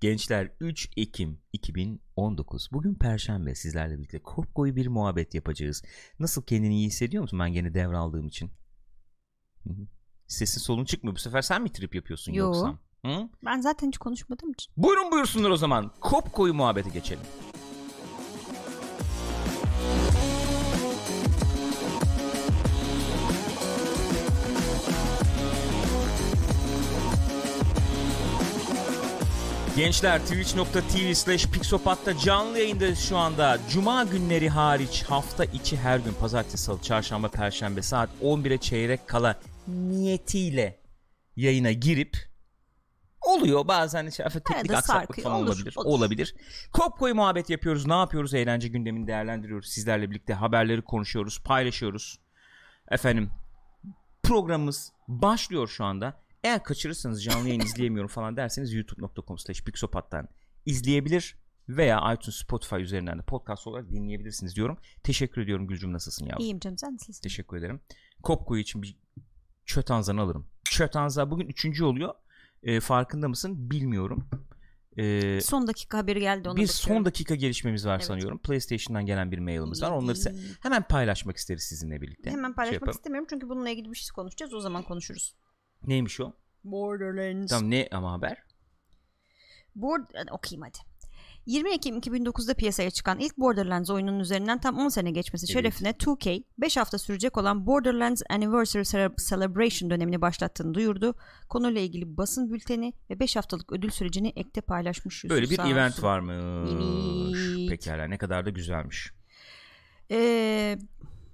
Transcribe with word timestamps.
Gençler 0.00 0.52
3 0.60 0.90
Ekim 0.96 1.38
2019. 1.52 2.68
Bugün 2.72 2.94
Perşembe 2.94 3.54
sizlerle 3.54 3.98
birlikte 3.98 4.18
kopkoyu 4.22 4.76
bir 4.76 4.86
muhabbet 4.86 5.34
yapacağız. 5.34 5.82
Nasıl 6.18 6.42
kendini 6.42 6.74
iyi 6.76 6.86
hissediyor 6.86 7.22
musun 7.22 7.38
ben 7.38 7.52
gene 7.52 7.74
devraldığım 7.74 8.26
için? 8.26 8.50
Sesin 10.26 10.60
solun 10.60 10.84
çıkmıyor. 10.84 11.14
Bu 11.16 11.20
sefer 11.20 11.42
sen 11.42 11.62
mi 11.62 11.72
trip 11.72 11.94
yapıyorsun 11.94 12.32
Yo. 12.32 12.44
yoksa? 12.46 12.78
Hı? 13.06 13.28
Ben 13.44 13.60
zaten 13.60 13.88
hiç 13.88 13.98
konuşmadığım 13.98 14.52
için. 14.52 14.72
Buyurun 14.76 15.10
buyursunlar 15.12 15.50
o 15.50 15.56
zaman. 15.56 15.92
Kopkoyu 16.00 16.54
muhabbete 16.54 16.90
geçelim. 16.90 17.24
Gençler 29.76 30.20
twitch.tv 30.20 31.14
slash 31.14 31.46
pixopat'ta 31.46 32.18
canlı 32.18 32.58
yayındayız 32.58 32.98
şu 32.98 33.16
anda. 33.16 33.58
Cuma 33.70 34.04
günleri 34.04 34.48
hariç 34.48 35.02
hafta 35.02 35.44
içi 35.44 35.76
her 35.76 35.98
gün 35.98 36.12
pazartesi, 36.12 36.58
salı, 36.58 36.82
çarşamba, 36.82 37.28
perşembe 37.28 37.82
saat 37.82 38.10
11'e 38.22 38.58
çeyrek 38.58 39.08
kala 39.08 39.40
niyetiyle 39.68 40.80
yayına 41.36 41.72
girip 41.72 42.16
oluyor 43.22 43.68
bazen 43.68 44.06
işte 44.06 44.24
teknik 44.24 44.70
aksaklık 44.70 45.22
falan 45.22 45.36
Olur, 45.36 45.46
olabilir. 45.46 45.74
olur. 45.76 45.98
Olabilir. 45.98 46.34
Kopkoyu 46.72 47.14
muhabbet 47.14 47.50
yapıyoruz. 47.50 47.86
Ne 47.86 47.94
yapıyoruz? 47.94 48.34
Eğlence 48.34 48.68
gündemini 48.68 49.06
değerlendiriyoruz. 49.06 49.68
Sizlerle 49.68 50.10
birlikte 50.10 50.34
haberleri 50.34 50.82
konuşuyoruz, 50.82 51.38
paylaşıyoruz. 51.44 52.18
Efendim 52.90 53.30
programımız 54.22 54.92
başlıyor 55.08 55.68
şu 55.68 55.84
anda. 55.84 56.23
Eğer 56.44 56.62
kaçırırsanız 56.62 57.24
canlı 57.24 57.48
yayın 57.48 57.60
izleyemiyorum 57.60 58.08
falan 58.08 58.36
derseniz 58.36 58.72
youtube.com 58.72 59.38
slash 59.38 59.64
pixopat'tan 59.64 60.28
izleyebilir 60.66 61.36
veya 61.68 62.14
iTunes 62.14 62.36
Spotify 62.36 62.76
üzerinden 62.76 63.18
de 63.18 63.22
podcast 63.22 63.66
olarak 63.66 63.90
dinleyebilirsiniz 63.90 64.56
diyorum. 64.56 64.78
Teşekkür 65.04 65.42
ediyorum 65.42 65.66
Gülcüm 65.66 65.92
nasılsın 65.92 66.26
yavrum? 66.26 66.40
İyiyim 66.40 66.58
canım 66.58 66.78
sen 66.78 66.94
nasılsın? 66.94 67.22
Teşekkür 67.22 67.56
ederim. 67.56 67.80
Kopkoyu 68.22 68.60
için 68.62 68.82
bir 68.82 68.96
çötanzan 69.66 70.16
alırım. 70.16 70.46
Çötanza 70.64 71.30
bugün 71.30 71.46
üçüncü 71.48 71.84
oluyor. 71.84 72.14
Ee, 72.62 72.80
farkında 72.80 73.28
mısın 73.28 73.70
bilmiyorum. 73.70 74.28
Ee, 74.98 75.38
Son 75.42 75.66
dakika 75.66 75.98
haberi 75.98 76.20
geldi 76.20 76.48
ona 76.48 76.56
bir 76.56 76.62
bakıyorum. 76.68 76.96
son 76.96 77.04
dakika 77.04 77.34
gelişmemiz 77.34 77.86
var 77.86 77.94
Evet. 77.94 78.04
sanıyorum. 78.04 78.38
PlayStation'dan 78.38 79.06
gelen 79.06 79.32
bir 79.32 79.38
mailimiz 79.38 79.82
var. 79.82 79.90
Onları 79.90 80.16
size 80.16 80.34
hemen 80.60 80.82
paylaşmak 80.82 81.36
isteriz 81.36 81.62
sizinle 81.62 82.00
birlikte. 82.00 82.30
Hemen 82.30 82.48
Şey 82.48 82.54
paylaşmak 82.54 82.74
yapalım. 82.80 82.96
istemiyorum 82.98 83.26
çünkü 83.30 83.48
bununla 83.48 83.70
ilgili 83.70 83.90
bir 83.92 83.96
şey 83.96 84.08
konuşacağız. 84.14 84.54
O 84.54 84.60
zaman 84.60 84.82
konuşuruz. 84.82 85.34
Neymiş 85.86 86.20
o? 86.20 86.32
Borderlands. 86.64 87.50
Tamam 87.50 87.70
ne 87.70 87.88
ama 87.92 88.12
haber? 88.12 88.36
Board 89.74 90.04
okuyayım 90.30 90.62
hadi. 90.62 90.78
20 91.46 91.70
Ekim 91.74 91.98
2009'da 91.98 92.54
piyasaya 92.54 92.90
çıkan 92.90 93.18
ilk 93.18 93.38
Borderlands 93.38 93.90
oyununun 93.90 94.20
üzerinden 94.20 94.60
tam 94.60 94.78
10 94.78 94.88
sene 94.88 95.10
geçmesi 95.10 95.46
Evet. 95.46 95.52
şerefine 95.52 95.90
2K 95.90 96.44
5 96.58 96.76
hafta 96.76 96.98
sürecek 96.98 97.36
olan 97.36 97.66
Borderlands 97.66 98.22
Anniversary 98.30 98.82
Cele- 98.82 99.28
Celebration 99.28 99.90
dönemini 99.90 100.20
başlattığını 100.20 100.74
duyurdu. 100.74 101.14
Konuyla 101.48 101.80
ilgili 101.80 102.16
basın 102.16 102.50
bülteni 102.52 102.92
ve 103.10 103.20
5 103.20 103.36
haftalık 103.36 103.72
ödül 103.72 103.90
sürecini 103.90 104.32
ekte 104.36 104.60
paylaşmış. 104.60 105.24
Böyle 105.24 105.50
bir 105.50 105.58
event 105.58 105.92
olsun. 105.94 106.02
varmış. 106.02 107.40
Evet. 107.58 107.68
Pekala 107.68 108.04
ne 108.04 108.18
kadar 108.18 108.46
da 108.46 108.50
güzelmiş. 108.50 109.10
Ee, 110.10 110.78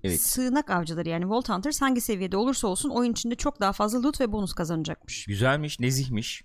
Evet. 0.04 0.20
Sığınak 0.20 0.70
avcıları 0.70 1.08
yani 1.08 1.30
Vault 1.30 1.48
Hunters 1.48 1.80
hangi 1.82 2.00
seviyede 2.00 2.36
olursa 2.36 2.68
olsun 2.68 2.90
oyun 2.90 3.12
içinde 3.12 3.34
çok 3.34 3.60
daha 3.60 3.72
fazla 3.72 4.02
loot 4.02 4.20
ve 4.20 4.32
bonus 4.32 4.52
kazanacakmış. 4.52 5.24
Güzelmiş, 5.24 5.80
nezihmiş. 5.80 6.42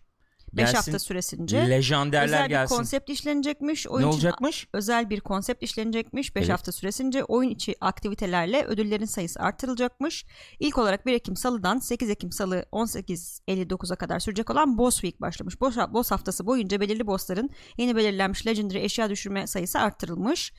5 0.53 0.61
Gelsin, 0.61 0.75
hafta 0.75 0.99
süresince 0.99 1.69
lejanderler 1.69 2.25
özel 2.25 2.45
bir 2.45 2.49
gelsin. 2.49 2.75
konsept 2.75 3.09
işlenecekmiş. 3.09 3.87
Oyun 3.87 4.05
Ne 4.05 4.09
olacakmış? 4.09 4.67
özel 4.73 5.09
bir 5.09 5.19
konsept 5.19 5.63
işlenecekmiş. 5.63 6.35
5 6.35 6.41
Evet. 6.41 6.53
hafta 6.53 6.71
süresince 6.71 7.23
oyun 7.23 7.49
içi 7.49 7.75
aktivitelerle 7.81 8.65
ödüllerin 8.65 9.05
sayısı 9.05 9.39
artırılacakmış. 9.39 10.25
İlk 10.59 10.77
olarak 10.77 11.05
1 11.05 11.13
Ekim 11.13 11.35
Salı'dan 11.35 11.79
8 11.79 12.09
Ekim 12.09 12.31
Salı 12.31 12.65
18.59'a 12.71 13.95
kadar 13.95 14.19
sürecek 14.19 14.49
olan 14.49 14.77
Boss 14.77 14.95
Week 14.95 15.21
başlamış. 15.21 15.61
Boss, 15.61 15.77
boss 15.77 16.11
haftası 16.11 16.45
boyunca 16.45 16.79
belirli 16.81 17.07
bossların 17.07 17.49
yeni 17.77 17.95
belirlenmiş 17.95 18.47
Legendary 18.47 18.85
eşya 18.85 19.09
düşürme 19.09 19.47
sayısı 19.47 19.79
artırılmış. 19.79 20.53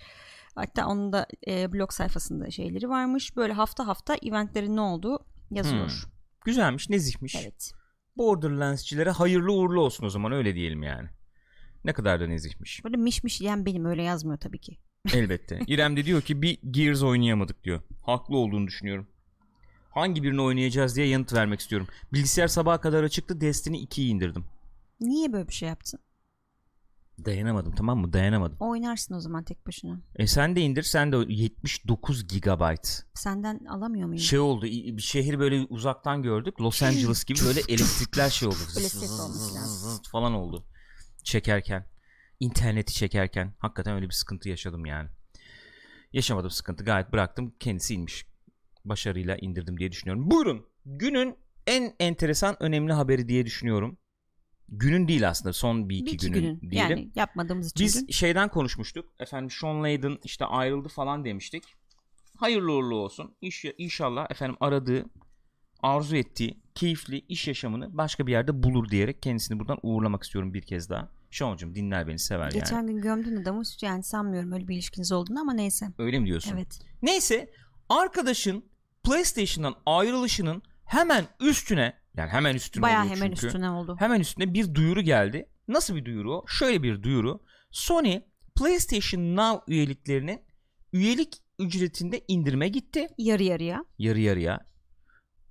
Hatta 0.57 0.87
onun 0.87 1.13
da 1.13 1.27
e, 1.47 1.73
blog 1.73 1.93
sayfasında 1.93 2.51
şeyleri 2.51 2.89
varmış. 2.89 3.37
Böyle 3.37 3.53
hafta 3.53 3.87
hafta 3.87 4.17
eventlerin 4.23 4.77
ne 4.77 4.81
olduğu 4.81 5.19
yazıyor. 5.51 6.05
Güzelmiş, 6.45 6.91
nezihmiş. 6.91 7.37
Evet. 7.37 7.73
Borderlands'çilere 8.17 9.11
hayırlı 9.11 9.53
uğurlu 9.53 9.81
olsun 9.81 10.07
o 10.07 10.11
zaman 10.11 10.33
öyle 10.33 10.55
diyelim 10.55 10.83
yani. 10.83 11.09
Ne 11.85 11.93
kadar 11.93 12.21
da 12.21 12.27
nezihmiş. 12.27 12.85
Böyle 12.85 12.97
miş 12.97 13.41
yiyen 13.41 13.67
benim 13.67 13.85
öyle 13.85 14.03
yazmıyor 14.03 14.39
tabii 14.39 14.59
ki. 14.59 14.79
Elbette. 15.15 15.61
İrem 15.67 15.97
de 15.97 16.05
diyor 16.05 16.23
ki 16.23 16.43
bir 16.43 16.59
Gears 16.71 17.03
oynayamadık 17.03 17.65
diyor. 17.65 17.81
Haklı 18.03 18.37
olduğunu 18.37 18.67
düşünüyorum. 18.67 19.07
Hangi 19.91 20.23
birini 20.23 20.41
oynayacağız 20.41 20.97
diye 20.97 21.07
yanıt 21.07 21.33
vermek 21.33 21.61
istiyorum. 21.61 21.89
Bilgisayar 22.13 22.49
sabaha 22.49 22.81
kadar 22.81 23.05
açıktı. 23.05 23.41
Destiny 23.41 23.85
2'yi 23.85 24.09
indirdim. 24.09 24.45
Niye 25.01 25.33
böyle 25.33 25.49
bir 25.49 25.53
şey 25.53 25.69
yaptın? 25.69 26.01
Dayanamadım 27.25 27.75
tamam 27.75 27.99
mı? 27.99 28.13
Dayanamadım. 28.13 28.57
Oynarsın 28.61 29.15
o 29.15 29.21
zaman 29.21 29.45
tek 29.45 29.67
başına. 29.67 30.01
E 30.17 30.27
sen 30.27 30.57
de 30.57 30.61
indir. 30.61 30.83
Sen 30.83 31.13
de 31.13 31.17
o 31.17 31.23
79 31.23 32.29
gigabyte. 32.29 32.89
Senden 33.15 33.65
alamıyor 33.65 34.07
muyum? 34.09 34.21
Şey 34.23 34.39
oldu. 34.39 34.65
Bir 34.67 35.03
şehri 35.03 35.39
böyle 35.39 35.67
uzaktan 35.69 36.23
gördük. 36.23 36.61
Los 36.61 36.83
Angeles 36.83 37.25
gibi 37.25 37.39
böyle 37.47 37.61
elektrikler 37.69 38.31
şey 38.31 38.49
oldu. 38.49 38.57
Böyle 38.77 38.89
ses 38.89 39.21
olması 39.21 39.55
lazım. 39.55 40.03
falan 40.13 40.33
oldu. 40.35 40.67
Çekerken. 41.25 41.87
interneti 42.41 42.95
çekerken. 42.95 43.55
Hakikaten 43.59 43.95
öyle 43.95 44.07
bir 44.07 44.13
sıkıntı 44.15 44.49
yaşadım 44.49 44.87
yani. 44.87 45.09
Yaşamadım 46.13 46.51
sıkıntı. 46.51 46.85
Gayet 46.85 47.13
bıraktım. 47.13 47.55
Kendisi 47.61 47.95
inmiş. 47.95 48.27
Başarıyla 48.85 49.37
indirdim 49.37 49.79
diye 49.79 49.93
düşünüyorum. 49.93 50.31
Buyurun. 50.31 50.67
Günün 50.85 51.37
en 51.67 51.95
enteresan 52.01 52.57
önemli 52.63 52.93
haberi 52.93 53.29
diye 53.29 53.47
düşünüyorum. 53.47 53.99
Günün 54.69 55.09
değil 55.09 55.29
aslında. 55.29 55.53
Son 55.53 55.89
bir 55.89 55.97
iki, 55.97 56.07
bir 56.07 56.13
iki 56.13 56.31
günün, 56.31 56.61
günün. 56.61 56.71
diyelim. 56.71 56.91
Yani 56.99 57.11
yapmadığımız 57.15 57.71
için. 57.71 57.85
Biz 57.87 58.09
dün. 58.09 58.13
şeyden 58.13 58.49
konuşmuştuk. 58.49 59.13
Efendim 59.19 59.51
Sean 59.51 59.83
Layden 59.83 60.19
işte 60.25 60.45
ayrıldı 60.45 60.89
falan 60.89 61.25
demiştik. 61.25 61.65
Hayırlı 62.37 62.73
uğurlu 62.73 62.97
olsun. 62.97 63.37
İş, 63.41 63.65
inşallah 63.79 64.31
efendim 64.31 64.57
aradığı, 64.61 65.05
arzu 65.83 66.17
ettiği 66.17 66.61
keyifli 66.75 67.19
iş 67.19 67.49
yaşamını 67.49 67.97
başka 67.97 68.27
bir 68.27 68.33
yerde 68.33 68.63
bulur 68.63 68.89
diyerek 68.89 69.23
kendisini 69.23 69.59
buradan 69.61 69.79
uğurlamak 69.83 70.23
istiyorum 70.23 70.55
bir 70.55 70.63
kez 70.63 70.91
daha. 70.91 71.09
Sean'cığım 71.31 71.75
dinler 71.75 72.09
beni 72.09 72.19
sever 72.19 72.51
Geçen 72.51 72.77
yani. 72.77 72.93
gün 72.93 73.03
gömdün 73.03 73.43
adamı 73.43 73.63
yani 73.83 74.03
sanmıyorum 74.03 74.53
öyle 74.53 74.69
bir 74.69 74.75
ilişkiniz 74.75 75.13
olduğunu 75.13 75.41
ama 75.41 75.53
neyse. 75.53 75.87
Öyle 75.99 76.19
mi 76.19 76.27
diyorsun? 76.27 76.53
Evet. 76.55 76.81
Neyse 77.03 77.51
arkadaşın 77.89 78.65
PlayStation'dan 79.05 79.75
ayrılışının 79.87 80.63
hemen 80.85 81.25
üstüne 81.41 81.95
yani 82.17 82.31
hemen 82.31 82.55
üstüne 82.55 82.83
Baya 82.83 83.01
oluyor 83.01 83.17
hemen 83.17 83.29
çünkü. 83.29 83.47
üstüne 83.47 83.71
oldu. 83.71 83.97
Hemen 83.99 84.21
üstüne 84.21 84.55
bir 84.55 84.75
duyuru 84.75 85.01
geldi. 85.01 85.49
Nasıl 85.69 85.97
bir 85.97 86.05
duyuru 86.05 86.35
o? 86.35 86.45
Şöyle 86.47 86.83
bir 86.83 87.03
duyuru. 87.03 87.41
Sony 87.71 88.21
PlayStation 88.59 89.37
Now 89.37 89.75
üyeliklerinin 89.75 90.41
üyelik 90.93 91.37
ücretinde 91.59 92.25
indirime 92.29 92.69
gitti. 92.69 93.09
Yarı 93.19 93.43
yarıya. 93.43 93.85
Yarı 93.99 94.21
yarıya. 94.21 94.61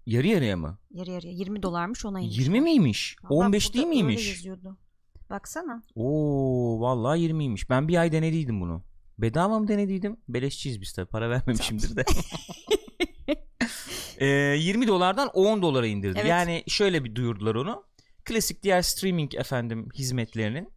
Yarı 0.06 0.28
yarıya 0.28 0.58
mı? 0.58 0.80
Yarı 0.92 1.12
yarıya. 1.12 1.34
20 1.34 1.64
dolarmış 1.64 2.06
ona 2.06 2.20
inmiş. 2.20 2.38
20 2.38 2.62
miymiş? 2.62 3.16
Bak, 3.24 3.32
15 3.32 3.68
burada 3.68 3.78
değil 3.78 3.88
miymiş? 3.88 4.46
Baksana. 5.30 5.84
Oo 5.96 6.80
vallahi 6.82 7.20
20'ymiş. 7.20 7.70
Ben 7.70 7.88
bir 7.88 7.98
ay 7.98 8.12
denediydim 8.12 8.62
bunu. 8.62 8.84
Bedava 9.18 9.60
mı 9.60 9.68
denediydim? 9.68 10.18
Beleşçiyiz 10.28 10.82
biz 10.82 10.94
tabii. 10.94 11.10
Para 11.10 11.30
vermemişimdir 11.30 11.96
de. 11.96 12.06
Ee, 14.20 14.26
20 14.26 14.88
dolardan 14.88 15.30
10 15.34 15.62
dolara 15.62 15.88
indirdi. 15.88 16.18
Evet. 16.20 16.30
Yani 16.30 16.64
şöyle 16.68 17.04
bir 17.04 17.16
duyurdular 17.16 17.56
onu. 17.56 17.86
Klasik 18.26 18.64
diğer 18.64 18.82
streaming 18.82 19.36
efendim 19.36 19.90
hizmetlerinin 19.96 20.70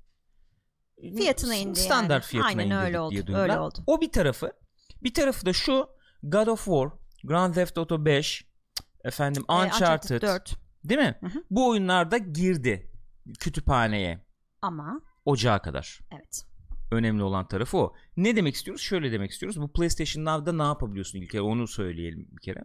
Fiyatına 1.17 1.55
indi 1.55 1.81
standart 1.81 2.11
yani. 2.25 2.31
fiyatına 2.31 2.49
Aynen 2.49 2.64
indirdik 2.67 2.87
öyle 2.87 3.00
oldu, 3.00 3.11
diye 3.11 3.26
duyurdular. 3.26 3.49
öyle 3.49 3.58
oldu. 3.61 3.79
O 3.87 4.00
bir 4.00 4.12
tarafı. 4.12 4.52
Bir 5.02 5.14
tarafı 5.14 5.46
da 5.46 5.52
şu 5.52 5.88
God 6.23 6.46
of 6.46 6.64
War, 6.64 6.88
Grand 7.25 7.55
Theft 7.55 7.79
Auto 7.79 8.05
5, 8.05 8.44
efendim 9.05 9.44
Ee, 9.50 9.52
Uncharted, 9.52 10.23
4 10.23 10.55
değil 10.84 11.00
mi? 11.00 11.19
Hı 11.20 11.26
hı. 11.26 11.44
Bu 11.50 11.69
oyunlar 11.69 12.11
da 12.11 12.19
girdi 12.19 12.91
kütüphaneye 13.41 14.25
ama 14.62 15.00
ocağa 15.25 15.58
kadar. 15.62 16.00
evet. 16.12 16.44
Önemli 16.91 17.23
olan 17.23 17.49
tarafı 17.49 17.79
o. 17.79 17.94
Ne 18.17 18.37
demek 18.37 18.55
istiyoruz? 18.55 18.82
Şöyle 18.82 19.12
demek 19.12 19.31
istiyoruz. 19.31 19.61
Bu 19.61 19.73
PlayStation 19.73 20.25
Now'da 20.25 20.52
ne 20.52 20.62
yapabiliyorsun 20.62 21.19
ilk 21.19 21.31
kere 21.31 21.43
onu 21.43 21.69
söyleyelim 21.69 22.29
bir 22.32 22.43
kere. 22.43 22.64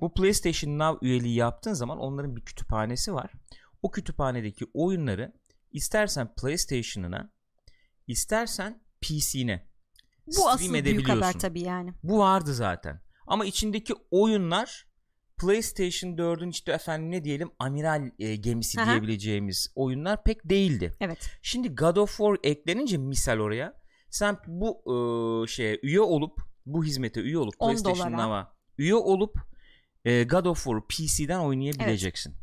Bu 0.00 0.14
PlayStation 0.14 0.78
Now 0.78 1.06
üyeliği 1.06 1.34
yaptığın 1.34 1.72
zaman 1.72 1.98
onların 1.98 2.36
bir 2.36 2.40
kütüphanesi 2.40 3.14
var. 3.14 3.32
O 3.82 3.90
kütüphanedeki 3.90 4.66
oyunları 4.74 5.32
istersen 5.72 6.34
PlayStation'ına 6.34 7.30
istersen 8.06 8.80
PC'ne 9.00 9.68
Bu 10.26 10.32
stream 10.32 10.48
asıl 10.48 10.72
büyük 10.72 10.76
edebiliyorsun. 10.86 11.22
haber 11.22 11.32
tabii 11.32 11.62
yani. 11.62 11.92
Bu 12.02 12.18
vardı 12.18 12.54
zaten. 12.54 13.00
Ama 13.26 13.44
içindeki 13.44 13.94
oyunlar 14.10 14.86
PlayStation 15.40 16.10
4'ün 16.10 16.50
işte 16.50 16.72
efendim 16.72 17.10
ne 17.10 17.24
diyelim 17.24 17.50
amiral 17.58 18.10
e, 18.18 18.36
gemisi 18.36 18.80
Aha. 18.80 18.90
diyebileceğimiz 18.90 19.72
oyunlar 19.74 20.24
pek 20.24 20.50
değildi. 20.50 20.92
Evet. 21.00 21.30
Şimdi 21.42 21.74
God 21.74 21.96
of 21.96 22.16
War 22.16 22.36
eklenince 22.42 22.96
misal 22.96 23.38
oraya 23.38 23.80
sen 24.10 24.36
bu 24.46 24.82
e, 24.86 25.46
şeye 25.46 25.80
üye 25.82 26.00
olup 26.00 26.40
bu 26.66 26.84
hizmete 26.84 27.20
üye 27.20 27.38
olup 27.38 27.54
10 27.58 27.68
PlayStation. 27.68 28.12
Now'a 28.12 28.52
üye 28.78 28.94
olup 28.94 29.36
e, 30.06 30.24
God 30.24 30.44
of 30.44 30.64
War'u 30.64 30.86
PC'den 30.88 31.38
oynayabileceksin. 31.38 32.34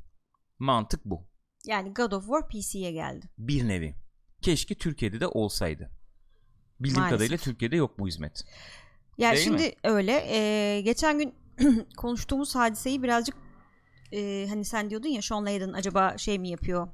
Mantık 0.60 1.06
bu. 1.06 1.28
Yani 1.66 1.94
God 1.94 2.12
of 2.12 2.26
War 2.26 2.48
PC'ye 2.50 2.92
geldi. 2.92 3.30
Bir 3.38 3.68
nevi. 3.68 3.96
Keşke 4.42 4.76
Türkiye'de 4.76 5.20
de 5.20 5.28
olsaydı. 5.28 5.92
Bildiğim 6.80 7.00
Maalesef. 7.00 7.18
kadarıyla 7.18 7.38
Türkiye'de 7.38 7.76
yok 7.76 8.00
bu 8.00 8.08
hizmet. 8.08 8.44
Ya 9.18 9.32
Değil 9.32 9.44
şimdi 9.44 9.64
mi? 9.64 9.72
öyle. 9.84 10.26
e, 10.30 10.82
geçen 10.82 11.20
gün 11.20 11.36
konuştuğumuz 11.98 12.56
hadiseyi 12.56 13.04
birazcık 13.04 13.36
e, 14.12 14.46
hani 14.50 14.66
sen 14.66 14.90
diyordun 14.90 15.10
ya 15.10 15.22
Sean 15.22 15.46
Layden 15.46 15.74
acaba 15.74 16.18
şey 16.18 16.40
mi 16.40 16.50
yapıyor? 16.50 16.88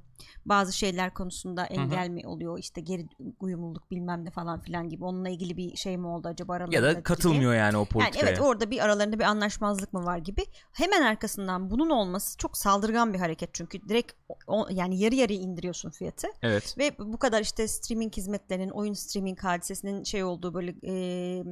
Bazı 0.45 0.73
şeyler 0.73 1.13
konusunda 1.13 1.65
engel 1.65 2.09
mi 2.09 2.27
oluyor? 2.27 2.59
işte 2.59 2.81
geri 2.81 3.07
uyumluluk 3.39 3.91
bilmem 3.91 4.25
ne 4.25 4.31
falan 4.31 4.59
filan 4.61 4.89
gibi. 4.89 5.03
Onunla 5.03 5.29
ilgili 5.29 5.57
bir 5.57 5.75
şey 5.75 5.97
mi 5.97 6.07
oldu 6.07 6.27
acaba 6.27 6.53
aralarında 6.53 6.75
Ya 6.75 6.83
da 6.83 7.03
katılmıyor 7.03 7.53
yani 7.53 7.77
o 7.77 7.79
Yani 7.79 7.87
politikaya. 7.89 8.29
evet 8.29 8.41
orada 8.41 8.71
bir 8.71 8.85
aralarında 8.85 9.19
bir 9.19 9.23
anlaşmazlık 9.23 9.93
mı 9.93 10.05
var 10.05 10.17
gibi. 10.17 10.45
Hemen 10.73 11.01
arkasından 11.01 11.71
bunun 11.71 11.89
olması 11.89 12.37
çok 12.37 12.57
saldırgan 12.57 13.13
bir 13.13 13.19
hareket 13.19 13.53
çünkü 13.53 13.89
direkt 13.89 14.11
o, 14.47 14.67
yani 14.71 14.99
yarı 14.99 15.15
yarıya 15.15 15.39
indiriyorsun 15.39 15.89
fiyatı. 15.89 16.27
Evet. 16.41 16.75
Ve 16.77 16.91
bu 16.99 17.17
kadar 17.17 17.41
işte 17.41 17.67
streaming 17.67 18.17
hizmetlerinin, 18.17 18.69
oyun 18.69 18.93
streaming 18.93 19.39
hadisesinin 19.39 20.03
şey 20.03 20.23
olduğu 20.23 20.53
böyle 20.53 20.75
e, 20.83 21.43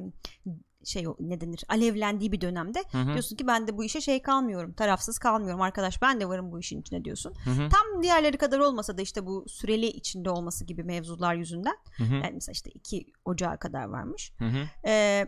şey 0.88 1.08
o- 1.08 1.16
ne 1.20 1.40
denir 1.40 1.64
alevlendiği 1.68 2.32
bir 2.32 2.40
dönemde 2.40 2.84
Hı 2.92 2.98
hı. 2.98 3.06
diyorsun 3.12 3.36
ki 3.36 3.46
ben 3.46 3.66
de 3.66 3.76
bu 3.76 3.84
işe 3.84 4.00
şey 4.00 4.22
kalmıyorum 4.22 4.72
tarafsız 4.72 5.18
kalmıyorum 5.18 5.60
arkadaş 5.60 6.02
ben 6.02 6.20
de 6.20 6.28
varım 6.28 6.52
bu 6.52 6.60
işin 6.60 6.80
içine 6.80 7.04
diyorsun. 7.04 7.34
Hı 7.44 7.50
hı. 7.50 7.68
Tam 7.68 8.02
diğerleri 8.02 8.36
kadar 8.36 8.58
olmasa 8.58 8.98
da 8.98 9.02
işte 9.02 9.26
bu 9.26 9.44
süreli 9.48 9.86
içinde 9.86 10.30
olması 10.30 10.64
gibi 10.64 10.84
mevzular 10.84 11.34
yüzünden 11.34 11.76
Hı 11.96 12.04
hı. 12.04 12.14
yani 12.14 12.30
mesela 12.34 12.52
işte 12.52 12.70
2 12.70 13.06
Ocağı 13.24 13.58
kadar 13.58 13.84
varmış. 13.84 14.32
Hı 14.38 14.44
hı. 14.44 14.88
E, 14.88 15.24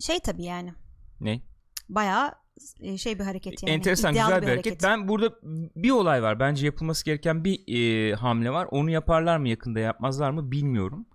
şey 0.00 0.20
tabii 0.20 0.44
yani 0.44 0.72
Ne? 1.20 1.40
bayağı 1.88 2.32
e, 2.80 2.98
şey 2.98 3.18
bir 3.18 3.24
hareket 3.24 3.62
yani. 3.62 3.72
Enteresan 3.74 4.12
iddialı 4.12 4.28
güzel 4.28 4.42
bir 4.42 4.46
hareket. 4.48 4.82
Ben 4.82 5.08
burada 5.08 5.34
bir 5.76 5.90
olay 5.90 6.22
var. 6.22 6.40
Bence 6.40 6.66
yapılması 6.66 7.04
gereken 7.04 7.44
bir 7.44 7.74
e, 7.76 8.14
hamle 8.14 8.50
var. 8.50 8.68
Onu 8.70 8.90
yaparlar 8.90 9.36
mı 9.38 9.48
yakında 9.48 9.80
yapmazlar 9.80 10.30
mı 10.30 10.50
bilmiyorum. 10.50 11.06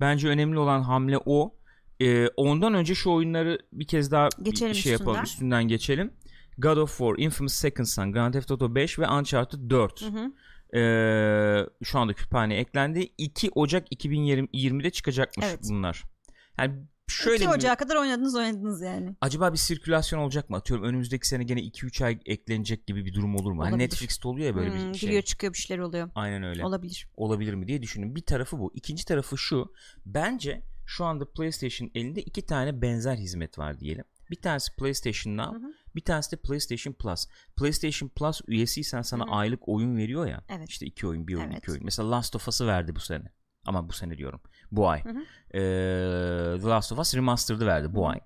Bence 0.00 0.28
önemli 0.28 0.58
olan 0.58 0.82
hamle 0.82 1.18
o. 1.26 1.54
E, 2.00 2.28
ondan 2.36 2.74
önce 2.74 2.94
şu 2.94 3.10
oyunları 3.10 3.58
bir 3.72 3.86
kez 3.86 4.10
daha 4.10 4.28
bir 4.38 4.44
Geçelim 4.44 4.74
şey 4.74 4.92
yapalım. 4.92 5.10
üstünden. 5.10 5.24
Üstünden 5.24 5.68
geçelim. 5.68 6.12
God 6.58 6.76
of 6.76 6.90
War, 6.98 7.14
Infamous 7.18 7.52
Second 7.54 7.86
Son, 7.86 8.12
Grand 8.12 8.32
Theft 8.34 8.50
Auto 8.50 8.74
5 8.74 8.98
ve 8.98 9.08
Uncharted 9.08 9.70
4. 9.70 10.02
Hı 10.02 10.06
hı. 10.06 10.32
Ee, 10.78 11.66
şu 11.84 11.98
anda 11.98 12.12
kütüphaneye 12.12 12.60
eklendi. 12.60 13.08
2 13.18 13.50
Ocak 13.54 13.92
2020'de 13.92 14.90
çıkacakmış 14.90 15.46
Evet. 15.48 15.60
bunlar. 15.70 16.02
Yani 16.58 16.74
şöyle 17.08 17.36
2 17.36 17.46
mi- 17.48 17.54
Ocağı 17.54 17.76
kadar 17.76 17.96
oynadınız 17.96 18.34
oynadınız 18.36 18.82
yani. 18.82 19.16
acaba 19.20 19.52
bir 19.52 19.58
sirkülasyon 19.58 20.20
olacak 20.20 20.50
mı? 20.50 20.56
Atıyorum 20.56 20.84
önümüzdeki 20.86 21.28
sene 21.28 21.44
gene 21.44 21.60
2-3 21.60 22.04
ay 22.04 22.18
eklenecek 22.26 22.86
gibi 22.86 23.04
bir 23.06 23.14
durum 23.14 23.36
olur 23.36 23.52
mu? 23.52 23.64
Hani. 23.64 23.78
Netflix'te 23.78 24.28
oluyor 24.28 24.46
ya 24.46 24.56
böyle 24.56 24.70
Hmm, 24.70 24.92
bir 24.92 24.98
şey. 24.98 25.08
Giriyor 25.08 25.22
çıkıyor 25.22 25.52
bir 25.52 25.58
şeyler 25.58 25.82
oluyor. 25.82 26.10
Aynen 26.14 26.42
öyle. 26.42 26.64
Olabilir. 26.64 27.08
Olabilir 27.16 27.54
mi 27.54 27.68
diye 27.68 27.82
düşündüm. 27.82 28.14
Bir 28.14 28.22
tarafı 28.22 28.58
bu. 28.58 28.72
İkinci 28.74 29.04
tarafı 29.04 29.38
şu. 29.38 29.72
Bence 30.06 30.62
şu 30.86 31.04
anda 31.04 31.32
PlayStation 31.32 31.90
elinde 31.94 32.22
iki 32.22 32.46
tane 32.46 32.82
benzer 32.82 33.16
hizmet 33.16 33.58
var 33.58 33.80
diyelim. 33.80 34.04
Bir 34.30 34.36
tanesi 34.36 34.76
PlayStation 34.76 35.36
Now, 35.36 35.58
Hı 35.58 35.62
hı. 35.66 35.72
bir 35.94 36.00
tanesi 36.00 36.32
de 36.32 36.36
PlayStation 36.36 36.92
Plus. 36.92 37.26
PlayStation 37.56 38.08
Plus 38.08 38.40
üyesiysen 38.46 39.02
sana 39.02 39.24
Hı 39.24 39.28
hı. 39.28 39.34
aylık 39.34 39.68
oyun 39.68 39.96
veriyor 39.96 40.26
ya. 40.26 40.44
Evet. 40.48 40.68
İşte 40.68 40.86
iki 40.86 41.06
oyun, 41.06 41.28
bir 41.28 41.34
oyun, 41.34 41.46
Evet. 41.50 41.58
iki 41.58 41.70
oyun. 41.70 41.84
Mesela 41.84 42.10
Last 42.10 42.36
of 42.36 42.48
Us'ı 42.48 42.66
verdi 42.66 42.96
bu 42.96 43.00
sene. 43.00 43.32
Ama 43.66 43.88
bu 43.88 43.92
sene 43.92 44.18
diyorum. 44.18 44.40
Bu 44.72 44.88
ay. 44.88 45.04
Hı 45.04 45.08
hı. 45.10 45.22
Ee, 45.54 46.60
The 46.60 46.66
Last 46.68 46.92
of 46.92 46.98
Us 46.98 47.14
Remastered'ı 47.14 47.66
verdi 47.66 47.94
bu 47.94 48.04
Hı 48.06 48.10
ay. 48.10 48.20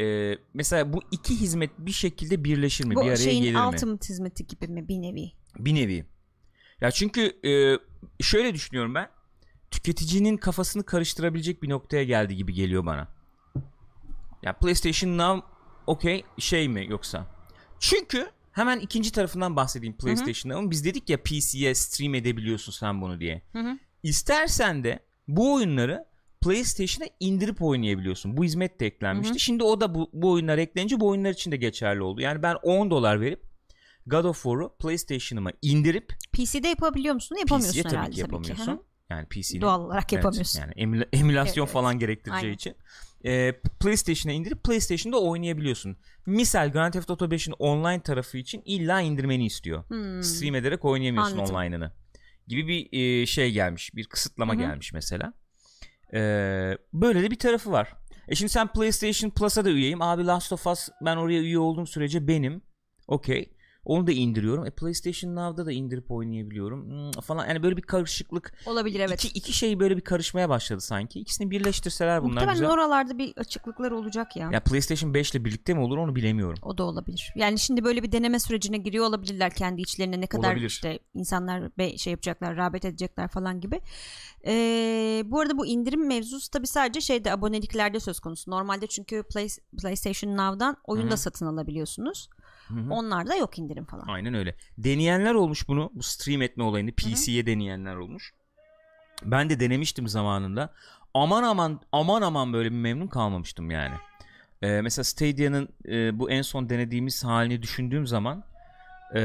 Ee, 0.00 0.38
mesela 0.54 0.92
bu 0.92 1.02
iki 1.10 1.40
hizmet 1.40 1.70
bir 1.78 1.92
şekilde 1.92 2.44
birleşir 2.44 2.84
mi? 2.84 2.90
bir 2.90 2.96
Bu 2.96 3.00
araya 3.00 3.16
şeyin 3.16 3.42
gelir 3.42 3.54
mi? 3.54 3.66
ultimate 3.66 4.08
hizmeti 4.08 4.46
gibi 4.46 4.68
mi 4.68 4.88
bir 4.88 5.02
nevi? 5.02 5.32
Bir 5.58 5.74
nevi. 5.74 6.06
Ya 6.80 6.90
çünkü 6.90 7.20
e, 7.48 7.78
şöyle 8.22 8.54
düşünüyorum 8.54 8.94
ben. 8.94 9.08
Tüketicinin 9.78 10.36
kafasını 10.36 10.82
karıştırabilecek 10.82 11.62
bir 11.62 11.68
noktaya 11.68 12.04
geldi 12.04 12.36
gibi 12.36 12.54
geliyor 12.54 12.86
bana. 12.86 13.08
Ya 14.42 14.52
PlayStation 14.52 15.18
Now 15.18 15.46
okey 15.86 16.24
şey 16.38 16.68
mi 16.68 16.86
yoksa? 16.88 17.26
Çünkü 17.80 18.30
hemen 18.52 18.80
ikinci 18.80 19.12
tarafından 19.12 19.56
bahsedeyim 19.56 19.96
PlayStation 19.96 20.52
Now'ın. 20.52 20.70
Biz 20.70 20.84
dedik 20.84 21.10
ya 21.10 21.22
PC'ye 21.22 21.74
stream 21.74 22.14
edebiliyorsun 22.14 22.72
sen 22.72 23.00
bunu 23.00 23.20
diye. 23.20 23.42
Hı 23.52 23.58
hı. 23.58 23.78
İstersen 24.02 24.84
de 24.84 24.98
bu 25.28 25.54
oyunları 25.54 26.04
PlayStation'a 26.40 27.08
indirip 27.20 27.62
oynayabiliyorsun. 27.62 28.36
Bu 28.36 28.44
hizmet 28.44 28.80
de 28.80 28.86
eklenmişti. 28.86 29.32
Hı 29.32 29.34
hı. 29.34 29.40
Şimdi 29.40 29.62
o 29.62 29.80
da 29.80 29.94
bu, 29.94 30.10
bu 30.12 30.30
oyunlar 30.30 30.58
eklenince 30.58 31.00
bu 31.00 31.08
oyunlar 31.08 31.30
için 31.30 31.52
de 31.52 31.56
geçerli 31.56 32.02
oldu. 32.02 32.20
Yani 32.20 32.42
ben 32.42 32.56
10 32.62 32.90
dolar 32.90 33.20
verip 33.20 33.42
God 34.06 34.24
of 34.24 34.42
War'u 34.42 34.76
PlayStation'ıma 34.78 35.50
indirip 35.62 36.12
PC'de 36.32 36.68
yapabiliyor 36.68 37.14
musun? 37.14 37.36
Yapamıyorsun 37.36 37.72
PC'ye 37.72 37.82
tabii 37.82 37.96
herhalde 37.96 38.14
ki 38.14 38.20
yapamıyorsun. 38.20 38.66
Hı 38.66 38.76
hı. 38.76 38.88
Yani 39.10 39.26
PC'nin 39.26 39.60
Doğal 39.60 39.80
olarak 39.84 40.12
yapamıyorsun. 40.12 40.60
yani 40.60 40.72
emüla- 40.72 41.08
emülasyon 41.12 41.64
Evet, 41.64 41.72
falan 41.72 41.98
gerektireceği 41.98 42.42
Aynen. 42.44 42.54
için. 42.54 42.76
Ee, 43.24 43.52
PlayStation'a 43.80 44.34
indirip 44.34 44.64
PlayStation'da 44.64 45.20
oynayabiliyorsun. 45.20 45.96
Misal 46.26 46.72
Grand 46.72 46.92
Theft 46.92 47.10
Auto 47.10 47.24
5'in 47.26 47.54
online 47.58 48.02
tarafı 48.02 48.38
için 48.38 48.62
illa 48.64 49.00
indirmeni 49.00 49.46
istiyor. 49.46 49.84
Hmm. 49.88 50.22
Stream 50.22 50.54
ederek 50.54 50.84
oynayamıyorsun 50.84 51.38
Anladım. 51.38 51.54
online'ını. 51.56 51.92
Gibi 52.48 52.68
bir 52.68 52.98
e, 53.22 53.26
şey 53.26 53.52
gelmiş. 53.52 53.94
Bir 53.94 54.04
kısıtlama 54.04 54.52
Hı 54.52 54.56
hı. 54.56 54.60
gelmiş 54.60 54.92
mesela. 54.92 55.32
Ee, 56.14 56.78
böyle 56.92 57.22
de 57.22 57.30
bir 57.30 57.38
tarafı 57.38 57.72
var. 57.72 57.92
E 58.28 58.34
şimdi 58.34 58.52
sen 58.52 58.68
PlayStation 58.68 59.30
Plus'a 59.30 59.64
da 59.64 59.70
üyeyim. 59.70 60.02
Abi 60.02 60.26
Last 60.26 60.52
of 60.52 60.66
Us 60.66 60.88
ben 61.04 61.16
oraya 61.16 61.40
üye 61.40 61.58
olduğum 61.58 61.86
sürece 61.86 62.28
benim. 62.28 62.62
Okey. 63.08 63.52
Onu 63.88 64.06
da 64.06 64.12
indiriyorum. 64.12 64.66
E 64.66 64.70
PlayStation 64.70 65.36
Now'da 65.36 65.66
da 65.66 65.72
indirip 65.72 66.10
oynayabiliyorum. 66.10 66.84
Hmm, 66.84 67.20
falan. 67.20 67.46
Yani 67.46 67.62
böyle 67.62 67.76
bir 67.76 67.82
karışıklık. 67.82 68.52
Olabilir 68.66 69.00
evet. 69.00 69.24
İki, 69.24 69.38
iki 69.38 69.52
şey 69.52 69.80
böyle 69.80 69.96
bir 69.96 70.00
karışmaya 70.00 70.48
başladı 70.48 70.80
sanki. 70.80 71.20
İkisini 71.20 71.50
birleştirseler 71.50 72.22
bunlar 72.22 72.32
Muhtemelen 72.32 72.54
güzel. 72.54 72.70
oralarda 72.70 73.18
bir 73.18 73.32
açıklıklar 73.36 73.90
olacak 73.90 74.36
ya. 74.36 74.50
Ya 74.52 74.60
PlayStation 74.60 75.14
5 75.14 75.30
ile 75.30 75.44
birlikte 75.44 75.74
mi 75.74 75.80
olur 75.80 75.98
onu 75.98 76.16
bilemiyorum. 76.16 76.58
O 76.62 76.78
da 76.78 76.82
olabilir. 76.84 77.32
Yani 77.36 77.58
şimdi 77.58 77.84
böyle 77.84 78.02
bir 78.02 78.12
deneme 78.12 78.38
sürecine 78.38 78.76
giriyor 78.78 79.04
olabilirler 79.04 79.54
kendi 79.54 79.82
içlerine 79.82 80.20
ne 80.20 80.26
kadar 80.26 80.48
Olabilir. 80.48 80.66
işte 80.66 80.98
insanlar 81.14 81.70
şey 81.96 82.10
yapacaklar, 82.10 82.56
rağbet 82.56 82.84
edecekler 82.84 83.28
falan 83.28 83.60
gibi. 83.60 83.80
Ee, 84.46 85.22
bu 85.26 85.40
arada 85.40 85.58
bu 85.58 85.66
indirim 85.66 86.06
mevzusu 86.06 86.50
tabii 86.50 86.66
sadece 86.66 87.00
şeyde 87.00 87.32
aboneliklerde 87.32 88.00
söz 88.00 88.20
konusu. 88.20 88.50
Normalde 88.50 88.86
çünkü 88.86 89.22
Play, 89.22 89.48
PlayStation 89.82 90.36
Now'dan 90.36 90.76
oyun 90.84 91.06
Hı 91.06 91.10
da 91.10 91.14
hı. 91.14 91.18
satın 91.18 91.46
alabiliyorsunuz. 91.46 92.28
Hı 92.68 92.74
hı. 92.74 92.90
Onlarda 92.90 93.34
yok 93.34 93.58
indirim 93.58 93.84
falan. 93.84 94.04
Aynen 94.08 94.34
öyle. 94.34 94.54
Deneyenler 94.78 95.34
olmuş 95.34 95.68
bunu. 95.68 95.90
Bu 95.94 96.02
stream 96.02 96.42
etme 96.42 96.64
olayını 96.64 96.92
PC'ye 96.92 97.46
deneyenler 97.46 97.96
olmuş. 97.96 98.32
Ben 99.24 99.50
de 99.50 99.60
denemiştim 99.60 100.08
zamanında. 100.08 100.74
Aman 101.14 101.42
aman 101.42 101.80
aman 101.92 102.22
aman 102.22 102.52
böyle 102.52 102.70
bir 102.70 102.76
memnun 102.76 103.06
kalmamıştım 103.06 103.70
yani. 103.70 103.94
Ee, 104.62 104.80
mesela 104.80 105.04
Stadia'nın 105.04 105.68
e, 105.88 106.18
bu 106.18 106.30
en 106.30 106.42
son 106.42 106.68
denediğimiz 106.68 107.24
halini 107.24 107.62
düşündüğüm 107.62 108.06
zaman 108.06 108.44
e, 109.14 109.20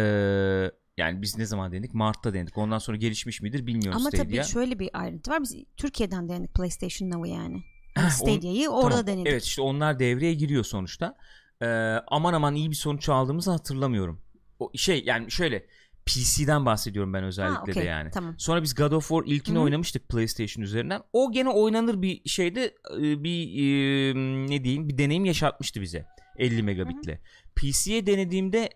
yani 0.97 1.21
biz 1.21 1.37
ne 1.37 1.45
zaman 1.45 1.71
denedik? 1.71 1.93
Mart'ta 1.93 2.33
denedik. 2.33 2.57
Ondan 2.57 2.77
sonra 2.77 2.97
gelişmiş 2.97 3.41
midir 3.41 3.67
bilmiyorum 3.67 4.01
Ama 4.01 4.09
Stadia. 4.09 4.23
tabii 4.25 4.43
şöyle 4.43 4.79
bir 4.79 4.89
ayrıntı 4.93 5.31
var. 5.31 5.41
Biz 5.41 5.55
Türkiye'den 5.77 6.29
denedik 6.29 6.53
PlayStation 6.53 7.09
Now'ı 7.11 7.33
yani. 7.33 7.57
Heh, 7.57 8.01
Yani 8.01 8.05
on- 8.05 8.09
Stadia'yı 8.09 8.69
orada 8.69 8.89
Tamam, 8.89 9.07
denedik. 9.07 9.27
Evet 9.27 9.43
işte 9.43 9.61
onlar 9.61 9.99
devreye 9.99 10.33
giriyor 10.33 10.63
sonuçta. 10.63 11.15
Ee, 11.63 12.01
aman 12.07 12.33
aman 12.33 12.55
iyi 12.55 12.69
bir 12.69 12.75
sonuç 12.75 13.09
aldığımızı 13.09 13.51
hatırlamıyorum. 13.51 14.21
O 14.59 14.71
şey 14.75 15.03
yani 15.05 15.31
şöyle 15.31 15.65
PC'den 16.05 16.65
bahsediyorum 16.65 17.13
ben 17.13 17.23
özellikle 17.23 17.59
Ha, 17.59 17.65
de 17.65 17.71
okey, 17.71 17.85
yani. 17.85 18.11
Tamam. 18.11 18.35
Sonra 18.37 18.63
biz 18.63 18.75
God 18.75 18.91
of 18.91 19.07
War 19.07 19.23
ilkini 19.25 19.55
Hı 19.55 19.59
hı. 19.59 19.63
oynamıştık 19.63 20.09
PlayStation 20.09 20.63
üzerinden. 20.63 21.01
O 21.13 21.31
gene 21.31 21.49
oynanır 21.49 22.01
bir 22.01 22.29
şeyde 22.29 22.75
e, 22.97 23.23
bir 23.23 23.47
e, 23.57 24.15
ne 24.49 24.63
diyeyim 24.63 24.89
bir 24.89 24.97
deneyim 24.97 25.25
yaşatmıştı 25.25 25.81
bize 25.81 26.05
50 26.37 26.63
megabitle. 26.63 27.21
PC'ye 27.55 28.05
denediğimde 28.05 28.69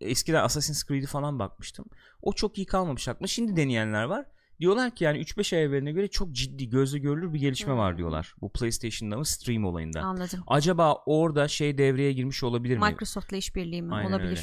eskiden 0.00 0.44
Assassin's 0.44 0.84
Creed'i 0.84 1.06
falan 1.06 1.38
bakmıştım. 1.38 1.84
O 2.22 2.32
çok 2.32 2.58
iyi 2.58 2.66
kalmamış 2.66 3.08
aklıma. 3.08 3.26
Şimdi 3.26 3.56
deneyenler 3.56 4.04
var. 4.04 4.26
Diyorlar 4.60 4.94
ki 4.94 5.04
yani 5.04 5.18
3-5 5.18 5.56
ay 5.56 5.62
evveline 5.62 5.92
göre 5.92 6.08
çok 6.08 6.32
ciddi 6.32 6.68
gözle 6.68 6.98
görülür 6.98 7.34
bir 7.34 7.40
gelişme 7.40 7.72
Hı. 7.72 7.76
var 7.76 7.98
diyorlar. 7.98 8.34
Bu 8.40 8.52
PlayStation'da 8.52 9.16
mı 9.16 9.24
stream 9.24 9.64
olayında. 9.64 10.00
Anladım. 10.00 10.42
Acaba 10.46 10.94
orada 11.06 11.48
şey 11.48 11.78
devreye 11.78 12.12
girmiş 12.12 12.42
olabilir 12.42 12.78
mi? 12.78 12.84
Microsoft'la 12.84 13.36
işbirliği 13.36 13.82
mi? 13.82 13.94
Aynen 13.94 14.10
olabilir. 14.10 14.28
öyle. 14.30 14.40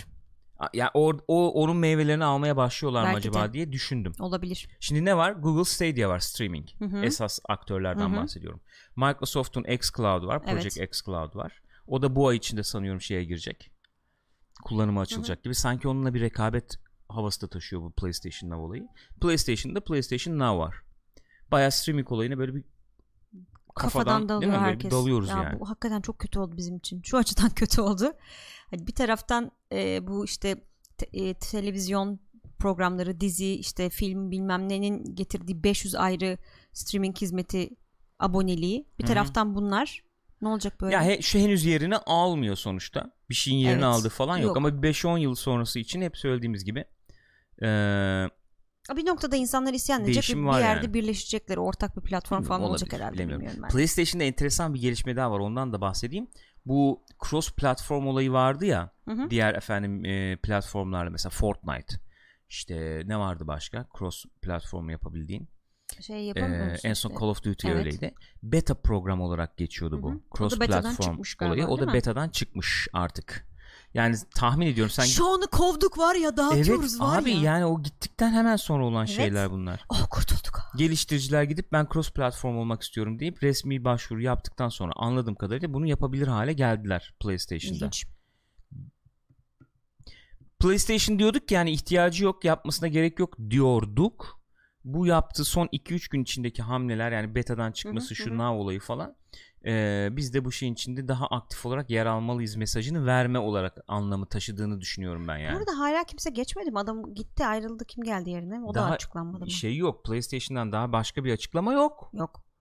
Ya 0.73 0.91
o, 0.93 1.13
o 1.27 1.51
onun 1.51 1.77
meyvelerini 1.77 2.23
almaya 2.23 2.57
başlıyorlar 2.57 3.01
mı 3.03 3.07
Belki 3.07 3.29
acaba 3.29 3.49
de. 3.49 3.53
diye 3.53 3.71
düşündüm. 3.71 4.13
Olabilir. 4.19 4.67
Şimdi 4.79 5.05
ne 5.05 5.17
var? 5.17 5.31
Google 5.31 5.63
Stadia 5.65 6.09
var 6.09 6.19
streaming. 6.19 6.67
Hı 6.79 6.85
hı. 6.85 7.05
Esas 7.05 7.39
aktörlerden 7.49 8.09
Hı 8.09 8.13
hı. 8.13 8.21
bahsediyorum. 8.21 8.61
Microsoft'un 8.95 9.63
xCloud 9.63 10.23
var, 10.27 10.43
Project 10.43 10.77
Evet. 10.77 10.89
xCloud 10.89 11.35
var. 11.35 11.61
O 11.87 12.01
da 12.01 12.15
bu 12.15 12.27
ay 12.27 12.37
içinde 12.37 12.63
sanıyorum 12.63 13.01
şeye 13.01 13.23
girecek. 13.23 13.69
kullanıma 14.63 15.01
açılacak 15.01 15.43
gibi. 15.43 15.55
Sanki 15.55 15.87
onunla 15.87 16.13
bir 16.13 16.21
rekabet 16.21 16.79
havası 17.15 17.41
da 17.41 17.47
taşıyor 17.47 17.81
bu 17.81 17.91
PlayStation 17.91 18.49
Now 18.49 18.65
olayı. 18.65 18.87
PlayStation'da 19.21 19.83
PlayStation 19.83 20.39
Now 20.39 20.59
var. 20.59 20.75
Bayağı 21.51 21.71
streaming 21.71 22.11
olayına 22.11 22.37
böyle 22.37 22.55
bir 22.55 22.63
kafadan, 23.75 24.05
kafadan, 24.05 24.29
dalıyor 24.29 24.41
değil 24.41 24.51
mi? 24.61 24.65
Böyle 24.65 24.71
herkes. 24.71 24.91
dalıyoruz 24.91 25.29
ya 25.29 25.43
yani. 25.43 25.59
Bu 25.59 25.69
hakikaten 25.69 26.01
çok 26.01 26.19
kötü 26.19 26.39
oldu 26.39 26.57
bizim 26.57 26.77
için. 26.77 27.01
Şu 27.01 27.17
açıdan 27.17 27.49
kötü 27.55 27.81
oldu. 27.81 28.13
Hani 28.71 28.87
bir 28.87 28.95
taraftan 28.95 29.51
e, 29.71 30.07
bu 30.07 30.25
işte 30.25 30.63
te- 30.97 31.09
e, 31.13 31.33
televizyon 31.33 32.19
programları, 32.59 33.19
dizi, 33.19 33.53
işte 33.55 33.89
film 33.89 34.31
bilmem 34.31 34.69
nenin 34.69 35.15
getirdiği 35.15 35.63
500 35.63 35.95
ayrı 35.95 36.37
streaming 36.73 37.17
hizmeti 37.17 37.69
aboneliği. 38.19 38.87
Bir 38.99 39.03
Hı 39.03 39.07
hı. 39.07 39.13
taraftan 39.13 39.55
bunlar 39.55 40.03
ne 40.41 40.47
olacak 40.47 40.81
böyle? 40.81 40.95
Ya 40.95 41.03
he, 41.03 41.21
şu 41.21 41.39
henüz 41.39 41.65
yerini 41.65 41.97
almıyor 41.97 42.55
sonuçta. 42.55 43.11
Bir 43.29 43.35
şeyin 43.35 43.57
yerini 43.57 43.73
Evet. 43.73 43.83
aldı 43.83 44.09
falan 44.09 44.37
yok. 44.37 44.47
Yok. 44.47 44.57
Ama 44.57 44.83
bir 44.83 44.93
5-10 44.93 45.19
yıl 45.19 45.35
sonrası 45.35 45.79
için 45.79 46.01
hep 46.01 46.17
söylediğimiz 46.17 46.65
gibi 46.65 46.85
eee, 47.63 48.29
bir 48.97 49.05
noktada 49.05 49.35
insanlar 49.35 49.73
isyan 49.73 50.03
edecek 50.03 50.37
bir 50.37 50.43
var 50.43 50.61
yerde 50.61 50.85
yani. 50.85 50.93
birleşecekler. 50.93 51.57
Ortak 51.57 51.97
bir 51.97 52.01
platform 52.01 52.39
Bilmiyorum, 52.39 52.47
falan 52.47 52.61
olabilir, 52.61 52.83
olacak 52.85 52.99
herhalde. 52.99 53.27
Bilmiyorum 53.27 53.59
ben. 53.63 53.69
PlayStation'da 53.69 54.23
enteresan 54.23 54.73
bir 54.73 54.81
gelişme 54.81 55.15
daha 55.15 55.31
var. 55.31 55.39
Ondan 55.39 55.73
da 55.73 55.81
bahsedeyim. 55.81 56.27
Bu 56.65 57.03
cross 57.29 57.51
platform 57.51 58.07
olayı 58.07 58.31
vardı 58.31 58.65
ya. 58.65 58.91
Hı 59.07 59.11
hı. 59.11 59.29
Diğer 59.29 59.53
efendim 59.53 60.05
e, 60.05 60.37
platformlarla 60.37 61.09
mesela 61.09 61.29
Fortnite. 61.29 61.95
İşte 62.49 63.03
ne 63.05 63.19
vardı 63.19 63.47
başka? 63.47 63.87
Cross 63.97 64.25
platform 64.41 64.89
yapabildiğin. 64.89 65.49
Şey 66.01 66.23
yapamıyor 66.23 66.67
Ee, 66.67 66.77
en 66.83 66.93
son? 66.93 67.09
Call 67.19 67.27
of 67.27 67.43
Duty 67.43 67.67
Evet. 67.67 67.77
öyleydi. 67.77 68.13
Beta 68.43 68.73
program 68.73 69.21
olarak 69.21 69.57
geçiyordu 69.57 70.01
bu. 70.01 70.11
Hı 70.11 70.15
hı. 70.15 70.19
Cross 70.37 70.59
platform 70.59 71.19
olayı. 71.41 71.67
O 71.67 71.79
da 71.79 71.93
betadan 71.93 72.29
çıkmış 72.29 72.87
artık. 72.93 73.52
Yani 73.93 74.15
tahmin 74.35 74.67
ediyorum 74.67 74.91
sen 74.91 75.03
Şu 75.03 75.27
anı 75.27 75.47
kovduk 75.47 75.97
var 75.97 76.15
ya 76.15 76.37
dağıtıyoruz 76.37 76.91
Evet 76.91 77.01
var 77.01 77.21
abi 77.21 77.31
ya. 77.31 77.41
yani 77.41 77.65
o 77.65 77.83
gittikten 77.83 78.31
hemen 78.31 78.55
sonra 78.55 78.85
olan 78.85 79.05
Evet. 79.05 79.15
şeyler 79.15 79.51
bunlar. 79.51 79.85
Oh 79.89 80.07
kurtulduk. 80.09 80.59
Geliştiriciler 80.77 81.43
gidip 81.43 81.71
ben 81.71 81.87
cross 81.93 82.11
platform 82.11 82.57
olmak 82.57 82.81
istiyorum 82.81 83.19
deyip 83.19 83.43
resmi 83.43 83.83
başvuru 83.83 84.21
yaptıktan 84.21 84.69
sonra 84.69 84.91
anladığım 84.95 85.35
kadarıyla 85.35 85.73
bunu 85.73 85.87
yapabilir 85.87 86.27
hale 86.27 86.53
geldiler 86.53 87.13
PlayStation'da. 87.19 87.75
İlginç. 87.85 88.05
PlayStation 90.59 91.19
diyorduk 91.19 91.47
ki 91.47 91.53
yani 91.53 91.71
ihtiyacı 91.71 92.23
yok 92.23 92.45
yapmasına 92.45 92.87
gerek 92.87 93.19
yok 93.19 93.37
diyorduk. 93.49 94.39
Bu 94.83 95.07
yaptığı 95.07 95.45
son 95.45 95.67
2-3 95.67 96.09
gün 96.11 96.23
içindeki 96.23 96.61
hamleler 96.61 97.11
yani 97.11 97.35
betadan 97.35 97.71
çıkması 97.71 98.07
Hı 98.07 98.11
hı, 98.11 98.15
şu 98.15 98.31
hı. 98.31 98.51
olayı 98.51 98.79
falan. 98.79 99.15
Ee, 99.65 100.09
biz 100.11 100.33
de 100.33 100.45
bu 100.45 100.51
şeyin 100.51 100.73
içinde 100.73 101.07
daha 101.07 101.27
aktif 101.27 101.65
olarak 101.65 101.89
yer 101.89 102.05
almalıyız 102.05 102.55
mesajını 102.55 103.05
verme 103.05 103.39
olarak 103.39 103.77
anlamı 103.87 104.25
taşıdığını 104.25 104.81
düşünüyorum 104.81 105.27
ben 105.27 105.37
yani. 105.37 105.59
Burada 105.59 105.79
hala 105.79 106.03
kimse 106.03 106.29
geçmedi 106.29 106.71
mi? 106.71 106.79
Adam 106.79 107.13
gitti 107.13 107.45
ayrıldı 107.45 107.85
kim 107.85 108.03
geldi 108.03 108.29
yerine? 108.29 108.61
O 108.65 108.73
da 108.73 108.79
Daha 108.79 108.91
açıklanmadı 108.91 109.43
mı? 109.43 109.51
Şey 109.51 109.77
yok 109.77 110.05
PlayStation'dan 110.05 110.71
daha 110.71 110.91
başka 110.91 111.23
bir 111.23 111.33
açıklama 111.33 111.73
yok. 111.73 112.09
Yok. 112.13 112.52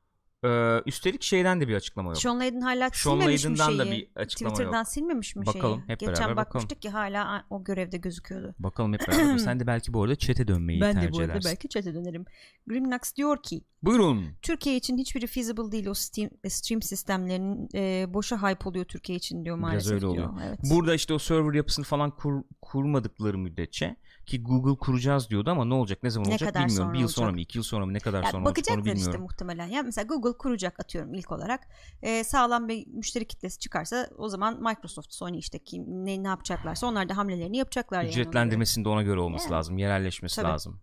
Ee, 0.44 0.80
üstelik 0.86 1.22
şeyden 1.22 1.60
de 1.60 1.68
bir 1.68 1.74
açıklama 1.74 2.08
yok. 2.10 2.18
Sean 2.18 2.40
Layden 2.40 2.60
hala 2.60 2.90
Sean 2.90 3.20
silmemiş 3.20 3.44
mi 3.44 3.58
Layden'dan 3.58 3.66
şeyi? 3.66 3.78
da 3.78 3.96
bir 4.16 4.20
açıklama 4.20 4.50
Twitter'dan 4.54 4.78
yok. 4.78 4.88
silmemiş 4.88 5.36
mi 5.36 5.46
Bakalım, 5.46 5.78
şeyi? 5.78 5.88
hep 5.88 6.00
Geçen 6.00 6.14
beraber 6.14 6.36
bakmıştık 6.36 6.70
bakalım. 6.70 6.80
ki 6.80 6.88
hala 7.14 7.44
o 7.50 7.64
görevde 7.64 7.96
gözüküyordu. 7.96 8.54
Bakalım 8.58 8.92
hep 8.92 9.00
beraber. 9.08 9.38
Sen 9.38 9.60
de 9.60 9.66
belki 9.66 9.92
bu 9.92 10.02
arada 10.02 10.16
chat'e 10.16 10.48
dönmeyi 10.48 10.80
ben 10.80 10.92
tercih 10.92 11.08
de 11.08 11.12
bu 11.12 11.18
arada 11.18 11.32
edersin. 11.32 11.50
belki 11.50 11.68
chat'e 11.68 11.94
dönerim. 11.94 12.24
Grimnax 12.66 13.14
diyor 13.16 13.42
ki 13.42 13.62
Buyurun. 13.82 14.24
Türkiye 14.42 14.76
için 14.76 14.98
hiçbiri 14.98 15.26
feasible 15.26 15.72
değil 15.72 15.86
o 15.86 15.94
Steam, 15.94 16.30
stream 16.48 16.82
sistemlerinin 16.82 17.68
e, 17.74 18.14
boşa 18.14 18.50
hype 18.50 18.68
oluyor 18.68 18.84
Türkiye 18.84 19.18
için 19.18 19.44
diyor 19.44 19.56
Biraz 19.56 19.62
maalesef 19.62 19.92
öyle 19.92 20.00
diyor. 20.00 20.12
oluyor. 20.12 20.32
Evet. 20.46 20.58
Burada 20.70 20.94
işte 20.94 21.14
o 21.14 21.18
server 21.18 21.54
yapısını 21.54 21.84
falan 21.84 22.10
kur- 22.10 22.44
kurmadıkları 22.62 23.38
müddetçe 23.38 23.96
ki 24.26 24.42
Google 24.42 24.76
kuracağız 24.78 25.30
diyordu 25.30 25.50
ama 25.50 25.64
ne 25.64 25.74
olacak 25.74 26.02
ne 26.02 26.10
zaman 26.10 26.28
Ne 26.28 26.32
olacak 26.32 26.48
kadar 26.48 26.62
bilmiyorum. 26.68 26.84
sonra 26.86 26.94
Bir 26.94 26.98
yıl 27.00 27.08
sonra 27.08 27.24
olacak? 27.26 27.34
mı 27.34 27.40
iki 27.40 27.58
yıl 27.58 27.62
sonra 27.62 27.86
mı 27.86 27.94
ne 27.94 27.98
kadar 28.00 28.22
Ya 28.22 28.30
sonra 28.30 28.42
olacak 28.42 28.46
onu 28.46 28.50
bakacaklar 28.50 28.92
işte 28.94 28.94
bilmiyorum. 29.06 29.20
muhtemelen. 29.22 29.66
Ya 29.66 29.82
mesela 29.82 30.06
Google 30.06 30.38
kuracak 30.38 30.80
atıyorum 30.80 31.14
ilk 31.14 31.32
olarak. 31.32 31.60
Ee, 32.02 32.24
sağlam 32.24 32.68
bir 32.68 32.86
müşteri 32.86 33.24
kitlesi 33.26 33.58
çıkarsa 33.58 34.08
o 34.18 34.28
zaman 34.28 34.62
Microsoft, 34.62 35.14
Sony 35.14 35.38
işte 35.38 35.58
kim 35.58 35.84
ne 36.06 36.22
ne 36.22 36.28
yapacaklarsa 36.28 36.86
onlar 36.86 37.08
da 37.08 37.16
hamlelerini 37.16 37.56
yapacaklar 37.56 37.98
yani. 37.98 38.06
ona 38.06 38.12
göre. 38.14 38.20
Ücretlendirmesinin 38.22 38.84
de 38.84 38.88
ona 38.88 39.02
göre 39.02 39.20
olması 39.20 39.44
Yani. 39.44 39.54
lazım. 39.54 39.78
Yerelleşmesi 39.78 40.36
Tabii. 40.36 40.48
lazım. 40.48 40.80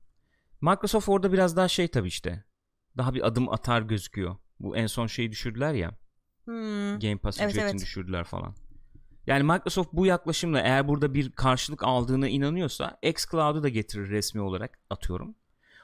Microsoft 0.62 1.10
orada 1.10 1.34
biraz 1.34 1.56
daha 1.58 1.68
şey 1.68 1.88
tabii 1.88 2.08
işte. 2.08 2.44
Daha 2.98 3.14
bir 3.14 3.28
adım 3.28 3.50
atar 3.50 3.82
gözüküyor. 3.82 4.36
Bu 4.60 4.78
en 4.78 4.88
son 4.88 5.08
şeyi 5.08 5.32
düşürdüler 5.32 5.74
ya. 5.74 5.92
Hmm. 6.46 7.00
Game 7.00 7.18
Pass 7.18 7.40
Evet, 7.42 7.52
ücretini 7.52 7.70
evet. 7.72 7.82
düşürdüler 7.82 8.24
falan. 8.24 8.56
Yani 9.30 9.44
Microsoft 9.44 9.94
bu 9.94 10.06
yaklaşımla 10.06 10.60
eğer 10.60 10.88
burada 10.88 11.14
bir 11.14 11.32
karşılık 11.32 11.84
aldığına 11.84 12.28
inanıyorsa 12.28 12.98
xCloud'u 13.04 13.64
da 13.64 13.70
getirir 13.70 14.10
resmi 14.10 14.42
olarak 14.42 14.80
atıyorum. 14.90 15.36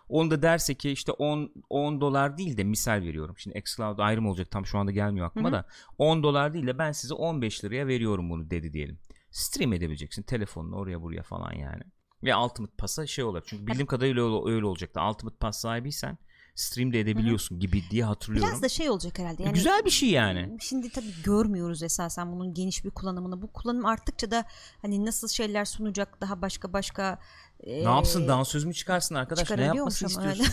Onu 0.09 0.31
da 0.31 0.41
derse 0.41 0.73
ki 0.73 0.91
işte 0.91 1.11
10 1.11 1.51
10 1.69 2.01
dolar 2.01 2.37
değil 2.37 2.57
de 2.57 2.63
misal 2.63 3.01
veriyorum. 3.01 3.35
Şimdi 3.37 3.57
xCloud 3.57 3.99
ayrı 3.99 4.21
mı 4.21 4.29
olacak 4.29 4.51
tam 4.51 4.65
şu 4.65 4.77
anda 4.77 4.91
gelmiyor 4.91 5.27
aklıma 5.27 5.49
Hı 5.49 5.51
hı. 5.51 5.55
da 5.57 5.65
10 5.97 6.23
dolar 6.23 6.53
değil 6.53 6.67
de 6.67 6.77
ben 6.77 6.91
size 6.91 7.13
15 7.13 7.63
liraya 7.63 7.87
veriyorum 7.87 8.29
bunu 8.29 8.49
dedi 8.49 8.73
diyelim. 8.73 8.99
Stream 9.31 9.73
edebileceksin 9.73 10.23
telefonla 10.23 10.75
oraya 10.75 11.01
buraya 11.01 11.23
falan 11.23 11.53
yani. 11.53 11.83
Ve 12.23 12.35
Ultimate 12.35 12.75
Pass'a 12.77 13.07
şey 13.07 13.23
olacak. 13.23 13.43
Çünkü 13.47 13.67
bildiğim 13.67 13.87
kadarıyla 13.87 14.23
öyle, 14.23 14.55
öyle 14.55 14.65
olacaktı. 14.65 15.01
Ultimate 15.01 15.37
Pass 15.37 15.59
sahibiysen 15.59 16.17
stream 16.55 16.93
de 16.93 16.99
edebiliyorsun 16.99 17.59
gibi 17.59 17.83
diye 17.91 18.03
hatırlıyorum. 18.03 18.49
Biraz 18.49 18.61
da 18.61 18.69
şey 18.69 18.89
olacak 18.89 19.19
herhalde. 19.19 19.43
Yani 19.43 19.53
Güzel 19.53 19.85
bir 19.85 19.89
şey 19.89 20.09
yani. 20.09 20.57
Şimdi 20.61 20.89
tabii 20.89 21.13
görmüyoruz 21.23 21.83
esasen 21.83 22.31
bunun 22.31 22.53
geniş 22.53 22.85
bir 22.85 22.91
kullanımını. 22.91 23.41
Bu 23.41 23.53
kullanım 23.53 23.85
arttıkça 23.85 24.31
da 24.31 24.45
hani 24.81 25.05
nasıl 25.05 25.27
şeyler 25.27 25.65
sunacak 25.65 26.21
daha 26.21 26.41
başka 26.41 26.73
başka 26.73 27.19
Ne 27.67 27.81
yapsın 27.81 28.23
ee, 28.23 28.27
dansöz 28.27 28.65
mü 28.65 28.73
çıkarsın 28.73 29.15
arkadaş 29.15 29.51
ne 29.51 29.63
yapmasını 29.63 30.09
istiyorsun? 30.09 30.45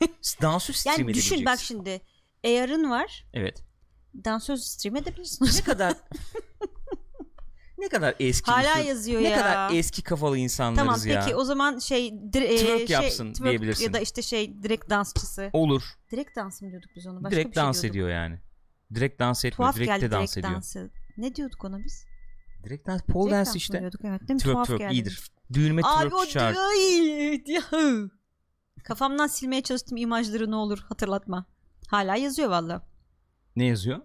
dansöz 0.42 0.76
stream 0.76 1.00
Yani 1.00 1.14
düşün 1.14 1.44
bak 1.44 1.58
şimdi 1.60 2.00
AR'ın 2.44 2.90
var. 2.90 3.26
Evet. 3.32 3.64
Dansöz 4.24 4.64
stream 4.64 4.96
edebilirsin. 4.96 5.44
Ne 5.44 5.64
kadar 5.64 5.94
ne 7.80 7.88
kadar 7.88 8.14
eski 8.20 8.50
Hala 8.50 8.74
usul- 8.78 8.88
yazıyor 8.88 9.22
ne 9.22 9.28
ya. 9.28 9.38
kadar 9.38 9.74
eski 9.74 10.02
kafalı 10.02 10.38
insanlarız 10.38 11.02
Tamam 11.02 11.14
ya. 11.14 11.20
peki 11.24 11.36
o 11.36 11.44
zaman 11.44 11.78
şey, 11.78 12.12
dir- 12.32 12.42
e, 12.42 12.56
Twerk 12.56 12.78
şey, 12.88 12.94
yapsın 12.94 13.32
twerk 13.32 13.48
diyebilirsin. 13.50 13.84
Ya 13.84 13.92
da 13.92 13.98
işte 14.00 14.22
şey 14.22 14.62
direkt 14.62 14.90
dansçısı. 14.90 15.50
Olur. 15.52 15.82
Direkt 16.12 16.36
dans 16.36 16.62
mı 16.62 16.70
diyorduk 16.70 16.90
biz 16.96 17.06
ona? 17.06 17.24
Başka 17.24 17.30
direkt 17.36 17.50
bir 17.50 17.54
şey 17.54 17.62
dans 17.64 17.82
diyorduk. 17.82 17.90
ediyor 17.96 18.08
yani. 18.08 18.38
Direkt 18.94 19.20
dans 19.20 19.44
etmiyor. 19.44 19.56
Tuhaf 19.56 19.76
direkt 19.76 19.88
geldi 19.90 20.02
de 20.02 20.10
dans 20.10 20.20
direkt 20.32 20.38
ediyor. 20.46 20.54
dansı. 20.56 20.90
Ne 21.16 21.34
diyorduk 21.34 21.64
ona 21.64 21.78
biz? 21.84 22.04
Direkt 22.64 22.86
dans. 22.86 23.02
Pole 23.02 23.30
Direkt 23.30 23.38
dance 23.38 23.48
dans 23.48 23.56
işte. 23.56 23.80
diyorduk? 23.80 24.00
Evet, 24.04 24.20
değil 24.20 24.30
mi? 24.30 24.38
Twerk 24.38 24.54
Tuhaf 24.54 24.66
twerk 24.66 24.80
geldi. 24.80 24.94
iyidir. 24.94 25.30
Düğünüme 25.52 25.82
Abi 25.84 26.08
twerk 26.08 26.14
o 26.14 26.26
çağır. 26.26 26.56
Kafamdan 28.84 29.26
silmeye 29.26 29.62
çalıştığım 29.62 29.96
imajları 29.96 30.50
ne 30.50 30.56
olur 30.56 30.78
hatırlatma. 30.88 31.46
Hala 31.88 32.16
yazıyor 32.16 32.48
valla. 32.50 32.86
Ne 33.56 33.64
yazıyor? 33.64 33.98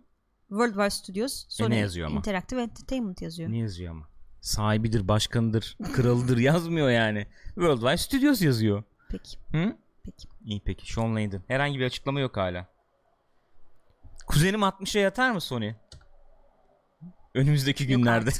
Worldwide 0.58 0.90
Studios, 0.90 1.46
Sony 1.50 1.76
E, 1.76 1.78
yazıyor 1.78 2.08
ama? 2.08 2.18
Interactive 2.18 2.62
Entertainment 2.62 3.22
yazıyor. 3.22 3.52
Ne 3.52 3.58
yazıyor 3.58 3.92
ama? 3.92 4.08
Sahibidir, 4.42 5.08
başkanıdır, 5.08 5.78
kralıdır 5.94 6.38
yazmıyor 6.38 6.90
yani. 6.90 7.28
Worldwide 7.46 7.98
Studios 7.98 8.42
yazıyor. 8.42 8.84
Peki. 9.10 9.38
Hı? 9.52 9.78
Peki. 10.04 10.28
İyi 10.46 10.62
peki. 10.66 10.94
Sean 10.94 11.16
Layden. 11.16 11.42
Herhangi 11.48 11.80
bir 11.80 11.86
açıklama 11.86 12.20
yok 12.20 12.38
hala. 12.38 12.68
Kuzenim 14.28 14.60
60'a 14.62 15.02
yatar 15.02 15.32
mı 15.32 15.42
Sony? 15.42 15.74
Önümüzdeki 17.34 17.88
günlerde. 17.88 18.30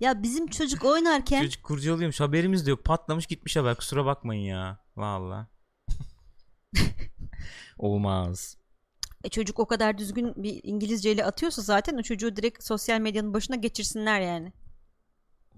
Ya 0.00 0.22
bizim 0.22 0.46
çocuk 0.46 0.84
oynarken 0.84 1.42
Çocuk 1.42 1.62
kurcalıyormuş. 1.64 2.20
Haberimiz 2.20 2.66
de 2.66 2.70
yok. 2.70 2.84
Patlamış 2.84 3.26
gitmiş 3.26 3.56
haber. 3.56 3.74
Kusura 3.74 4.04
bakmayın 4.04 4.42
ya. 4.42 4.78
Valla. 4.96 5.48
Olmaz. 7.78 8.57
E, 9.24 9.28
çocuk 9.28 9.58
o 9.58 9.66
kadar 9.66 9.98
düzgün 9.98 10.32
bir 10.36 10.60
İngilizceyle 10.62 11.24
atıyorsa 11.24 11.62
zaten 11.62 11.96
o 11.98 12.02
çocuğu 12.02 12.36
direkt 12.36 12.64
sosyal 12.64 13.00
medyanın 13.00 13.34
başına 13.34 13.56
geçirsinler 13.56 14.20
yani. 14.20 14.52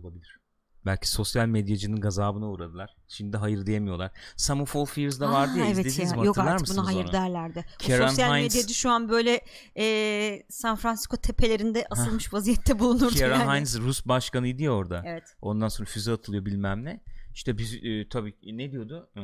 Olabilir. 0.03 0.41
Belki 0.87 1.09
sosyal 1.09 1.47
medyacının 1.47 2.01
gazabına 2.01 2.49
uğradılar. 2.51 2.97
Şimdi 3.09 3.37
hayır 3.37 3.67
diyemiyorlar. 3.67 4.11
Sum 4.37 4.61
of 4.61 4.77
All 4.77 4.85
Fears'da 4.85 5.33
vardı 5.33 5.59
ya 5.59 5.65
Aa, 5.65 5.69
evet 5.69 5.87
izlediniz 5.87 6.13
ya. 6.13 6.19
mi? 6.21 6.27
Yok 6.27 6.39
artık 6.39 6.77
buna 6.77 6.87
hayır 6.87 7.05
onu? 7.05 7.13
derlerdi. 7.13 7.65
O 7.85 7.87
Karen 7.87 8.09
sosyal 8.09 8.31
Hines- 8.31 8.43
medyacı 8.43 8.75
şu 8.75 8.91
an 8.91 9.09
böyle 9.09 9.41
e, 9.77 10.43
San 10.51 10.77
Francisco 10.77 11.17
tepelerinde 11.17 11.87
asılmış 11.91 12.35
vaziyette 12.35 12.79
bulunurdu 12.79 13.15
Kieran 13.15 13.41
yani. 13.41 13.59
Hines 13.59 13.79
Rus 13.79 14.07
başkanıydı 14.07 14.63
ya 14.63 14.71
orada. 14.73 15.03
Evet. 15.07 15.37
Ondan 15.43 15.69
sonra 15.69 15.89
füze 15.89 16.13
atılıyor 16.13 16.45
bilmem 16.45 16.85
ne. 16.85 17.01
İşte 17.41 17.59
biz 17.59 17.75
e, 17.75 18.09
tabii 18.09 18.35
ne 18.43 18.73
diyordu? 18.73 19.11
E, 19.17 19.21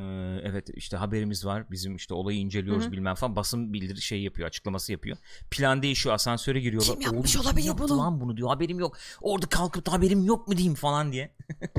evet 0.51 0.69
işte 0.75 0.97
haberimiz 0.97 1.47
var. 1.47 1.71
Bizim 1.71 1.97
işte 1.97 2.15
olayı 2.15 2.39
inceliyoruz 2.39 2.85
Hı 2.85 2.89
hı. 2.89 2.93
bilmem 2.93 3.15
falan. 3.15 3.37
Basın 3.37 3.73
bildiri 3.73 4.03
şey 4.03 4.23
yapıyor, 4.23 4.49
açıklaması 4.49 4.93
yapıyor. 4.93 5.17
Plan 5.51 5.83
değişiyor, 5.83 6.15
asansöre 6.15 6.61
giriyorlar. 6.61 6.93
Kim 6.93 7.01
yapmış 7.01 7.37
Oğlum, 7.37 7.47
olabilir 7.47 7.67
kim 7.67 7.79
bunu? 7.79 7.99
lan 7.99 8.21
bunu 8.21 8.37
diyor. 8.37 8.49
Haberim 8.49 8.79
yok. 8.79 8.99
Orada 9.21 9.47
kalkıp 9.47 9.87
da 9.87 9.93
haberim 9.93 10.25
yok 10.25 10.49
mu 10.49 10.57
diyeyim 10.57 10.75
falan 10.75 11.13
diye. 11.13 11.37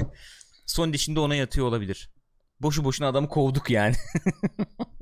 Son 0.65 0.93
dişinde 0.93 1.19
ona 1.19 1.35
yatıyor 1.35 1.67
olabilir. 1.67 2.09
Boşu 2.59 2.83
boşuna 2.83 3.07
adamı 3.07 3.29
kovduk 3.29 3.69
yani. 3.69 3.95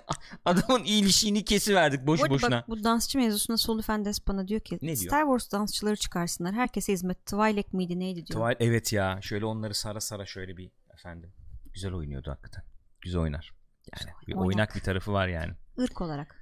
Adamın 0.44 0.84
iyiliğini 0.84 1.44
kesiverdik 1.44 2.02
Bu 2.02 2.06
boş 2.06 2.20
arada 2.20 2.30
boşuna. 2.34 2.50
bak 2.58 2.68
bu 2.68 2.84
dansçı 2.84 3.18
mevzusunda 3.18 3.56
Solu 3.58 3.82
Fendes 3.82 4.26
bana 4.28 4.48
diyor 4.48 4.60
ki 4.60 4.74
Ne 4.82 4.96
diyor? 4.96 4.96
Star 4.96 5.22
Wars 5.22 5.52
dansçıları 5.52 5.96
çıkarsınlar. 5.96 6.54
Herkese 6.54 6.92
hizmet. 6.92 7.26
Twi'lek 7.26 7.72
miydi 7.72 7.98
neydi 7.98 8.26
diyor. 8.26 8.40
Tuval- 8.40 8.56
evet 8.60 8.92
ya 8.92 9.18
şöyle 9.22 9.44
onları 9.44 9.74
sara 9.74 10.00
sara 10.00 10.26
şöyle 10.26 10.56
bir 10.56 10.70
efendim. 10.94 11.32
Güzel 11.74 11.92
oynuyordu 11.92 12.30
hakikaten. 12.30 12.64
Güzel 13.00 13.20
oynar. 13.20 13.52
Yani 13.92 14.12
bir 14.26 14.32
Oynak. 14.34 14.46
oynak 14.46 14.74
bir 14.74 14.80
tarafı 14.80 15.12
var 15.12 15.28
yani. 15.28 15.52
Irk 15.78 16.00
olarak. 16.00 16.36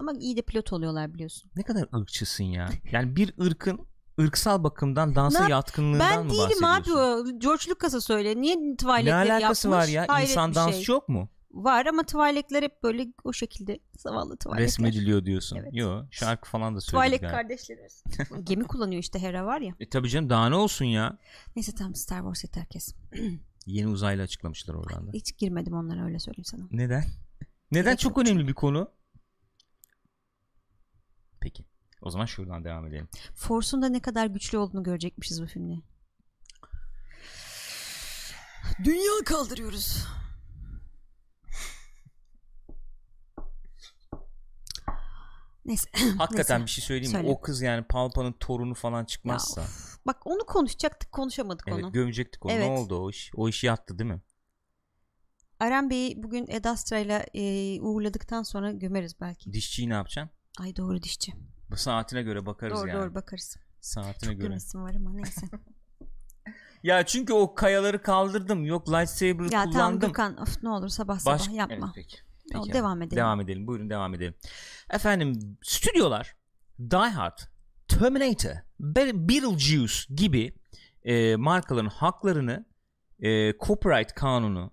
Ama 0.00 0.12
iyi 0.12 0.36
de 0.36 0.42
pilot 0.42 0.72
oluyorlar 0.72 1.14
biliyorsun. 1.14 1.50
Ne 1.56 1.62
kadar 1.62 1.88
ırkçısın 2.00 2.44
ya. 2.44 2.68
Yani 2.92 3.16
bir 3.16 3.34
ırkın 3.40 3.86
ırksal 4.20 4.64
bakımdan 4.64 5.14
dansa 5.14 5.44
Ne- 5.44 5.50
yatkınlığından 5.50 6.10
Ben 6.10 6.24
mı 6.26 6.30
değilim 6.30 6.64
abi 6.64 6.78
bahsediyorsun? 6.80 7.36
o. 7.36 7.38
George 7.38 7.70
Lucas'a 7.70 8.00
söyle. 8.00 8.40
Niye 8.40 8.54
Twi'lekleri 8.54 9.04
Ne 9.04 9.10
yapmış? 9.10 9.30
alakası 9.30 9.70
var 9.70 9.86
ya? 9.88 10.04
Hayret 10.08 10.30
İnsan 10.30 10.54
dansçı 10.54 10.84
şey. 10.84 10.94
yok 10.94 11.08
mu? 11.08 11.28
Var 11.52 11.86
ama 11.86 12.02
Twi'lekler 12.02 12.62
hep 12.62 12.82
böyle 12.82 13.06
o 13.24 13.32
şekilde 13.32 13.78
zavallı 13.96 14.36
Twi'lekler. 14.36 14.64
Resmediliyor 14.64 15.24
diyorsun. 15.24 15.56
Evet. 15.56 15.70
Yo 15.72 16.04
şarkı 16.10 16.50
falan 16.50 16.76
da 16.76 16.80
söyledi 16.80 17.04
Twi'lek 17.04 17.20
galiba. 17.20 17.36
kardeşlerimiz. 17.36 18.04
Gemi 18.44 18.64
kullanıyor 18.64 19.00
işte 19.02 19.18
Hera 19.18 19.46
var 19.46 19.60
ya. 19.60 19.74
E 19.80 19.88
tabii 19.88 20.08
canım 20.08 20.30
daha 20.30 20.48
ne 20.48 20.54
olsun 20.54 20.84
ya. 20.84 21.18
Neyse 21.56 21.72
tamam 21.74 21.94
Star 21.94 22.18
Wars 22.18 22.44
yeter 22.44 22.66
kes. 22.66 22.94
Yeni 23.66 23.88
uzaylı 23.88 24.22
açıklamışlar 24.22 24.74
oradan 24.74 25.06
da. 25.06 25.10
Hiç 25.12 25.38
girmedim 25.38 25.72
onlara 25.74 26.04
öyle 26.04 26.18
söyleyeyim 26.18 26.44
sana. 26.44 26.62
Neden? 26.70 27.04
Neden 27.70 27.84
Gerek 27.84 27.98
çok 27.98 28.18
önemli 28.18 28.48
bir 28.48 28.54
konu? 28.54 28.90
Peki. 31.40 31.64
O 32.02 32.10
zaman 32.10 32.26
şuradan 32.26 32.64
devam 32.64 32.86
edelim. 32.86 33.08
Force'un 33.34 33.82
da 33.82 33.88
ne 33.88 34.00
kadar 34.00 34.26
güçlü 34.26 34.58
olduğunu 34.58 34.82
görecekmişiz 34.82 35.42
bu 35.42 35.46
filmde. 35.46 35.74
Dünya 38.84 39.24
kaldırıyoruz. 39.24 40.06
Neyse. 45.66 45.90
Hakikaten 46.18 46.56
Neyse. 46.60 46.66
bir 46.66 46.70
şey 46.70 46.84
söyleyeyim 46.84 47.12
mi? 47.12 47.16
Söyle. 47.18 47.28
O 47.28 47.40
kız 47.40 47.62
yani 47.62 47.84
Palpa'nın 47.84 48.32
torunu 48.32 48.74
falan 48.74 49.00
Ya 49.00 49.06
çıkmazsa. 49.06 49.60
of. 49.60 49.98
Bak 50.06 50.26
onu 50.26 50.46
konuşacaktık 50.46 51.12
konuşamadık 51.12 51.68
evet 51.68 51.84
onu. 51.84 51.92
gömecektik 51.92 52.46
onu. 52.46 52.52
Evet. 52.52 52.68
Ne 52.68 52.78
oldu 52.78 52.98
o 53.04 53.10
iş? 53.10 53.30
O 53.36 53.48
iş 53.48 53.64
yattı 53.64 53.98
değil 53.98 54.10
mi? 54.10 54.20
Aren 55.60 55.90
Bey'i 55.90 56.22
bugün 56.22 56.46
Ed 56.48 56.64
Astra'yla 56.64 57.26
e, 57.34 57.80
uğurladıktan 57.80 58.42
sonra 58.42 58.72
gömeriz 58.72 59.20
belki. 59.20 59.52
Dişçiyi 59.52 59.88
ne 59.88 59.94
yapacaksın? 59.94 60.36
Ay 60.58 60.76
doğru 60.76 61.02
dişçi. 61.02 61.32
Bu 61.70 61.76
saatine 61.76 62.22
göre 62.22 62.46
bakarız 62.46 62.80
doğru 62.80 62.88
yani. 62.88 63.00
doğru 63.00 63.14
bakarız. 63.14 63.56
Saatine 63.80 64.30
Çok 64.30 64.38
göre. 64.38 64.48
gömesim 64.48 64.82
var 64.82 64.94
ama 64.94 65.12
neyse. 65.12 65.46
Ya 66.82 67.06
çünkü 67.06 67.32
o 67.32 67.54
kayaları 67.54 68.02
kaldırdım. 68.02 68.64
Yok 68.64 68.88
lightsaber'ı 68.88 69.44
ya 69.44 69.50
tamam 69.50 69.72
kullandım. 69.72 70.08
Gökhan 70.08 70.36
of, 70.36 70.62
ne 70.62 70.68
olur 70.68 70.88
sabah 70.88 71.18
sabah 71.18 71.38
Baş- 71.38 71.48
yapma. 71.48 71.76
Evet, 71.76 71.92
peki. 71.94 72.16
Peki 72.52 72.72
devam 72.72 72.92
efendim. 72.92 73.02
edelim. 73.08 73.16
Devam 73.16 73.40
edelim. 73.40 73.66
Buyurun 73.66 73.90
devam 73.90 74.14
edelim. 74.14 74.34
Efendim 74.90 75.58
stüdyolar 75.62 76.34
Die 76.78 76.96
Hard, 76.96 77.38
Terminator, 77.88 78.50
Be- 78.80 79.28
Beetlejuice 79.28 79.94
gibi 80.14 80.54
e, 81.04 81.36
markaların 81.36 81.88
haklarını 81.88 82.66
e, 83.20 83.52
copyright 83.58 84.14
kanunu 84.14 84.72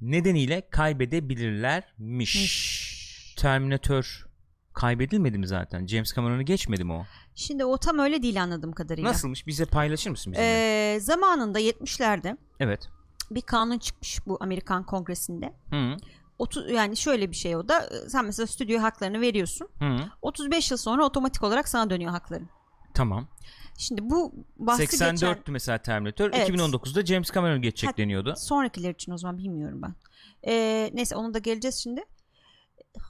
nedeniyle 0.00 0.68
kaybedebilirlermiş. 0.70 3.34
Terminator 3.38 4.26
kaybedilmedi 4.74 5.38
mi 5.38 5.46
zaten? 5.46 5.86
James 5.86 6.14
Cameron'u 6.14 6.42
geçmedi 6.42 6.84
mi 6.84 6.92
o? 6.92 7.04
Şimdi 7.34 7.64
o 7.64 7.78
tam 7.78 7.98
öyle 7.98 8.22
değil 8.22 8.42
anladığım 8.42 8.72
kadarıyla. 8.72 9.10
Nasılmış? 9.10 9.46
Bize 9.46 9.64
paylaşır 9.64 10.10
mısın 10.10 10.32
bizimle? 10.32 10.48
Ee, 10.94 11.00
zamanında 11.00 11.60
70'lerde 11.60 12.36
evet. 12.60 12.88
bir 13.30 13.42
kanun 13.42 13.78
çıkmış 13.78 14.26
bu 14.26 14.38
Amerikan 14.40 14.86
Kongresi'nde. 14.86 15.52
Hı 15.70 15.96
Otu, 16.42 16.68
yani 16.72 16.96
şöyle 16.96 17.30
bir 17.30 17.36
şey 17.36 17.56
o 17.56 17.68
da 17.68 17.86
e, 17.86 18.08
sen 18.08 18.24
mesela 18.24 18.46
stüdyo 18.46 18.82
haklarını 18.82 19.20
veriyorsun. 19.20 19.68
hı. 19.78 19.96
35 20.22 20.70
yıl 20.70 20.78
sonra 20.78 21.04
otomatik 21.04 21.42
olarak 21.42 21.68
sana 21.68 21.90
dönüyor 21.90 22.10
hakların. 22.10 22.48
Tamam. 22.94 23.28
Şimdi 23.78 24.10
bu 24.10 24.32
bahsi 24.56 24.82
84'tü 24.82 25.20
geçen 25.20 25.38
mesela 25.48 25.78
Terminator. 25.78 26.30
Evet. 26.32 26.48
2019'da 26.50 27.06
James 27.06 27.32
Cameron 27.32 27.62
geçecek 27.62 27.90
Ha, 27.90 27.96
deniyordu. 27.96 28.34
sonrakiler 28.36 28.90
için 28.90 29.12
o 29.12 29.18
zaman 29.18 29.38
bilmiyorum 29.38 29.82
ben. 29.82 29.94
Ee, 30.46 30.90
neyse 30.94 31.16
ona 31.16 31.34
da 31.34 31.38
geleceğiz 31.38 31.76
şimdi. 31.76 32.04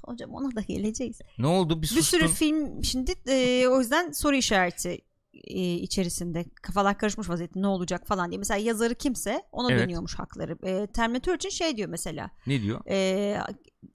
Hocam 0.04 0.30
ona 0.34 0.54
da 0.56 0.60
geleceğiz. 0.60 1.18
Ne 1.38 1.46
oldu? 1.46 1.76
Bir 1.76 1.82
Bir 1.82 1.86
sustun. 1.86 2.02
sürü 2.18 2.28
film 2.28 2.84
şimdi 2.84 3.14
e, 3.28 3.66
o 3.68 3.78
yüzden 3.80 4.10
soru 4.12 4.36
işareti 4.36 4.98
e, 5.34 5.60
içerisinde 5.74 6.44
kafalar 6.62 6.98
karışmış 6.98 7.28
vaziyette 7.28 7.62
ne 7.62 7.66
olacak 7.66 8.06
falan 8.06 8.30
diye. 8.30 8.38
Mesela 8.38 8.58
yazarı 8.58 8.94
kimse 8.94 9.42
ona 9.52 9.72
Evet. 9.72 9.82
dönüyormuş 9.82 10.18
hakları. 10.18 10.58
E, 10.62 10.86
Terminator 10.86 11.34
için 11.34 11.48
şey 11.48 11.76
diyor 11.76 11.88
mesela. 11.88 12.30
Ne 12.46 12.62
diyor? 12.62 12.80
E, 12.88 13.38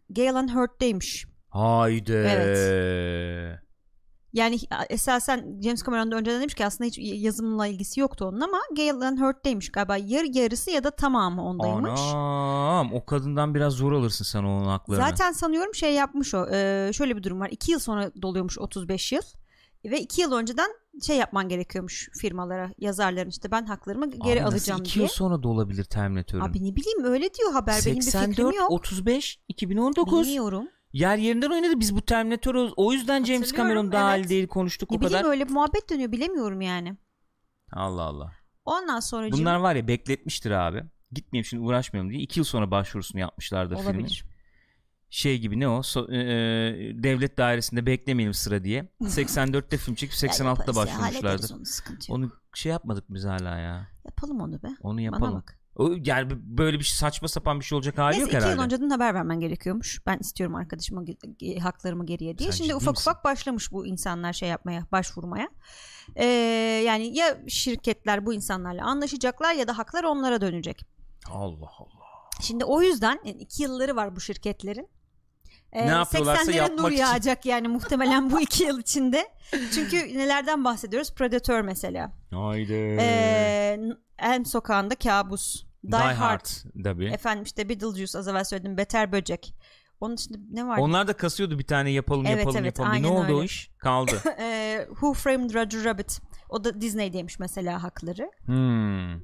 Galen 0.10 0.56
Hurt'teymiş. 0.56 1.26
Haydi. 1.50 2.12
Evet. 2.12 3.60
Yani 4.34 4.58
esasen 4.89 5.62
James 5.63 5.84
Cameron 5.86 6.12
da 6.12 6.15
önceden 6.15 6.41
demiş 6.41 6.54
ki 6.54 6.65
aslında 6.65 6.88
hiç 6.88 7.00
yazımla 7.02 7.67
ilgisi 7.67 8.00
yoktu 8.00 8.26
onun 8.26 8.41
ama 8.41 8.58
Galen 8.78 9.21
Hurt'teymiş 9.21 9.71
galiba. 9.71 9.97
Yarı 9.97 10.28
yarısı 10.38 10.71
ya 10.71 10.84
da 10.84 10.91
tamamı 10.91 11.43
ondaymış. 11.45 12.00
Anam 12.13 12.93
o 12.93 13.06
kadından 13.06 13.56
biraz 13.56 13.73
zor 13.73 13.91
alırsın 13.91 14.26
sen 14.26 14.43
onun 14.43 14.65
haklarını. 14.65 15.06
Zaten 15.06 15.32
sanıyorum 15.32 15.76
şey 15.76 15.93
yapmış 15.93 16.34
o. 16.34 16.47
e, 16.52 16.89
şöyle 16.93 17.17
bir 17.17 17.23
durum 17.23 17.39
var. 17.39 17.50
2 17.52 17.71
yıl 17.71 17.80
sonra 17.80 18.12
doluyormuş 18.21 18.60
35 18.60 19.12
yıl. 19.12 19.21
Ve 19.86 20.02
2 20.02 20.22
yıl 20.22 20.32
önceden 20.32 20.68
şey 21.06 21.18
yapman 21.18 21.50
gerekiyormuş 21.50 22.10
firmalara, 22.22 22.72
yazarların 22.78 23.30
işte 23.30 23.52
ben 23.52 23.66
haklarımı 23.66 24.12
geri 24.12 24.40
Abi 24.40 24.42
nasıl 24.42 24.56
alacağım 24.56 24.82
iki 24.82 24.94
diye. 24.94 25.04
yıl 25.04 25.10
sonra 25.10 25.44
da 25.44 25.48
olabilir 25.48 25.84
Terminator'ın. 25.84 26.42
Abi 26.42 26.58
ne 26.58 26.76
bileyim 26.76 27.04
öyle 27.04 27.34
diyor 27.34 27.52
haber. 27.54 27.82
Benim 27.86 27.98
bir 27.98 28.02
84, 28.02 28.30
fikrim 28.30 28.52
yok. 28.52 28.72
35, 28.72 29.40
2019. 29.48 30.28
Bilmiyorum. 30.28 30.68
Yer 30.94 31.18
yerinden 31.18 31.50
oynadı. 31.50 31.80
Biz 31.80 31.96
bu 31.96 32.02
Terminator'u 32.02 32.74
o 32.78 32.94
yüzden 32.94 33.24
James 33.24 33.54
Cameron 33.54 33.92
dahil 33.92 34.20
evet. 34.20 34.30
değil 34.30 34.48
konuştuk 34.48 34.92
Ne 34.92 34.98
o 34.98 35.02
bileyim 35.02 35.18
kadar. 35.18 35.32
öyle 35.32 35.48
bir 35.48 35.54
muhabbet 35.54 35.90
dönüyor 35.90 36.12
bilemiyorum 36.12 36.62
yani. 36.62 36.98
Allah 37.72 38.02
Allah. 38.02 38.32
Ondan 38.66 39.00
sonra 39.00 39.32
Bunlar 39.32 39.56
var 39.56 39.76
ya 39.76 39.88
bekletmiştir 39.88 40.52
abi. 40.52 40.84
Gitmeyeyim 41.12 41.46
şimdi 41.46 41.63
uğraşmayalım 41.63 42.12
diye. 42.12 42.22
2 42.22 42.40
yıl 42.40 42.46
sonra 42.46 42.72
başvurusunu 42.72 43.22
yapmışlardır 43.22 43.76
olabilir. 43.76 44.26
Şey 45.10 45.39
gibi 45.39 45.60
ne 45.60 45.67
o? 45.67 45.80
So- 45.80 46.12
e, 46.13 46.17
e, 46.17 47.04
devlet 47.04 47.38
dairesinde 47.38 47.86
beklemeyelim 47.86 48.34
sıra 48.34 48.63
diye. 48.63 48.89
84'te 49.02 49.78
film 49.78 49.96
çekip 49.96 50.15
86'da 50.15 50.80
Ya 50.89 51.10
yaparız 51.10 51.52
ya, 51.52 51.58
onu. 51.58 52.24
Onu 52.24 52.32
şey 52.54 52.72
yapmadık 52.72 53.06
biz 53.10 53.26
hala 53.26 53.58
ya. 53.60 53.88
Yapalım 54.06 54.41
onu 54.41 54.63
be. 54.63 54.67
Onu 54.82 54.98
Bana 54.98 55.02
yapalım. 55.02 55.36
bak. 55.36 55.60
O, 55.76 55.91
yani 56.06 56.30
böyle 56.58 56.80
bir 56.80 56.84
şey 56.84 56.98
saçma 56.98 57.28
sapan 57.28 57.60
bir 57.60 57.65
şey 57.65 57.76
olacak 57.76 57.98
hali 57.98 58.12
Neyse 58.12 58.22
yok 58.22 58.30
iki 58.30 58.38
herhalde. 58.38 58.52
yıl 58.56 58.62
önceden 58.62 58.89
haber 58.89 59.13
vermen 59.13 59.39
gerekiyormuş. 59.39 60.02
Ben 60.06 60.17
istiyorum 60.17 60.56
arkadaşıma 60.56 61.04
haklarımı 61.62 62.06
geriye 62.06 62.38
diye. 62.38 62.52
Sen 62.52 62.58
Şimdi 62.58 62.76
ufak 62.76 62.91
misin? 62.91 63.02
ufak 63.12 63.24
başlamış 63.24 63.72
bu 63.72 63.86
insanlar 63.88 64.34
şey 64.34 64.50
yapmaya, 64.50 64.86
başvurmaya. 64.91 65.50
Ee, 66.15 66.26
yani 66.88 67.17
ya 67.17 67.38
şirketler 67.48 68.26
bu 68.26 68.34
insanlarla 68.34 68.86
anlaşacaklar 68.86 69.54
ya 69.54 69.67
da 69.67 69.78
haklar 69.78 70.04
onlara 70.04 70.41
dönecek. 70.41 70.86
Allah 71.32 71.72
Allah. 71.80 72.08
Şimdi 72.41 72.65
o 72.65 72.82
yüzden 72.82 73.20
yani 73.26 73.38
iki 73.41 73.63
yılları 73.63 73.96
var 73.96 74.15
bu 74.15 74.20
şirketlerin. 74.22 74.89
Ee, 75.73 75.86
Ne 75.88 75.89
yapıyorlarsa 75.91 76.51
80'lere 76.51 76.56
yapmak 76.56 76.80
nur 76.80 76.91
için. 76.91 77.01
yağacak 77.01 77.45
yani 77.45 77.67
muhtemelen 77.67 78.32
bu 78.32 78.41
iki 78.41 78.63
yıl 78.63 78.80
içinde. 78.80 79.27
Çünkü 79.73 79.97
nelerden 80.17 80.63
bahsediyoruz? 80.65 81.13
Predator 81.13 81.62
mesela. 81.62 82.12
Haydi. 82.32 82.97
Ee, 82.99 83.80
Elm 84.19 84.45
Sokağı'nda 84.45 84.95
kabus. 84.95 85.63
Die, 85.91 85.95
Hard. 85.97 86.45
Tabii. 86.84 87.06
Efendim 87.06 87.43
işte 87.43 87.69
Beetlejuice 87.69 88.17
az 88.19 88.27
evvel 88.27 88.43
söyledim. 88.43 88.77
Beter 88.77 89.12
Böcek. 89.12 89.53
Onun 89.99 90.17
dışında 90.17 90.38
ne 90.51 90.67
var? 90.67 90.77
Onlar 90.77 91.08
da 91.08 91.13
kasıyordu 91.13 91.60
bir 91.60 91.67
tane 91.67 91.89
yapalım 91.91 92.25
Evet, 92.25 92.38
yapalım 92.39 92.58
evet, 92.65 92.80
yapalım. 92.80 93.03
Ne 93.03 93.08
oldu 93.08 93.34
o 93.34 93.36
öyle. 93.36 93.45
iş? 93.45 93.71
Kaldı. 93.77 94.12
Ee, 94.39 94.86
Who 94.89 95.13
Framed 95.13 95.53
Roger 95.53 95.84
Rabbit. 95.84 96.19
O 96.49 96.63
da 96.63 96.82
Disney'deymiş 96.82 97.39
mesela 97.39 97.84
hakları. 97.84 98.32
hmm. 98.45 99.21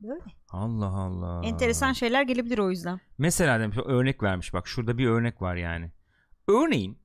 Böyle. 0.00 0.20
Allah 0.52 0.86
Allah. 0.86 1.40
Enteresan 1.44 1.92
şeyler 1.92 2.22
gelebilir 2.22 2.58
o 2.58 2.70
yüzden. 2.70 3.00
Mesela 3.18 3.60
demiş 3.60 3.78
örnek 3.86 4.22
vermiş 4.22 4.54
bak 4.54 4.68
şurada 4.68 4.98
bir 4.98 5.06
örnek 5.06 5.42
var 5.42 5.56
yani. 5.56 5.92
Örneğin 6.48 6.98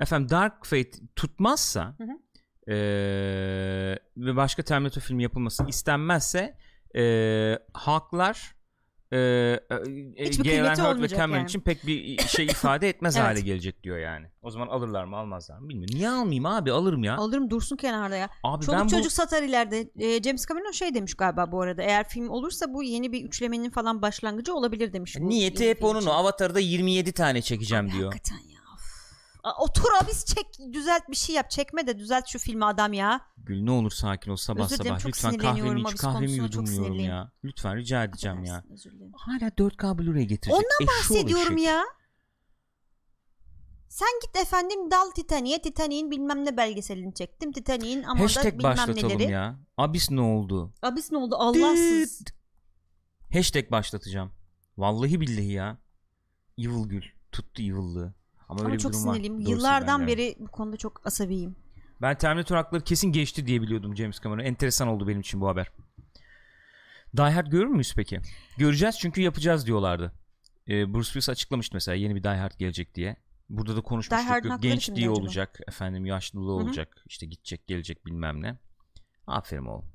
efendim 0.00 0.28
Dark 0.30 0.66
Fate 0.66 0.90
tutmazsa 1.16 1.94
Hı 1.98 2.04
hı. 2.04 2.18
eee, 2.66 3.98
ve 4.16 4.36
başka 4.36 4.62
Terminator 4.62 5.00
filmi 5.02 5.22
yapılması 5.22 5.64
istenmezse 5.68 6.56
eee, 6.94 7.58
haklar 7.74 8.54
eee 9.12 9.60
Hiçbir 10.18 10.44
Galen 10.44 10.74
kıymeti 10.74 10.82
Hurd 10.82 11.02
ve 11.02 11.08
Cameron 11.08 11.38
yani. 11.38 11.46
için 11.48 11.60
pek 11.60 11.86
bir 11.86 12.18
şey 12.18 12.44
ifade 12.46 12.88
etmez 12.88 13.16
Evet. 13.16 13.26
hale 13.26 13.40
gelecek 13.40 13.82
diyor 13.82 13.98
yani. 13.98 14.26
O 14.42 14.50
zaman 14.50 14.68
alırlar 14.68 15.04
mı 15.04 15.16
almazlar 15.16 15.58
mı 15.58 15.68
bilmiyorum. 15.68 15.96
Niye 15.96 16.08
almayayım 16.10 16.46
abi 16.46 16.72
alırım 16.72 17.04
ya. 17.04 17.16
Alırım 17.16 17.50
dursun 17.50 17.76
kenarda 17.76 18.16
ya. 18.16 18.30
Abi 18.44 18.64
Çoluk 18.64 18.78
ben 18.78 18.86
bu 18.86 18.90
çocuk 18.90 19.12
satar 19.12 19.42
ileride. 19.42 19.90
Ee, 19.98 20.22
James 20.22 20.46
Cameron 20.48 20.70
şey 20.70 20.94
demiş 20.94 21.14
galiba 21.14 21.52
bu 21.52 21.60
arada. 21.62 21.82
Eğer 21.82 22.08
film 22.08 22.28
olursa 22.28 22.74
bu 22.74 22.82
yeni 22.82 23.12
bir 23.12 23.24
üçlemenin 23.24 23.70
falan 23.70 24.02
başlangıcı 24.02 24.54
olabilir 24.54 24.92
demiş. 24.92 25.16
bu 25.20 25.28
niyeti 25.28 25.70
hep 25.70 25.84
onun. 25.84 26.06
Avatar'da 26.06 26.60
27 26.60 27.12
tane 27.12 27.42
çekeceğim 27.42 27.84
Abi 27.86 27.92
diyor. 27.92 28.12
Hakikaten 28.12 28.49
Otur 29.58 29.88
abi 30.02 30.10
çek 30.26 30.46
düzelt 30.72 31.02
bir 31.10 31.16
şey 31.16 31.34
yap. 31.34 31.50
Çekme 31.50 31.86
de 31.86 31.98
düzelt 31.98 32.26
şu 32.28 32.38
filmi 32.38 32.64
adam 32.64 32.92
ya. 32.92 33.20
Gül 33.36 33.62
ne 33.62 33.70
olur 33.70 33.90
sakin 33.90 34.30
ol 34.30 34.36
sabah 34.36 34.64
Özür 34.64 34.78
dilerim, 34.78 34.88
sabah. 34.88 34.98
çok 35.00 35.08
Lütfen 35.08 35.38
kahvemi 35.38 35.80
iç 35.80 35.96
kahvemi 35.96 36.32
yudumluyorum 36.32 37.00
ya. 37.00 37.32
Lütfen 37.44 37.76
rica 37.76 38.04
edeceğim 38.04 38.44
ya. 38.44 38.54
Affedersin, 38.54 38.72
özür 38.74 38.90
dilerim. 38.92 39.12
Hala 39.16 39.48
4K 39.48 39.98
Blu-ray 39.98 40.22
getirecek. 40.22 40.52
Ondan 40.54 40.98
Eşşoğlu 40.98 41.18
bahsediyorum 41.18 41.56
ya. 41.56 41.84
Sen 43.88 44.08
git 44.22 44.36
efendim 44.42 44.90
dal 44.90 45.10
Titanic'e 45.10 45.62
Titanic'in 45.62 46.10
bilmem 46.10 46.44
ne 46.44 46.56
belgeselini 46.56 47.14
çektim. 47.14 47.52
Titanic'in 47.52 48.02
ama 48.02 48.18
da 48.18 48.22
Hashtag 48.24 48.58
bilmem 48.58 48.62
başlatalım 48.76 49.08
neleri. 49.08 49.32
ya. 49.32 49.58
Abis 49.76 50.10
ne 50.10 50.20
oldu? 50.20 50.74
Abis 50.82 51.12
ne 51.12 51.18
oldu 51.18 51.36
Allahsız. 51.38 52.20
Düt. 52.20 52.30
Hashtag 53.32 53.70
başlatacağım. 53.70 54.32
Vallahi 54.76 55.20
billahi 55.20 55.52
ya. 55.52 55.78
Evil 56.58 56.88
Gül. 56.88 57.02
Tuttu 57.32 57.62
Evil'lığı. 57.62 58.14
Ama, 58.50 58.60
Ama 58.60 58.78
çok 58.78 58.94
var. 58.94 58.98
sinirliyim. 58.98 59.38
Yıllardan 59.40 60.06
beri 60.06 60.36
bu 60.38 60.48
konuda 60.48 60.76
çok 60.76 61.06
asabiyim. 61.06 61.56
Ben 62.02 62.18
Terminator 62.18 62.56
hakları 62.56 62.84
kesin 62.84 63.12
geçti 63.12 63.46
diye 63.46 63.62
biliyordum 63.62 63.96
James 63.96 64.20
Cameron. 64.20 64.44
Enteresan 64.44 64.88
oldu 64.88 65.08
benim 65.08 65.20
için 65.20 65.40
bu 65.40 65.48
haber. 65.48 65.70
Die 67.16 67.22
Hard 67.30 67.46
görür 67.46 67.66
müyüz 67.66 67.94
peki? 67.96 68.20
Göreceğiz 68.58 68.98
çünkü 68.98 69.20
yapacağız 69.20 69.66
diyorlardı. 69.66 70.12
Ee, 70.68 70.94
Bruce 70.94 71.04
Willis 71.06 71.28
açıklamıştı 71.28 71.76
mesela 71.76 71.94
yeni 71.94 72.14
bir 72.14 72.22
Die 72.22 72.36
Hard 72.36 72.52
gelecek 72.58 72.94
diye. 72.94 73.16
Burada 73.48 73.76
da 73.76 73.80
konuşmuştuk. 73.80 74.30
Hakları 74.30 74.60
gençliği 74.60 74.96
kimde 74.96 75.10
acaba? 75.10 75.20
olacak. 75.24 75.60
Efendim 75.68 76.06
yaşlılığı 76.06 76.52
Hı 76.60 76.62
hı. 76.62 76.66
olacak. 76.66 77.04
işte 77.06 77.26
gidecek 77.26 77.66
gelecek 77.66 78.06
bilmem 78.06 78.42
ne. 78.42 78.58
Aferin 79.26 79.64
oğlum. 79.64 79.92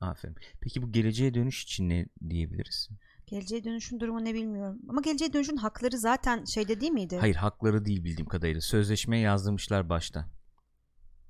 Aferin. 0.00 0.36
Peki 0.60 0.82
bu 0.82 0.92
geleceğe 0.92 1.34
dönüş 1.34 1.62
için 1.62 1.88
ne 1.88 2.06
diyebiliriz? 2.28 2.88
Geleceğe 3.30 3.64
dönüşün 3.64 4.00
durumu 4.00 4.24
ne 4.24 4.34
bilmiyorum. 4.34 4.78
Ama 4.88 5.00
geleceğe 5.00 5.32
dönüşün 5.32 5.56
hakları 5.56 5.98
zaten 5.98 6.44
şeyde 6.44 6.80
değil 6.80 6.92
miydi? 6.92 7.16
Hayır 7.20 7.34
hakları 7.36 7.84
değil 7.84 8.04
bildiğim 8.04 8.28
kadarıyla. 8.28 8.60
Sözleşmeye 8.60 9.22
yazdırmışlar 9.22 9.88
başta. 9.88 10.28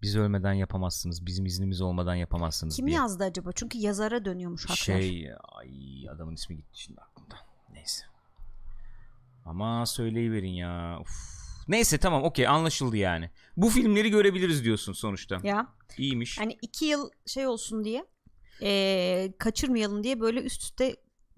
Biz 0.03 0.17
ölmeden 0.17 0.53
yapamazsınız. 0.53 1.27
Bizim 1.27 1.47
iznimiz 1.47 1.81
olmadan 1.81 2.15
yapamazsınız 2.15 2.77
Kim 2.77 2.87
diye. 2.87 2.97
yazdı 2.97 3.25
acaba? 3.25 3.51
Çünkü 3.55 3.79
yazara 3.79 4.25
dönüyormuş 4.25 4.65
haklar. 4.65 4.77
Şey 4.77 5.31
ay 5.53 6.09
adamın 6.11 6.35
ismi 6.35 6.57
gitti 6.57 6.81
şimdi 6.81 7.01
aklımdan. 7.01 7.39
Neyse. 7.73 8.05
Ama 9.45 9.87
söyleyiverin 9.87 10.53
ya. 10.53 10.99
Uf. 11.01 11.11
Neyse 11.69 11.99
tamam 11.99 12.23
okey 12.25 12.47
anlaşıldı 12.49 12.97
yani. 12.97 13.31
Bu 13.57 13.69
filmleri 13.69 14.11
görebiliriz 14.11 14.65
diyorsun 14.65 14.93
sonuçta. 14.93 15.39
Ya 15.43 15.67
İyiymiş. 15.99 16.39
hani 16.39 16.59
iki 16.63 16.85
yıl 16.85 17.11
şey 17.27 17.47
olsun 17.47 17.85
diye 17.85 18.05
eee, 18.61 19.33
kaçırmayalım 19.39 20.05
diye 20.05 20.21
böyle 20.21 20.43
üst 20.43 20.63
üste 20.63 20.97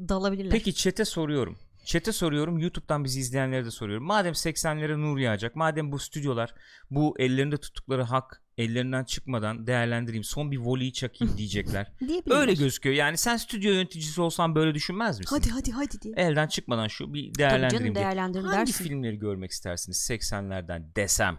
dalabilirler. 0.09 0.51
Peki 0.51 0.75
chat'e 0.75 1.05
soruyorum. 1.05 1.59
Chat'e 1.85 2.13
soruyorum. 2.13 2.59
YouTube'dan 2.59 3.05
bizi 3.05 3.21
izleyenlere 3.21 3.65
de 3.65 3.71
soruyorum. 3.71 4.07
Madem 4.07 4.33
80'lere 4.33 5.01
nur 5.01 5.19
yağacak. 5.19 5.57
Madem 5.57 5.93
bu 5.93 5.99
stüdyolar 5.99 6.55
bu 6.91 7.15
ellerinde 7.19 7.57
tuttukları 7.57 8.03
hak 8.03 8.43
ellerinden 8.59 9.05
çıkmadan 9.05 9.67
değerlendireyim. 9.67 10.25
Son 10.25 10.51
bir 10.51 10.59
voleyi 10.59 10.93
çakayım 10.93 11.37
diyecekler. 11.39 11.93
Öyle 12.31 12.55
gözüküyor. 12.55 12.97
Yani 12.97 13.17
sen 13.17 13.37
stüdyo 13.37 13.73
yöneticisi 13.73 14.21
olsan 14.21 14.55
böyle 14.55 14.75
düşünmez 14.75 15.19
misin? 15.19 15.37
Hadi 15.37 15.51
hadi 15.51 15.73
hadi 15.73 16.01
diye. 16.01 16.15
Elden 16.17 16.47
çıkmadan 16.49 16.89
şu 16.89 17.15
bir 17.15 17.25
Tabii 17.25 17.39
değerlendireyim 17.39 17.95
canım 17.95 18.35
diye. 18.35 18.43
Hangi 18.43 18.67
dersin. 18.67 18.85
filmleri 18.85 19.19
görmek 19.19 19.51
istersiniz 19.51 20.11
80'lerden 20.11 20.95
desem? 20.97 21.39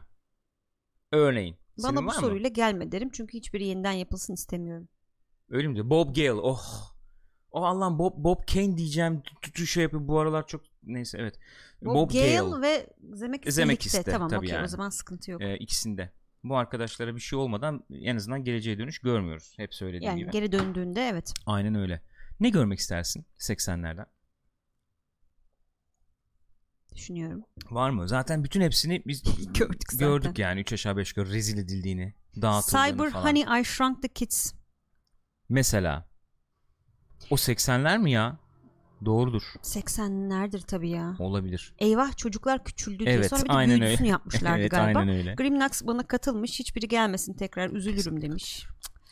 Örneğin. 1.12 1.58
Bana 1.84 1.96
bu 1.96 2.06
var 2.06 2.16
mı? 2.16 2.22
soruyla 2.22 2.50
gelme 2.50 2.92
derim 2.92 3.10
çünkü 3.14 3.38
hiçbiri 3.38 3.66
yeniden 3.66 3.92
yapılsın 3.92 4.34
istemiyorum. 4.34 4.88
Öyle 5.50 5.68
mi 5.68 5.76
diyor? 5.76 5.90
Bob 5.90 6.16
Gale. 6.16 6.32
Oh. 6.32 6.92
Oh 7.52 7.66
Allah'ım 7.66 8.00
Bob, 8.00 8.14
Bob 8.18 8.40
Kane 8.54 8.78
diyeceğim. 8.78 9.22
Tutu 9.42 9.66
şey 9.66 9.84
yapıyor. 9.84 10.08
Bu 10.08 10.20
aralar 10.20 10.48
çok 10.48 10.62
neyse 10.84 11.18
evet. 11.22 11.40
Bob, 11.82 12.12
Gale, 12.12 12.62
ve 12.62 12.88
Zemeckis, 13.14 13.56
Zemeckis 13.56 13.94
de, 13.94 14.04
Tamam 14.04 14.34
okey 14.34 14.50
yani. 14.50 14.66
o 14.66 14.68
zaman 14.68 14.90
sıkıntı 14.90 15.32
yok. 15.32 15.42
Ee, 15.42 15.58
ikisinde. 15.58 16.12
Bu 16.44 16.58
arkadaşlara 16.58 17.16
bir 17.16 17.22
şey 17.22 17.40
olmadan 17.40 17.84
en 17.92 18.16
azından 18.16 18.44
geleceğe 18.44 18.78
dönüş 18.78 19.00
görmüyoruz. 19.00 19.54
Hep 19.58 19.74
söylediğim 19.74 20.12
yani 20.12 20.20
gibi. 20.20 20.32
geri 20.32 20.52
döndüğünde 20.52 21.08
evet. 21.08 21.34
Aynen 21.46 21.76
öyle. 21.76 22.02
Ne 22.40 22.50
görmek 22.50 22.80
istersin 22.80 23.26
80'lerden? 23.40 24.06
Düşünüyorum. 26.96 27.44
Var 27.72 27.90
mı? 27.90 28.08
Zaten 28.08 28.44
bütün 28.44 28.62
hepsini 28.62 29.04
biz 29.06 29.24
Gördük 29.54 29.92
zaten. 29.92 30.08
gördük 30.08 30.40
yani 30.40 30.60
3 30.62 30.74
aşağı 30.74 30.98
5 30.98 31.10
yukarı 31.10 31.34
rezil 31.34 31.58
edildiğini, 31.58 32.14
dağıtıldığını 32.42 32.88
Cyber 32.88 33.10
falan. 33.12 33.26
Honey 33.26 33.62
I 33.62 33.66
Shrunk 33.66 34.02
the 34.02 34.08
Kids. 34.08 34.54
Mesela 35.50 36.11
o 37.30 37.36
80'ler 37.36 37.98
mi 38.00 38.12
ya? 38.12 38.38
Doğrudur. 39.06 39.42
80'lerdir 39.64 40.62
tabii 40.62 40.90
ya. 40.90 41.16
Olabilir. 41.20 41.74
Eyvah 41.80 42.18
çocuklar 42.18 42.64
küçüldü 42.64 43.06
diye 43.06 43.16
Evet, 43.16 43.30
sonra 43.30 43.44
bir 43.44 43.50
de 43.50 43.54
aynen 43.54 43.80
büyücüsünü 43.80 44.08
öyle. 44.08 44.12
yapmışlardı 44.12 44.60
evet, 44.60 44.72
galiba. 44.72 45.00
aynen 45.00 45.16
öyle. 45.16 45.34
Grimnax 45.34 45.82
bana 45.84 46.04
katılmış. 46.04 46.60
Hiçbiri 46.60 46.88
gelmesin 46.88 47.34
tekrar 47.34 47.70
üzülürüm 47.70 48.22
demiş. 48.22 48.66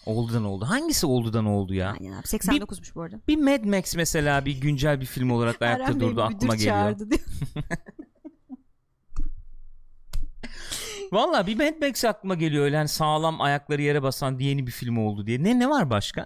Oldudan 0.06 0.44
oldu. 0.46 0.66
Hangisi 0.66 1.06
oldudan 1.06 1.46
oldu 1.46 1.74
ya? 1.74 1.96
Aynen 2.00 2.12
abi. 2.12 2.22
89'muş 2.22 2.96
bu 2.96 3.02
arada. 3.02 3.20
Bir 3.28 3.38
Mad 3.38 3.64
Max 3.64 3.96
mesela 3.96 4.46
bir 4.46 4.62
güncel 4.62 5.02
bir 5.02 5.06
film 5.06 5.32
olarak 5.32 5.62
ayakta 5.62 6.00
durdu 6.00 6.22
aklıma 6.22 6.56
geliyor. 6.56 6.96
Valla 11.12 11.48
bir 11.48 11.56
Mad 11.56 11.88
Max 11.88 12.06
aklıma 12.06 12.36
geliyor 12.36 12.66
öyle 12.66 12.78
hani 12.78 12.88
sağlam 12.88 13.42
ayakları 13.42 13.82
yere 13.82 14.04
basan 14.04 14.40
yeni 14.40 14.68
bir 14.68 14.72
film 14.72 14.98
oldu 14.98 15.28
diye. 15.28 15.44
Ne 15.44 15.60
ne 15.60 15.70
var 15.70 15.90
başka? 15.90 16.26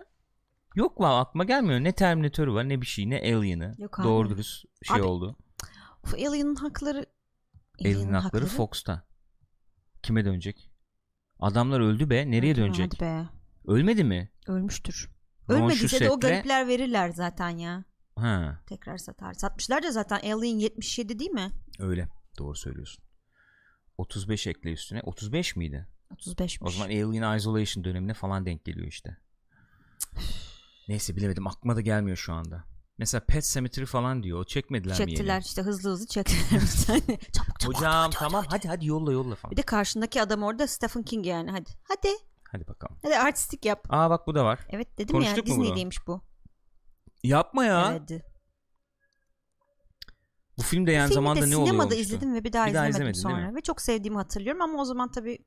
Yok 0.76 1.00
var 1.00 1.22
aklıma 1.22 1.44
gelmiyor. 1.44 1.80
Ne 1.80 1.92
Terminator'u 1.92 2.54
var 2.54 2.70
ne 2.70 2.82
bir 2.82 2.86
şey 2.86 3.10
ne 3.10 3.20
Alien'ı. 3.20 3.76
Yok 3.78 4.00
abi. 4.00 4.08
Doğru 4.08 4.30
dürüst 4.30 4.66
şey 4.84 4.96
Abi, 4.96 5.04
oldu. 5.04 5.38
Of, 6.04 6.14
Alien'ın 6.14 6.56
hakları 6.56 7.06
Alien'ın 7.82 8.14
hakları 8.14 8.46
Fox'ta. 8.46 9.08
Kime 10.04 10.26
dönecek? 10.26 10.70
Adamlar 11.40 11.80
öldü 11.80 12.10
be. 12.10 12.32
Nereye 12.32 12.52
Hadi 12.52 12.62
be, 12.62 12.66
dönecek? 12.66 12.94
Hadi 12.94 13.02
be. 13.02 13.30
Ölmedi 13.68 14.04
mi? 14.04 14.32
Ölmüştür. 14.48 15.10
Ron 15.50 15.56
Ölmediyse 15.56 16.00
de 16.00 16.12
o 16.12 16.20
garipler 16.20 16.68
verirler 16.68 17.10
zaten 17.10 17.50
ya. 17.50 17.84
Ha, 18.16 18.62
Tekrar 18.68 18.98
satar. 18.98 19.34
Satmışlar 19.34 19.84
da 19.84 19.92
zaten 19.92 20.20
Alien 20.20 20.58
77 20.60 21.20
değil 21.20 21.32
mi? 21.32 21.52
öyle. 21.80 22.08
Doğru 22.38 22.56
söylüyorsun. 22.56 23.04
35 23.98 24.48
ekle 24.48 24.72
üstüne. 24.72 25.02
35 25.02 25.56
miydi? 25.56 25.88
35'miş. 26.12 26.58
O 26.62 26.70
zaman 26.70 26.86
Alien 26.86 27.38
Isolation 27.38 27.84
dönemine 27.84 28.14
falan 28.14 28.46
denk 28.46 28.66
geliyor 28.66 28.88
işte. 28.88 29.18
Neyse 30.88 31.16
bilemedim. 31.16 31.48
Aklıma 31.48 31.76
da 31.76 31.82
gelmiyor 31.82 32.18
şu 32.18 32.34
anda. 32.34 32.64
Mesela 32.98 33.26
Pet 33.26 33.44
Cemetery 33.44 33.86
falan 33.86 34.24
diyor. 34.24 34.40
O 34.40 34.44
çekmediler 34.44 35.00
mi 35.00 35.06
çektiler 35.06 35.42
işte 35.42 35.62
hızlı 35.62 35.90
hızlı 35.90 36.08
çektiler 36.08 36.62
bir 36.62 36.86
tane. 36.86 37.18
Çabuk 37.18 37.60
çabuk. 37.60 37.76
Hocam 37.78 37.92
hadi, 37.94 38.16
tamam 38.16 38.46
hadi. 38.46 38.52
hadi 38.52 38.68
hadi 38.68 38.88
yolla 38.88 39.12
yolla 39.12 39.36
falan. 39.36 39.52
Bir 39.52 39.58
de 39.58 39.62
karşındaki 39.62 40.22
adam 40.22 40.44
orada 40.44 40.68
Stephen 40.68 41.04
King 41.04 41.28
yani 41.28 41.52
hadi. 41.52 41.70
Hadi. 41.84 42.10
Hadi 42.52 42.68
bakalım. 42.68 42.98
Hadi 43.04 43.18
artistik 43.18 43.66
yap. 43.66 43.88
Aa 43.90 44.10
bak 44.10 44.28
bu 44.28 44.36
da 44.36 44.46
var. 44.46 44.60
Evet 44.70 44.98
dedim 44.98 45.14
Konuştuk 45.14 45.38
ya? 45.38 45.46
Disney'deymiş 45.46 46.08
bu. 46.08 46.22
Yapma 47.24 47.66
ya. 47.66 48.02
Evet. 48.10 48.24
Bu 50.58 50.62
film 50.62 50.88
de 50.88 50.92
yani 50.92 51.10
de 51.10 51.14
zamanda 51.14 51.46
ne 51.46 51.58
oluyor 51.58 51.68
sinemada 51.68 51.96
izledim 51.96 52.34
ve 52.34 52.44
bir 52.44 52.54
daha 52.54 52.68
Bir 52.68 52.74
daha 52.74 52.88
izlemedim 52.88 53.12
izlemedin, 53.12 53.38
değil 53.38 53.48
sonra. 53.48 53.56
Ve 53.56 53.62
çok 53.62 53.82
sevdiğimi 53.82 54.18
hatırlıyorum 54.18 54.62
ama 54.62 54.82
o 54.82 54.86
zaman 54.86 55.12
tabii 55.12 55.38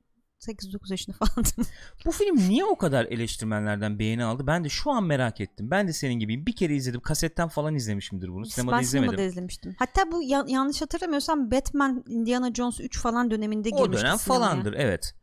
8-9 0.47 0.91
yaşında 0.91 1.15
falandım. 1.19 1.65
Bu 2.05 2.11
film 2.11 2.37
niye 2.37 2.65
o 2.65 2.75
kadar 2.77 3.05
eleştirmenlerden 3.05 3.99
beğeni 3.99 4.23
aldı? 4.23 4.47
Ben 4.47 4.63
de 4.63 4.69
şu 4.69 4.91
an 4.91 5.03
merak 5.03 5.41
ettim. 5.41 5.71
Ben 5.71 5.87
de 5.87 5.93
senin 5.93 6.13
gibiyim. 6.13 6.45
Bir 6.45 6.55
kere 6.55 6.75
izledim. 6.75 6.99
Kasetten 7.01 7.47
falan 7.47 7.75
izlemişimdir 7.75 8.29
bunu. 8.29 8.45
Sinemada 8.45 8.77
ben 8.77 8.81
izlemedim. 8.81 9.09
sinemada 9.13 9.29
izlemiştim. 9.29 9.75
Hatta 9.79 10.11
bu 10.11 10.23
ya- 10.23 10.45
yanlış 10.47 10.81
hatırlamıyorsam 10.81 11.51
Batman 11.51 12.03
Indiana 12.07 12.53
Jones 12.53 12.79
3 12.79 12.99
falan 12.99 13.31
döneminde 13.31 13.69
o 13.71 13.77
girmişti 13.83 14.05
dönem 14.05 14.17
sinemaya. 14.17 14.49
falandır 14.49 14.73
evet. 14.73 15.13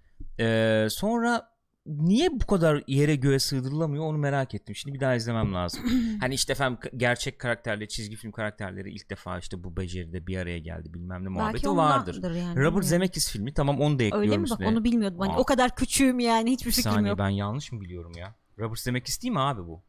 Ee, 0.40 0.86
sonra 0.90 1.53
niye 1.86 2.28
bu 2.40 2.46
kadar 2.46 2.82
yere 2.86 3.16
göğe 3.16 3.38
sığdırılamıyor 3.38 4.04
onu 4.04 4.18
merak 4.18 4.54
ettim. 4.54 4.74
Şimdi 4.74 4.94
bir 4.94 5.00
daha 5.00 5.14
izlemem 5.14 5.54
lazım. 5.54 5.80
hani 6.20 6.34
işte 6.34 6.52
efendim 6.52 6.78
gerçek 6.96 7.38
karakterleri, 7.38 7.88
çizgi 7.88 8.16
film 8.16 8.32
karakterleri 8.32 8.90
ilk 8.90 9.10
defa 9.10 9.38
işte 9.38 9.64
bu 9.64 9.76
beceride 9.76 10.26
bir 10.26 10.36
araya 10.38 10.58
geldi 10.58 10.94
bilmem 10.94 11.24
ne 11.24 11.28
muhabbeti 11.28 11.54
Belki 11.54 11.76
vardır. 11.76 12.34
yani. 12.36 12.60
Robert. 12.60 12.84
Zemeckis 12.84 13.30
filmi 13.30 13.54
tamam 13.54 13.80
onu 13.80 13.98
da 13.98 14.02
ekliyorum 14.02 14.30
Öyle 14.30 14.36
mi 14.42 14.46
bak 14.50 14.60
onu 14.60 14.84
bilmiyordum. 14.84 15.18
Hani 15.20 15.32
Aa. 15.32 15.38
o 15.38 15.44
kadar 15.44 15.74
küçüğüm 15.76 16.20
yani 16.20 16.50
hiçbir 16.50 16.66
Bir 16.70 16.74
fikrim 16.74 16.92
saniye 16.92 17.08
yok. 17.08 17.18
ben 17.18 17.28
yanlış 17.28 17.72
mı 17.72 17.80
biliyorum 17.80 18.12
ya? 18.16 18.34
Robert 18.58 18.78
Zemeckis 18.78 19.22
değil 19.22 19.32
mi 19.32 19.40
abi 19.40 19.66
bu? 19.66 19.82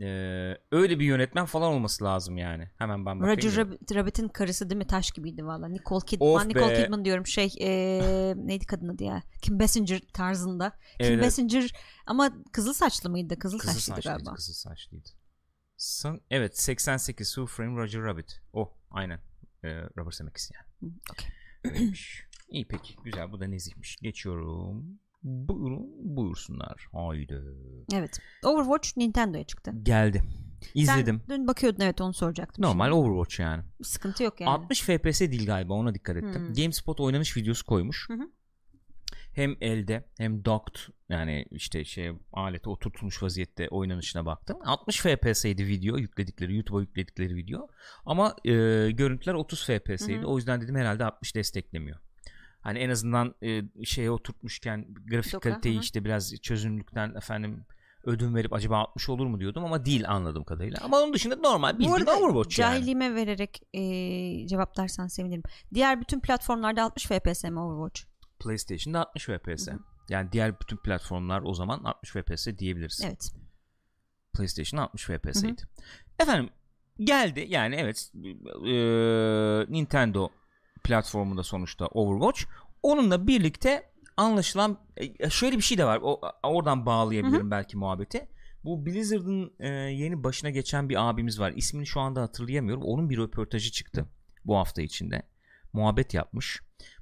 Ee, 0.00 0.54
öyle 0.72 0.98
bir 0.98 1.04
yönetmen 1.04 1.46
falan 1.46 1.72
olması 1.72 2.04
lazım 2.04 2.36
yani. 2.36 2.70
Hemen 2.78 3.06
ben 3.06 3.20
bakayım. 3.20 3.38
Roger. 3.38 3.50
Rabbit- 3.64 3.94
Rabbit'in 3.94 4.28
karısı 4.28 4.70
değil 4.70 4.78
mi? 4.78 4.86
Taş 4.86 5.10
gibiydi 5.10 5.44
valla. 5.46 5.68
Nicole 5.68 6.06
Kidman. 6.06 6.28
Of 6.28 6.46
Nicole 6.46 6.70
be. 6.70 6.82
Kidman 6.82 7.04
diyorum 7.04 7.26
şey 7.26 7.52
eee, 7.56 8.34
neydi 8.36 8.66
kadın 8.66 8.88
adı 8.88 9.04
ya? 9.04 9.22
Kim 9.42 9.58
Basinger 9.60 10.00
tarzında. 10.12 10.70
Kim 10.98 11.06
Evet. 11.06 11.24
Basinger 11.24 11.72
ama 12.06 12.32
kızıl 12.52 12.72
saçlı 12.72 13.10
mıydı? 13.10 13.38
Kızıl, 13.38 13.58
Kızıl 13.58 13.72
saçlıydı 13.72 13.96
saçlıydı, 13.96 14.16
galiba. 14.24 14.34
kızıl 14.34 14.52
saçlıydı. 14.54 15.08
San, 15.76 16.20
evet 16.30 16.58
88 16.58 17.28
Who 17.28 17.46
Framed 17.46 17.76
Roger 17.78 18.02
Rabbit. 18.02 18.40
O 18.52 18.74
aynen. 18.90 19.20
Ee, 19.64 19.68
Robert 19.96 20.14
Zemeckis 20.14 20.50
yani. 20.54 20.92
Öyleymiş. 21.64 22.24
İyi 22.48 22.68
peki 22.68 22.94
güzel 23.04 23.32
bu 23.32 23.40
da 23.40 23.46
nezihmiş. 23.46 23.96
Geçiyorum. 24.02 25.00
Buyurun 25.22 26.16
buyursunlar. 26.16 26.86
Haydi. 26.92 27.42
Evet. 27.92 28.18
Overwatch 28.44 28.88
Nintendo'ya 28.96 29.44
çıktı. 29.44 29.72
Geldi. 29.82 30.22
İzledim. 30.74 31.22
Sen 31.28 31.36
dün 31.38 31.46
bakıyordun 31.46 31.80
evet 31.80 32.00
onu 32.00 32.12
soracaktım. 32.12 32.64
Normal 32.64 32.86
şimdi. 32.86 32.96
Overwatch 32.96 33.40
yani. 33.40 33.62
Bir 33.80 33.84
sıkıntı 33.84 34.22
yok 34.22 34.40
yani. 34.40 34.50
60 34.50 34.82
FPS 34.82 35.20
değil 35.20 35.46
galiba 35.46 35.74
ona 35.74 35.94
dikkat 35.94 36.16
ettim. 36.16 36.46
Hmm. 36.46 36.54
GameSpot 36.54 37.00
oynanış 37.00 37.36
videosu 37.36 37.66
koymuş. 37.66 38.08
Hı 38.08 38.14
hı. 38.14 38.28
hem 39.34 39.56
elde 39.60 40.04
hem 40.18 40.44
docked 40.44 40.80
yani 41.08 41.44
işte 41.50 41.84
şey 41.84 42.12
alete 42.32 42.70
oturtulmuş 42.70 43.22
vaziyette 43.22 43.68
oynanışına 43.68 44.26
baktım. 44.26 44.58
60 44.64 45.00
FPS'ydi 45.00 45.66
video 45.66 45.96
yükledikleri 45.96 46.54
YouTube'a 46.54 46.80
yükledikleri 46.80 47.34
video. 47.34 47.68
Ama 48.06 48.36
e, 48.44 48.52
görüntüler 48.90 49.34
30 49.34 49.64
FPS'ydi. 49.66 50.26
O 50.26 50.36
yüzden 50.36 50.60
dedim 50.60 50.76
herhalde 50.76 51.04
60 51.04 51.34
desteklemiyor. 51.34 51.98
Hani 52.68 52.78
en 52.78 52.90
azından 52.90 53.34
e, 53.42 53.62
şeye 53.84 54.10
oturtmuşken 54.10 54.94
grafik 55.10 55.32
Doka, 55.32 55.50
kaliteyi 55.50 55.76
hı 55.76 55.80
işte 55.80 56.04
biraz 56.04 56.34
çözünürlükten 56.42 57.14
efendim 57.14 57.66
ödün 58.04 58.34
verip 58.34 58.52
acaba 58.52 58.78
60 58.78 59.08
olur 59.08 59.26
mu 59.26 59.40
diyordum 59.40 59.64
ama 59.64 59.84
değil 59.84 60.08
anladığım 60.08 60.44
kadarıyla. 60.44 60.78
Ama 60.82 61.00
onun 61.00 61.12
dışında 61.12 61.36
normal 61.36 61.78
bildiğin 61.78 61.90
Overwatch 61.90 62.58
yani. 62.58 62.70
cahilliğime 62.70 63.14
vererek 63.14 63.62
e, 63.72 64.46
cevaplarsan 64.46 65.06
sevinirim. 65.06 65.42
Diğer 65.74 66.00
bütün 66.00 66.20
platformlarda 66.20 66.82
60 66.82 67.06
FPS 67.06 67.44
mi 67.44 67.60
Overwatch? 67.60 68.02
PlayStation'da 68.40 69.00
60 69.00 69.24
FPS. 69.24 69.68
Yani 70.08 70.32
diğer 70.32 70.60
bütün 70.60 70.76
platformlar 70.76 71.42
o 71.44 71.54
zaman 71.54 71.84
60 71.84 72.10
FPS 72.10 72.46
diyebiliriz. 72.58 73.02
Evet. 73.04 73.32
PlayStation 74.34 74.80
60 74.80 75.04
FPS'ydi. 75.04 75.62
Efendim 76.18 76.50
geldi 77.00 77.46
yani 77.48 77.74
evet 77.74 78.10
e, 78.66 78.72
Nintendo 79.72 80.30
platformunda 80.84 81.42
sonuçta 81.42 81.86
Overwatch. 81.86 82.42
Onunla 82.82 83.26
birlikte 83.26 83.90
anlaşılan 84.16 84.78
e, 84.96 85.30
şöyle 85.30 85.56
bir 85.56 85.62
şey 85.62 85.78
de 85.78 85.84
var. 85.84 86.00
O, 86.02 86.20
oradan 86.42 86.86
bağlayabilirim 86.86 87.50
belki 87.50 87.76
muhabbeti. 87.76 88.28
Bu 88.64 88.86
Blizzard'ın 88.86 89.52
e, 89.58 89.68
yeni 89.68 90.24
başına 90.24 90.50
geçen 90.50 90.88
bir 90.88 91.08
abimiz 91.08 91.40
var. 91.40 91.52
İsmini 91.56 91.86
şu 91.86 92.00
anda 92.00 92.22
hatırlayamıyorum. 92.22 92.82
Onun 92.82 93.10
bir 93.10 93.18
röportajı 93.18 93.70
çıktı 93.72 94.06
bu 94.44 94.56
hafta 94.56 94.82
içinde. 94.82 95.22
Muhabbet 95.72 96.14
yapmış. 96.14 96.60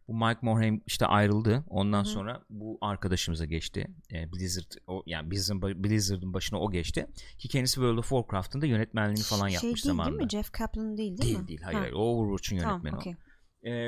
Bu 0.08 0.14
Mike 0.14 0.38
Morhaime 0.42 0.80
işte 0.86 1.06
ayrıldı. 1.06 1.64
Ondan 1.68 2.02
sonra 2.02 2.42
bu 2.50 2.78
arkadaşımıza 2.80 3.44
geçti. 3.44 3.86
E, 4.12 4.32
Blizzard 4.32 4.72
o 4.86 5.02
yani 5.06 5.30
Blizzard'ın, 5.30 5.84
Blizzard'ın 5.84 6.34
başına 6.34 6.60
o 6.60 6.70
geçti. 6.70 7.06
Ki 7.38 7.48
kendisi 7.48 7.74
World 7.74 7.98
of 7.98 8.08
Warcraft'ın 8.08 8.60
da 8.60 8.66
yönetmenliğini 8.66 9.22
falan 9.22 9.48
şey 9.48 9.54
yapmış 9.54 9.84
değil 9.84 9.92
zamanında. 9.92 10.18
değil 10.18 10.24
mi? 10.24 10.30
Jeff 10.30 10.50
Kaplan 10.52 10.96
değil 10.96 11.18
değil, 11.18 11.22
Değil 11.22 11.38
mi? 11.38 11.48
değil 11.48 11.60
hayır, 11.62 11.76
Ha, 11.78 11.82
hayır. 11.82 11.94
Overwatch'un 11.94 12.58
Tamam, 12.58 12.80
yönetmeni 12.84 13.14
o. 13.14 13.16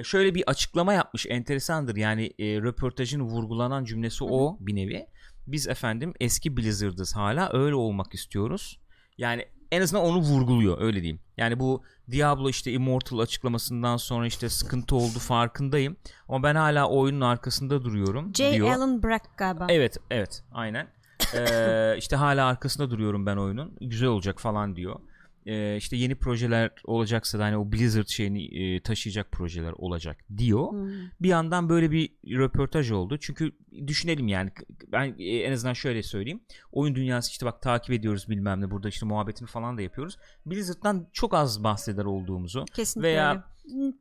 şöyle 0.05 0.35
bir 0.35 0.45
açıklama 0.47 0.93
yapmış 0.93 1.27
enteresandır 1.29 1.97
yani 1.97 2.33
e, 2.39 2.45
röportajın 2.45 3.21
vurgulanan 3.21 3.85
cümlesi 3.85 4.25
o 4.25 4.57
bir 4.61 4.77
nevi 4.77 5.07
biz 5.47 5.69
efendim 5.69 6.15
eski 6.21 6.57
Blizzard'ız 6.57 7.17
hala 7.17 7.51
öyle 7.53 7.75
olmak 7.75 8.15
istiyoruz 8.15 8.81
yani 9.19 9.47
en 9.73 9.83
azından 9.83 10.05
onu 10.05 10.19
vurguluyor 10.19 10.81
öyle 10.81 11.03
diyeyim 11.03 11.21
yani 11.37 11.61
bu 11.61 11.83
Diablo 12.11 12.49
işte 12.49 12.73
Immortal 12.73 13.19
açıklamasından 13.19 13.97
sonra 13.97 14.27
işte 14.27 14.49
sıkıntı 14.49 14.97
oldu 14.97 15.19
farkındayım 15.19 15.97
ama 16.29 16.43
ben 16.43 16.55
hala 16.55 16.89
oyunun 16.89 17.21
arkasında 17.21 17.85
duruyorum 17.85 18.33
J. 18.35 18.53
diyor. 18.53 18.69
Allen 18.69 19.03
Brack 19.03 19.25
galiba. 19.37 19.67
Evet 19.69 19.97
evet 20.11 20.43
aynen. 20.53 20.89
Ee, 21.35 21.95
işte 21.99 22.17
hala 22.17 22.47
arkasında 22.47 22.91
duruyorum 22.91 23.27
ben 23.27 23.37
oyunun. 23.37 23.77
Güzel 23.81 24.09
olacak 24.09 24.41
falan 24.41 24.77
diyor. 24.77 25.01
Ee, 25.49 25.77
işte 25.77 25.97
yeni 25.97 26.15
projeler 26.15 26.71
olacaksa 26.85 27.39
da 27.39 27.45
hani 27.45 27.57
o 27.57 27.73
Blizzard 27.73 28.09
şeyini 28.09 28.45
e, 28.45 28.83
taşıyacak 28.83 29.33
projeler 29.33 29.73
olacak 29.73 30.17
diyor. 30.37 30.73
Hmm. 30.73 30.91
Bir 31.21 31.29
yandan 31.29 31.69
böyle 31.69 31.91
bir 31.91 32.11
röportaj 32.27 32.91
oldu. 32.91 33.19
Çünkü 33.21 33.53
düşünelim 33.87 34.29
yani 34.29 34.51
ben 34.93 35.15
e, 35.19 35.37
en 35.37 35.53
azından 35.53 35.73
şöyle 35.73 36.03
söyleyeyim. 36.03 36.41
Oyun 36.73 36.95
dünyası 36.95 37.31
işte 37.31 37.47
bak 37.47 37.63
takip 37.63 37.91
ediyoruz 37.91 38.29
bilmem 38.29 38.61
ne 38.61 38.71
burada 38.71 38.89
işte 38.89 39.07
muhabbetini 39.07 39.49
falan 39.49 39.79
da 39.79 39.83
yapıyoruz. 39.83 40.19
Blizzard'dan 40.47 41.07
çok 41.13 41.35
az 41.35 41.65
bahseder 41.65 42.05
olduğumuzu. 42.05 42.65
Kesinlikle 42.65 43.09
Veya- 43.09 43.45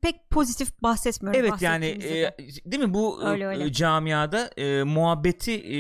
Pek 0.02 0.30
pozitif 0.30 0.82
bahsetmiyorum. 0.84 1.42
Evet 1.42 1.62
yani 1.62 1.86
e, 1.86 2.36
değil 2.66 2.84
mi 2.84 2.94
bu 2.94 3.24
Öyle, 3.28 3.44
e, 3.44 3.48
öyle. 3.48 3.72
camiada 3.72 4.48
e, 4.58 4.84
muhabbeti 4.84 5.52
e, 5.54 5.74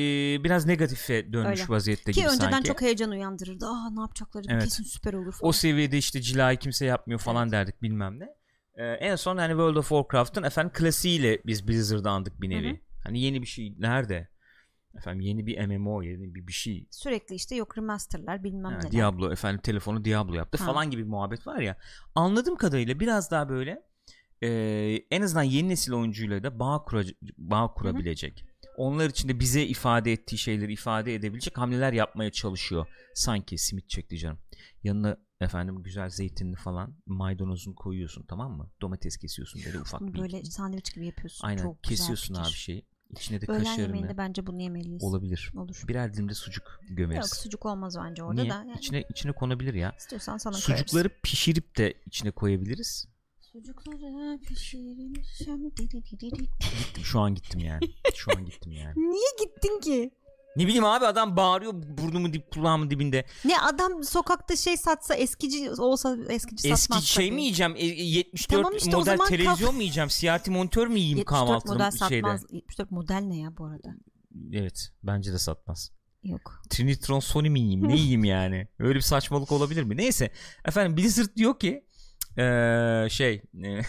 biraz 0.43 0.65
negatife 0.65 1.33
dönmüş 1.33 1.59
Öyle. 1.61 1.69
vaziyette 1.69 2.11
Ki 2.11 2.19
gibi 2.19 2.29
önceden 2.29 2.51
sanki. 2.51 2.67
çok 2.67 2.81
heyecan 2.81 3.11
uyandırırdı. 3.11 3.65
Aa 3.65 3.89
ne 3.89 4.01
yapacakları 4.01 4.43
Evet. 4.49 4.63
kesin 4.63 4.83
süper 4.83 5.13
olur 5.13 5.31
falan. 5.33 5.49
o 5.49 5.51
seviyede 5.51 5.97
işte 5.97 6.21
cilayı 6.21 6.57
kimse 6.57 6.85
yapmıyor 6.85 7.19
falan 7.19 7.51
derdik 7.51 7.81
bilmem 7.81 8.19
ne. 8.19 8.27
Ee, 8.75 8.85
en 8.85 9.15
son 9.15 9.37
hani 9.37 9.51
World 9.51 9.75
of 9.75 9.89
Warcraft'ın 9.89 10.43
efendim 10.43 10.71
klasiğiyle 10.73 11.39
biz 11.45 11.67
Blizzard'ı 11.67 12.09
andık 12.09 12.41
bir 12.41 12.49
nevi. 12.49 12.69
Hı 12.69 12.73
hı. 12.73 12.77
Hani 13.03 13.21
yeni 13.21 13.41
bir 13.41 13.47
şey 13.47 13.73
nerede? 13.79 14.27
Efendim 14.97 15.19
yeni 15.21 15.45
bir 15.45 15.65
MMO 15.67 16.01
yeni 16.01 16.35
bir 16.35 16.47
bir 16.47 16.53
şey. 16.53 16.87
Sürekli 16.91 17.35
işte 17.35 17.55
yok 17.55 17.77
remasterlar 17.77 18.43
bilmem 18.43 18.71
neler. 18.79 18.91
Diablo 18.91 19.31
efendim 19.31 19.61
telefonu 19.61 20.05
Diablo 20.05 20.33
yaptı 20.35 20.57
Ha. 20.57 20.65
falan 20.65 20.91
gibi 20.91 21.03
bir 21.03 21.07
muhabbet 21.09 21.47
var 21.47 21.59
ya. 21.59 21.77
Anladığım 22.15 22.55
kadarıyla 22.55 22.99
biraz 22.99 23.31
daha 23.31 23.49
böyle 23.49 23.81
e, 24.43 24.49
en 25.11 25.21
azından 25.21 25.43
yeni 25.43 25.69
nesil 25.69 25.91
oyuncuyla 25.93 26.43
da 26.43 26.59
bağ, 26.59 26.83
kura- 26.87 27.13
bağ 27.37 27.73
kurabilecek. 27.73 28.45
Onlar 28.77 29.09
için 29.09 29.29
de 29.29 29.39
bize 29.39 29.63
ifade 29.65 30.11
ettiği 30.11 30.37
şeyleri 30.37 30.73
ifade 30.73 31.15
edebilecek 31.15 31.57
hamleler 31.57 31.93
yapmaya 31.93 32.31
çalışıyor. 32.31 32.87
Sanki 33.15 33.57
simit 33.57 33.89
çekti 33.89 34.17
canım. 34.17 34.39
Yanına 34.83 35.17
efendim 35.41 35.83
güzel 35.83 36.09
zeytinli 36.09 36.55
falan 36.55 36.95
maydanozunu 37.05 37.75
koyuyorsun 37.75 38.25
tamam 38.27 38.51
mı? 38.57 38.71
Domates 38.81 39.17
kesiyorsun 39.17 39.61
böyle 39.65 39.79
ufak 39.79 40.01
Bunu 40.01 40.13
bir. 40.13 40.19
böyle 40.19 40.43
sandviç 40.43 40.93
gibi 40.95 41.05
yapıyorsun. 41.05 41.47
Aynen 41.47 41.61
Çok 41.63 41.83
kesiyorsun 41.83 42.33
abi 42.35 42.49
şeyi. 42.51 42.85
İçine 43.11 43.41
de 43.41 43.45
Öğlen 43.47 43.59
kaşarını. 43.59 43.81
yemeğinde 43.81 44.17
bence 44.17 44.47
bunu 44.47 44.61
yemeliyiz. 44.61 45.03
Olabilir. 45.03 45.51
Olur. 45.57 45.83
Birer 45.87 46.13
dilimde 46.13 46.33
sucuk 46.33 46.79
gömeriz. 46.89 47.17
Yok 47.25 47.35
sucuk 47.35 47.65
olmaz 47.65 47.97
bence 48.03 48.23
orada 48.23 48.41
Niye? 48.41 48.53
da. 48.53 48.55
Yani 48.55 48.73
İçine 48.77 49.03
içine 49.09 49.31
konabilir 49.31 49.73
ya. 49.73 49.93
istiyorsan 49.97 50.37
sana 50.37 50.53
Sucukları 50.55 51.09
pişirip 51.23 51.77
de 51.77 51.93
içine 52.05 52.31
koyabiliriz. 52.31 53.07
koyarız. 53.07 53.07
Sucukları 53.65 54.39
pişirmişim. 54.47 55.69
Gittim 55.69 57.03
şu 57.03 57.19
an 57.19 57.35
gittim 57.35 57.59
yani. 57.59 57.79
Şu 58.15 58.31
an 58.37 58.45
gittim 58.45 58.71
yani. 58.71 58.93
Niye 59.11 59.29
gittin 59.39 59.79
ki? 59.79 60.11
Ne 60.57 60.67
bileyim 60.67 60.85
abi 60.85 61.05
adam 61.05 61.37
bağırıyor 61.37 61.73
burnumun 61.73 62.33
dip 62.33 62.51
kulağımın 62.51 62.89
dibinde. 62.89 63.25
Ne 63.45 63.59
adam 63.59 64.03
sokakta 64.03 64.55
şey 64.55 64.77
satsa 64.77 65.15
eskici 65.15 65.71
olsa 65.71 66.17
eskici 66.29 66.67
Eski 66.69 66.81
satmaz 66.83 67.03
şey 67.03 67.25
tabii. 67.27 67.35
mi 67.35 67.41
yiyeceğim? 67.41 67.75
E, 67.75 67.79
e, 67.85 68.03
74 68.03 68.63
Tamam 68.63 68.77
işte 68.77 68.95
model 68.95 69.17
televizyon 69.17 69.75
mu 69.75 69.81
yiyeceğim? 69.81 70.09
CRT 70.09 70.47
monitör 70.47 70.87
mü 70.87 70.99
yiyeyim 70.99 71.17
74 71.17 71.39
kahvaltının 71.47 71.73
model 71.77 71.91
şeyde? 72.09 72.27
satmaz. 72.27 72.45
74 72.51 72.91
model 72.91 73.21
ne 73.21 73.37
ya 73.39 73.57
bu 73.57 73.65
arada? 73.65 73.89
Evet 74.53 74.89
bence 75.03 75.33
de 75.33 75.39
satmaz. 75.39 75.91
Yok. 76.23 76.61
Trinitron 76.69 77.19
Sony 77.19 77.49
mi 77.49 77.59
yiyeyim? 77.59 77.87
Ne 77.87 77.95
yiyeyim 77.97 78.23
yani? 78.23 78.67
Öyle 78.79 78.95
bir 78.95 79.01
saçmalık 79.01 79.51
olabilir 79.51 79.83
mi? 79.83 79.97
Neyse. 79.97 80.31
Efendim 80.65 80.97
Blizzard 80.97 81.35
diyor 81.35 81.59
ki 81.59 81.85
eee, 82.37 83.07
şey 83.09 83.33
e, 83.63 83.81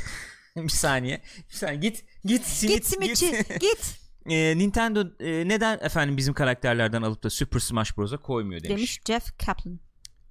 bir 0.56 0.68
saniye. 0.68 1.22
Bir 1.50 1.54
saniye 1.54 1.78
git 1.80 2.04
git 2.24 2.44
simit, 2.44 2.76
git 2.76 2.86
simitçi 2.86 3.44
git. 3.60 3.97
E, 4.30 4.58
Nintendo 4.58 5.00
e, 5.20 5.48
neden 5.48 5.78
efendim 5.82 6.16
bizim 6.16 6.34
karakterlerden 6.34 7.02
alıp 7.02 7.22
da 7.22 7.30
Super 7.30 7.58
Smash 7.58 7.98
Bros'a 7.98 8.16
koymuyor 8.16 8.62
demiş. 8.62 8.76
demiş 8.76 9.00
Jeff 9.06 9.38
Kaplan. 9.46 9.80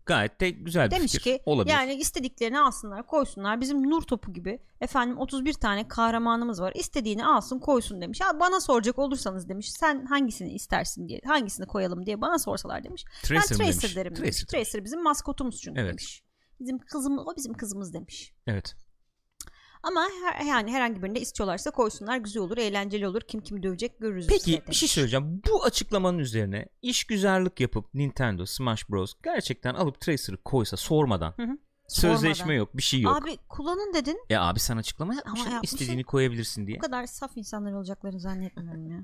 Gayet 0.06 0.42
de 0.42 0.50
güzel 0.50 0.92
bir 0.92 0.96
Demiş 0.96 1.12
fikir. 1.12 1.24
ki 1.24 1.42
Olabilir. 1.46 1.74
yani 1.74 1.94
istediklerini 1.94 2.60
alsınlar 2.60 3.08
koysunlar. 3.08 3.62
Bizim 3.62 3.90
nur 3.90 4.02
topu 4.02 4.34
gibi 4.34 4.60
efendim 4.82 5.18
31 5.18 5.54
tane 5.54 5.88
kahramanımız 5.88 6.62
var. 6.62 6.72
İstediğini 6.76 7.26
alsın 7.26 7.60
koysun 7.60 8.02
demiş. 8.02 8.20
Ya 8.22 8.40
bana 8.40 8.60
soracak 8.60 9.00
olursanız 9.00 9.50
demiş 9.50 9.72
sen 9.72 10.06
hangisini 10.06 10.54
istersin 10.54 11.08
diye 11.08 11.22
hangisini 11.26 11.66
koyalım 11.68 12.06
diye 12.06 12.22
bana 12.22 12.40
sorsalar 12.40 12.84
demiş. 12.84 13.04
Tracer 13.24 13.36
ben 13.52 13.58
Tracer 13.66 13.82
demiş? 13.82 13.96
derim 13.96 14.16
demiş. 14.16 14.30
Tracer. 14.30 14.46
Tracer 14.48 14.84
bizim 14.86 15.04
maskotumuz 15.04 15.62
çünkü 15.62 15.80
Evet. 15.82 15.90
demiş. 15.90 16.24
Bizim 16.60 16.80
kızımız 16.80 17.28
o 17.28 17.36
bizim 17.38 17.54
kızımız 17.54 17.94
demiş. 17.94 18.34
Evet. 18.48 18.76
Ama 19.88 20.08
her, 20.24 20.46
yani 20.46 20.72
herhangi 20.72 21.04
birinde 21.04 21.20
istiyorlarsa 21.20 21.72
koysunlar 21.72 22.18
güzel 22.18 22.44
olur 22.44 22.58
eğlenceli 22.58 23.08
olur 23.08 23.22
kim 23.22 23.42
kimi 23.42 23.64
dövecek 23.64 24.00
görürüz. 24.00 24.28
Peki 24.28 24.52
işte 24.52 24.68
bir 24.68 24.76
şey 24.76 24.90
söyleyeceğim. 24.90 25.42
Bu 25.50 25.64
açıklamanın 25.64 26.20
üzerine 26.20 26.66
iş 26.82 27.04
güzellik 27.04 27.60
yapıp 27.60 27.94
Nintendo 27.94 28.46
Smash 28.46 28.90
Bros 28.90 29.14
gerçekten 29.24 29.74
alıp 29.74 30.02
Tracer'ı 30.02 30.38
koysa 30.44 30.78
sormadan. 30.78 31.34
Hı 31.38 31.44
hı. 31.44 31.58
Sözleşme 31.88 32.36
Sormadan. 32.36 32.54
yok, 32.58 32.78
bir 32.78 32.82
şey 32.82 33.02
yok. 33.02 33.22
Abi 33.22 33.38
kullanın 33.50 33.94
dedin 33.94 34.20
Ya 34.30 34.44
abi 34.44 34.60
sen 34.60 34.78
açıklama 34.78 35.16
yapmışsın. 35.16 35.50
Ama 35.50 35.60
istediğini 35.64 36.04
koyabilirsin 36.04 36.68
diye. 36.68 36.78
Bu 36.78 36.82
kadar 36.82 37.06
saf 37.06 37.38
insanlar 37.38 37.74
olacaklarını 37.74 38.20
zannetmiyorum 38.20 38.92
ya. 38.92 39.00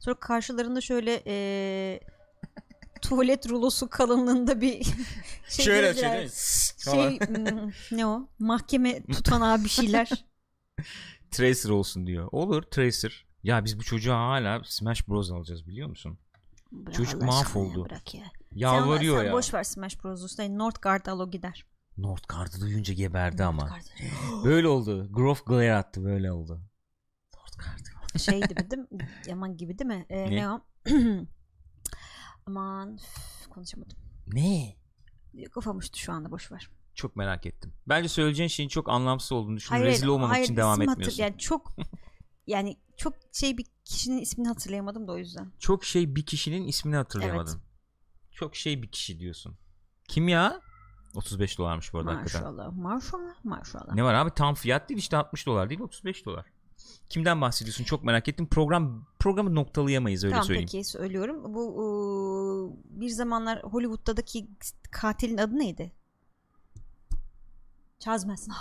Sonra 0.00 0.18
karşılarında 0.20 0.80
şöyle 0.80 1.20
eee, 1.26 2.00
tuvalet 3.02 3.48
rulosu 3.48 3.88
kalınlığında 3.88 4.60
bir 4.60 4.84
şey 5.48 5.64
Şöyle 5.64 5.88
açıyor 5.88 6.12
değil. 6.12 6.30
Şey 6.84 7.18
hmm, 7.20 7.70
ne 7.92 8.06
o? 8.06 8.28
Mahkeme 8.38 9.02
tutanağı 9.06 9.64
bir 9.64 9.68
şeyler. 9.68 10.10
Tracer 11.30 11.70
olsun 11.70 12.06
diyor. 12.06 12.28
Olur 12.32 12.62
Tracer. 12.62 13.26
Ya 13.42 13.64
biz 13.64 13.78
bu 13.78 13.82
çocuğa 13.82 14.28
hala 14.28 14.62
Smash 14.64 15.08
Bros 15.08 15.30
alacağız 15.30 15.66
biliyor 15.66 15.88
musun? 15.88 16.18
Bırak 16.72 16.94
Çocuk 16.94 17.22
Allah 17.22 17.26
mahvoldu. 17.26 17.78
Ya, 17.78 17.84
bırak 17.84 18.14
ya. 18.14 18.24
Yalvarıyor 18.54 19.16
sen, 19.16 19.24
ya. 19.24 19.28
Sen 19.30 19.32
boş 19.38 19.54
ver 19.54 19.64
Smash 19.64 20.04
Bros'u. 20.04 20.28
Sen 20.28 20.58
Northgard 20.58 21.06
al 21.06 21.20
o 21.20 21.30
gider. 21.30 21.66
Northgard'ı 21.98 22.60
duyunca 22.60 22.94
geberdi 22.94 23.44
ama. 23.44 23.62
Northgard. 23.62 24.44
Böyle 24.44 24.68
oldu. 24.68 25.08
Groff 25.12 25.46
glare 25.46 25.74
attı 25.74 26.04
böyle 26.04 26.32
oldu. 26.32 26.60
Northgard. 27.34 28.18
şey 28.18 28.40
gibi 28.40 28.70
değil 28.70 28.82
mi? 28.90 29.08
Yaman 29.26 29.56
gibi 29.56 29.78
değil 29.78 29.88
mi? 29.88 30.06
Ee, 30.08 30.30
Ne? 30.30 30.36
ne? 30.36 30.50
o? 30.50 30.60
Aman 32.46 32.94
üf, 32.94 33.48
konuşamadım. 33.50 33.98
Ne? 34.26 34.76
Kafam 35.50 35.76
uçtu 35.76 35.98
şu 35.98 36.12
anda 36.12 36.30
boş 36.30 36.52
ver. 36.52 36.70
Çok 36.94 37.16
merak 37.16 37.46
ettim. 37.46 37.72
Bence 37.88 38.08
söyleyeceğin 38.08 38.48
şeyin 38.48 38.68
çok 38.68 38.88
anlamsız 38.88 39.32
olduğunu 39.32 39.56
düşünüyorum. 39.56 39.86
Hayır, 39.86 39.96
Rezil 39.96 40.06
olmamak 40.06 40.34
hayır, 40.34 40.44
için 40.44 40.56
devam 40.56 40.80
isim 40.80 40.90
etmiyorsun. 40.90 41.22
hatır- 41.22 41.22
yani 41.22 41.38
çok 41.38 41.76
yani 42.46 42.76
çok 42.96 43.14
şey 43.32 43.58
bir 43.58 43.66
kişinin 43.84 44.20
ismini 44.20 44.48
hatırlayamadım 44.48 45.08
da 45.08 45.12
o 45.12 45.18
yüzden. 45.18 45.52
Çok 45.58 45.84
şey 45.84 46.16
bir 46.16 46.26
kişinin 46.26 46.66
ismini 46.66 46.96
hatırlayamadım. 46.96 47.62
Çok 48.30 48.56
şey 48.56 48.82
bir 48.82 48.88
kişi 48.88 49.20
diyorsun. 49.20 49.58
Kim 50.08 50.28
ya? 50.28 50.60
35 51.14 51.58
dolarmış 51.58 51.92
bu 51.92 51.98
arada 51.98 52.10
hakikaten. 52.10 52.42
Maşallah 52.42 52.72
maşallah 52.72 53.44
maşallah. 53.44 53.94
Ne 53.94 54.04
var 54.04 54.14
abi 54.14 54.30
tam 54.30 54.54
fiyat 54.54 54.88
değil 54.88 54.98
işte 54.98 55.16
60 55.16 55.46
dolar 55.46 55.68
değil 55.68 55.80
35 55.80 56.26
dolar. 56.26 56.46
Kimden 57.08 57.40
bahsediyorsun 57.40 57.84
çok 57.84 58.04
merak 58.04 58.28
ettim. 58.28 58.46
Program 58.46 59.06
programı 59.18 59.54
noktalayamayız 59.54 60.24
öyle 60.24 60.32
tamam 60.32 60.46
söyleyeyim. 60.46 60.68
peki 60.72 60.84
söylüyorum. 60.84 61.54
Bu 61.54 61.80
ıı, 61.80 62.72
bir 63.00 63.08
zamanlar 63.08 63.62
Hollywood'daki 63.62 64.48
katilin 64.90 65.38
adı 65.38 65.58
neydi? 65.58 65.92
Charles 67.98 68.26
Manson. 68.26 68.54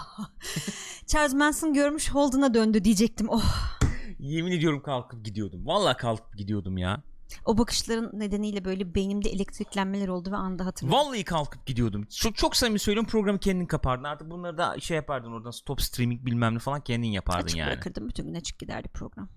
Charles 1.08 1.34
Manson 1.34 1.74
görmüş 1.74 2.12
Holden'a 2.12 2.54
döndü 2.54 2.84
diyecektim. 2.84 3.28
Oh. 3.30 3.78
Yemin 4.20 4.52
ediyorum 4.52 4.82
kalkıp 4.84 5.26
gidiyordum. 5.26 5.66
Vallahi 5.68 5.98
kalkıp 5.98 6.38
gidiyordum 6.38 6.78
ya. 6.78 7.04
O 7.46 7.58
bakışların 7.58 8.20
nedeniyle 8.20 8.66
böyle 8.66 8.96
beynimde 8.96 9.30
elektriklenmeler 9.30 10.08
oldu 10.08 10.32
ve 10.32 10.36
anda 10.36 10.66
hatırladım. 10.66 10.98
Vallahi 10.98 11.24
kalkıp 11.24 11.66
gidiyordum. 11.66 12.06
Çok, 12.06 12.36
çok 12.36 12.56
samimi 12.56 12.80
söylüyorum 12.80 13.10
programı 13.10 13.40
kendin 13.40 13.66
kapardın. 13.66 14.04
Artık 14.04 14.32
bunları 14.32 14.58
da 14.58 14.80
şey 14.80 14.96
yapardın 14.96 15.32
oradan 15.32 15.52
stop 15.52 15.82
streaming 15.82 16.26
bilmem 16.26 16.56
ne 16.56 16.60
falan 16.60 16.82
kendin 16.82 17.08
yapardın 17.08 17.46
açık 17.46 17.58
yani. 17.58 17.68
bırakırdım. 17.68 18.10
Bütün 18.10 18.26
gün 18.28 18.34
açık 18.34 18.60
giderdi 18.60 18.88
program. 18.88 19.30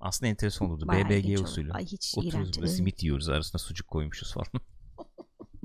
Aslında 0.00 0.30
enteresan 0.30 0.70
olurdu. 0.70 0.88
Bayağı 0.88 1.08
BBG 1.08 1.40
usulü. 1.40 1.72
Ay 1.72 1.84
hiç 1.84 2.14
Oturuyoruz 2.16 2.58
burada 2.58 2.66
simit 2.70 3.02
yiyoruz 3.02 3.28
arasına 3.28 3.58
sucuk 3.58 3.88
koymuşuz 3.88 4.34
falan. 4.34 4.46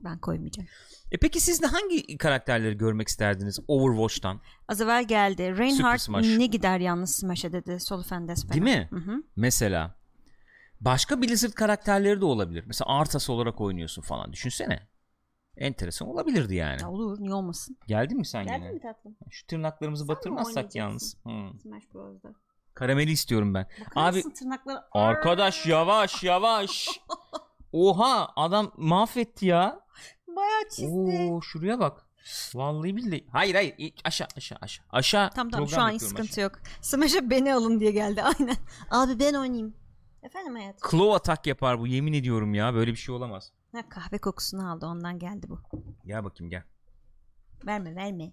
Ben 0.04 0.20
koymayacağım. 0.20 0.68
e 1.12 1.18
peki 1.18 1.40
siz 1.40 1.62
de 1.62 1.68
hangi 1.68 2.18
karakterleri 2.18 2.78
görmek 2.78 3.08
isterdiniz 3.08 3.60
Overwatch'tan? 3.68 4.42
Az 4.68 4.82
evvel 4.82 5.08
geldi. 5.08 5.58
Reinhardt 5.58 6.10
ne 6.10 6.46
gider 6.46 6.80
yalnız 6.80 7.16
Smash'e 7.16 7.54
dedi. 7.54 7.80
Solufendes 7.80 8.48
falan. 8.48 8.54
Değil 8.54 8.78
mi? 8.78 8.88
Hı 8.90 8.96
hı. 8.96 9.24
Mesela 9.36 9.96
başka 10.86 11.22
Blizzard 11.22 11.52
karakterleri 11.54 12.22
de 12.22 12.26
olabilir. 12.26 12.64
Mesela 12.68 12.90
Arthas 12.98 13.30
olarak 13.30 13.62
oynuyorsun 13.62 14.02
falan. 14.02 14.34
Düşünsene. 14.34 14.80
Enteresan 15.58 16.08
olabilirdi 16.08 16.56
yani. 16.56 16.82
Ya 16.82 16.90
olur 16.92 17.20
niye 17.20 17.34
olmasın? 17.34 17.78
Geldin 17.88 18.18
mi 18.18 18.26
sen 18.26 18.46
Geldin 18.46 18.62
yine? 18.64 18.72
mi 18.74 18.80
tatlım? 18.82 19.16
Şu 19.30 19.48
tırnaklarımızı 19.48 20.04
Sen 20.06 20.14
mi 20.14 20.18
batırmazsak 20.18 20.76
yalnız. 20.76 21.18
Hı. 21.24 21.58
Smash 21.62 21.94
Bros'da. 21.94 22.30
Karameli 22.74 23.12
istiyorum 23.12 23.54
ben. 23.54 23.68
Abi- 23.96 24.16
mısın 24.18 24.30
tırnakları? 24.30 24.80
Arkadaş 24.92 25.66
yavaş 25.66 26.24
yavaş. 26.24 26.90
Oha 27.72 28.28
adam 28.36 28.72
mahvetti 28.78 29.46
ya. 29.46 29.80
Bayağı 30.28 30.70
çizdi. 30.70 31.30
Oo 31.32 31.42
şuraya 31.42 31.80
bak. 31.80 32.06
Vallahi 32.54 32.96
billahi. 32.96 33.28
Hayır 33.32 33.56
hayır 33.56 33.76
İ- 33.78 33.96
aşağı 34.04 34.28
aşağı 34.38 34.58
aşağı. 34.62 34.86
Aşağı. 34.90 35.30
Tamam 35.30 35.52
tamam 35.52 35.68
şu 35.68 35.76
program 35.76 35.88
an 35.90 35.92
hiç 35.94 36.02
yapıyorum 36.02 36.18
sıkıntı 36.26 36.42
yok. 36.42 36.60
Smash'e 36.82 37.30
beni 37.30 37.54
alın 37.54 37.80
diye 37.80 37.92
geldi 37.92 38.22
aynen. 38.40 38.56
Abi 38.92 39.20
ben 39.20 39.34
oynayayım. 39.34 39.76
Efendim 40.24 40.56
hayat. 40.56 40.80
Claw 40.92 41.14
atak 41.16 41.48
yapar 41.48 41.80
bu 41.80 41.88
yemin 41.88 42.14
ediyorum 42.14 42.54
ya 42.54 42.74
böyle 42.74 42.92
bir 42.92 42.96
şey 42.98 43.16
olamaz. 43.16 43.52
Ha, 43.72 43.90
kahve 43.90 44.18
kokusunu 44.18 44.72
aldı 44.72 44.86
ondan 44.86 45.20
geldi 45.20 45.50
bu. 45.50 45.62
Gel 46.06 46.24
bakayım 46.24 46.50
gel. 46.52 46.64
Verme 47.66 47.96
verme. 47.96 48.32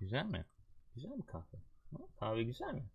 Güzel 0.00 0.24
mi? 0.24 0.44
Güzel 0.94 1.08
mi 1.10 1.26
kahve? 1.26 1.56
Ha, 1.92 1.98
Kahve 2.20 2.42
güzel 2.42 2.74
mi? 2.74 2.86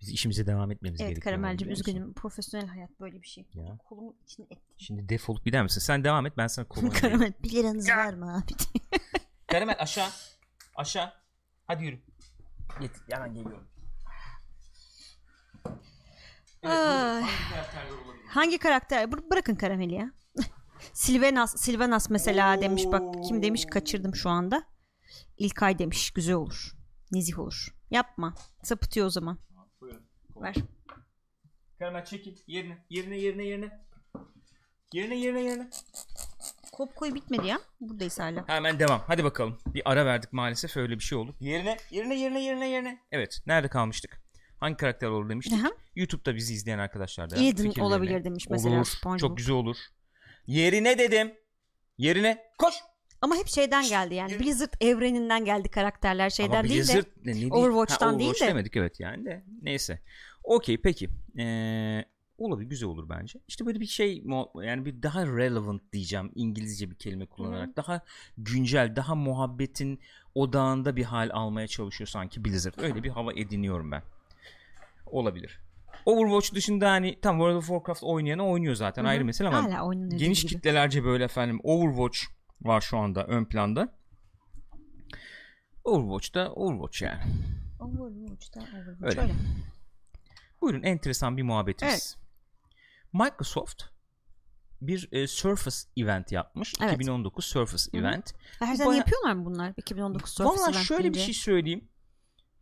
Biz 0.00 0.08
işimize 0.10 0.46
devam 0.46 0.70
etmemiz 0.70 1.00
Evet 1.00 1.08
gerekiyor. 1.10 1.24
Karamelcim 1.24 1.66
biliyor 1.68 1.78
musun? 1.78 1.90
üzgünüm. 1.92 2.12
Profesyonel 2.14 2.66
hayat 2.68 3.00
böyle 3.00 3.22
bir 3.22 3.26
şey. 3.26 3.46
Ya. 3.54 3.78
Kolumun 3.88 4.16
içine 4.24 4.46
ettim. 4.46 4.74
Şimdi 4.78 5.08
defolup 5.08 5.44
gider 5.44 5.62
misin? 5.62 5.80
Sen 5.80 6.04
devam 6.04 6.26
et 6.26 6.32
ben 6.36 6.46
sana 6.46 6.66
vereyim. 6.76 6.92
Karamel 6.94 7.32
bir 7.42 7.50
liranız 7.50 7.88
var 7.88 8.14
mı 8.14 8.36
abi? 8.36 8.52
Karamel 9.46 9.76
aşağı. 9.78 10.08
Aşağı. 10.74 11.12
Hadi 11.66 11.84
yürü. 11.84 12.00
Git. 12.80 12.92
Hemen 13.10 13.34
geliyorum. 13.34 13.68
Ay. 16.62 17.24
Hangi 18.28 18.58
karakter? 18.58 19.04
Bır- 19.04 19.30
bırakın 19.30 19.54
Karamel'i 19.54 19.94
ya. 19.94 20.10
Silvenas, 20.92 21.56
Silvenas 21.56 22.10
mesela 22.10 22.60
demiş 22.60 22.84
bak 22.86 23.24
kim 23.28 23.42
demiş 23.42 23.66
kaçırdım 23.70 24.14
şu 24.14 24.30
anda. 24.30 24.62
İlkay 25.38 25.78
demiş 25.78 26.10
güzel 26.10 26.34
olur. 26.34 26.72
Nezih 27.12 27.38
olur. 27.38 27.74
Yapma. 27.90 28.34
Sapıtıyor 28.62 29.06
o 29.06 29.10
zaman. 29.10 29.38
Buyurun. 29.80 30.02
Ver. 30.36 30.54
Karamel 31.78 32.04
çekil. 32.04 32.36
Yerine. 32.46 32.84
Yerine 32.90 33.16
yerine 33.18 33.44
yerine. 33.44 33.86
Yerine 34.92 35.16
yerine 35.16 35.40
yerine. 35.42 35.70
Kop 36.72 36.96
koy 36.96 37.14
bitmedi 37.14 37.46
ya. 37.46 37.58
Buradayız 37.80 38.18
hala. 38.20 38.44
Hemen 38.48 38.78
devam. 38.78 39.02
Hadi 39.06 39.24
bakalım. 39.24 39.58
Bir 39.66 39.82
ara 39.84 40.06
verdik 40.06 40.32
maalesef 40.32 40.76
öyle 40.76 40.94
bir 40.94 41.00
şey 41.04 41.18
oldu. 41.18 41.36
Yerine 41.40 41.76
yerine 41.90 42.14
yerine 42.14 42.40
yerine 42.44 42.68
yerine. 42.68 43.00
Evet. 43.12 43.38
Nerede 43.46 43.68
kalmıştık? 43.68 44.20
Hangi 44.60 44.76
karakter 44.76 45.08
olur 45.08 45.28
demiştik. 45.28 45.58
Aha. 45.60 45.70
YouTube'da 45.96 46.36
bizi 46.36 46.54
izleyen 46.54 46.78
arkadaşlar 46.78 47.30
da. 47.30 47.36
Eden 47.36 47.80
olabilir 47.80 48.24
demiş 48.24 48.50
mesela 48.50 48.76
Olur. 48.76 48.84
SpongeBob. 48.84 49.20
Çok 49.20 49.36
güzel 49.36 49.54
olur. 49.54 49.76
Yerine 50.46 50.98
dedim. 50.98 51.34
Yerine 51.98 52.38
koş. 52.58 52.74
Ama 53.20 53.36
hep 53.36 53.48
şeyden 53.48 53.88
geldi 53.88 54.14
yani. 54.14 54.40
Blizzard 54.40 54.72
evreninden 54.80 55.44
geldi 55.44 55.68
karakterler 55.68 56.30
şeyden 56.30 56.60
Ama 56.60 56.68
değil 56.68 56.88
de. 56.88 56.94
Ne, 56.94 57.30
ne 57.30 57.34
değil? 57.34 57.50
Overwatch'tan 57.50 58.12
Ha, 58.12 58.18
değil 58.18 58.30
Overwatch 58.30 58.42
de. 58.42 58.48
demedik 58.48 58.76
evet 58.76 59.00
yani 59.00 59.24
de. 59.24 59.44
Neyse. 59.62 60.00
Okey 60.44 60.80
peki. 60.80 61.08
Ee, 61.38 62.04
olabilir 62.38 62.70
güzel 62.70 62.88
olur 62.88 63.08
bence. 63.08 63.38
İşte 63.48 63.66
böyle 63.66 63.80
bir 63.80 63.86
şey 63.86 64.24
yani 64.62 64.84
bir 64.84 65.02
daha 65.02 65.26
relevant 65.26 65.92
diyeceğim 65.92 66.32
İngilizce 66.34 66.90
bir 66.90 66.94
kelime 66.94 67.26
kullanarak. 67.26 67.76
Daha 67.76 68.00
güncel, 68.38 68.96
daha 68.96 69.14
muhabbetin 69.14 70.00
odağında 70.34 70.96
bir 70.96 71.04
hal 71.04 71.30
almaya 71.32 71.66
çalışıyor 71.66 72.08
sanki 72.08 72.44
Blizzard. 72.44 72.74
Öyle 72.78 73.02
bir 73.02 73.10
hava 73.10 73.32
ediniyorum 73.32 73.90
ben. 73.92 74.02
Olabilir. 75.06 75.60
Overwatch 76.06 76.54
dışında 76.54 76.90
hani 76.90 77.20
tam 77.20 77.36
World 77.36 77.56
of 77.56 77.66
Warcraft 77.66 78.02
oynayanı 78.02 78.46
oynuyor 78.48 78.74
zaten 78.74 79.02
Hı 79.02 79.06
hı. 79.06 79.10
ayrı 79.10 79.24
mesele 79.24 79.48
ama 79.48 79.64
Hala 79.74 79.94
geniş 80.16 80.42
gibi. 80.42 80.52
kitlelerce 80.52 81.04
böyle 81.04 81.24
efendim 81.24 81.60
Overwatch 81.62 82.18
var 82.60 82.80
şu 82.80 82.98
anda 82.98 83.24
ön 83.26 83.44
planda. 83.44 83.88
Overwatch'ta 85.84 86.52
Overwatch 86.52 87.02
yani. 87.02 87.20
Overwatch'ta 87.80 88.60
Overwatch 88.60 89.02
Öyle. 89.02 89.20
öyle. 89.20 89.32
Buyurun 90.60 90.82
enteresan 90.82 91.36
bir 91.36 91.42
muhabbetimiz. 91.42 92.16
Microsoft 93.12 93.82
bir 94.80 95.08
e, 95.12 95.26
Surface 95.26 95.76
event 95.96 96.32
yapmış. 96.32 96.74
Evet. 96.82 96.94
2019 96.94 97.44
Surface 97.44 97.84
Hı 97.92 97.96
hı. 97.96 98.00
event. 98.00 98.34
Her 98.58 98.74
sene 98.76 98.86
Baya- 98.86 98.98
yapıyorlar 98.98 99.32
mı 99.32 99.44
bunlar? 99.44 99.72
2019 99.76 100.30
Surface 100.30 100.60
Valla 100.60 100.70
Event 100.70 100.84
şöyle 100.84 101.08
bir 101.08 101.14
deyince. 101.14 101.32
şey 101.32 101.42
söyleyeyim. 101.42 101.88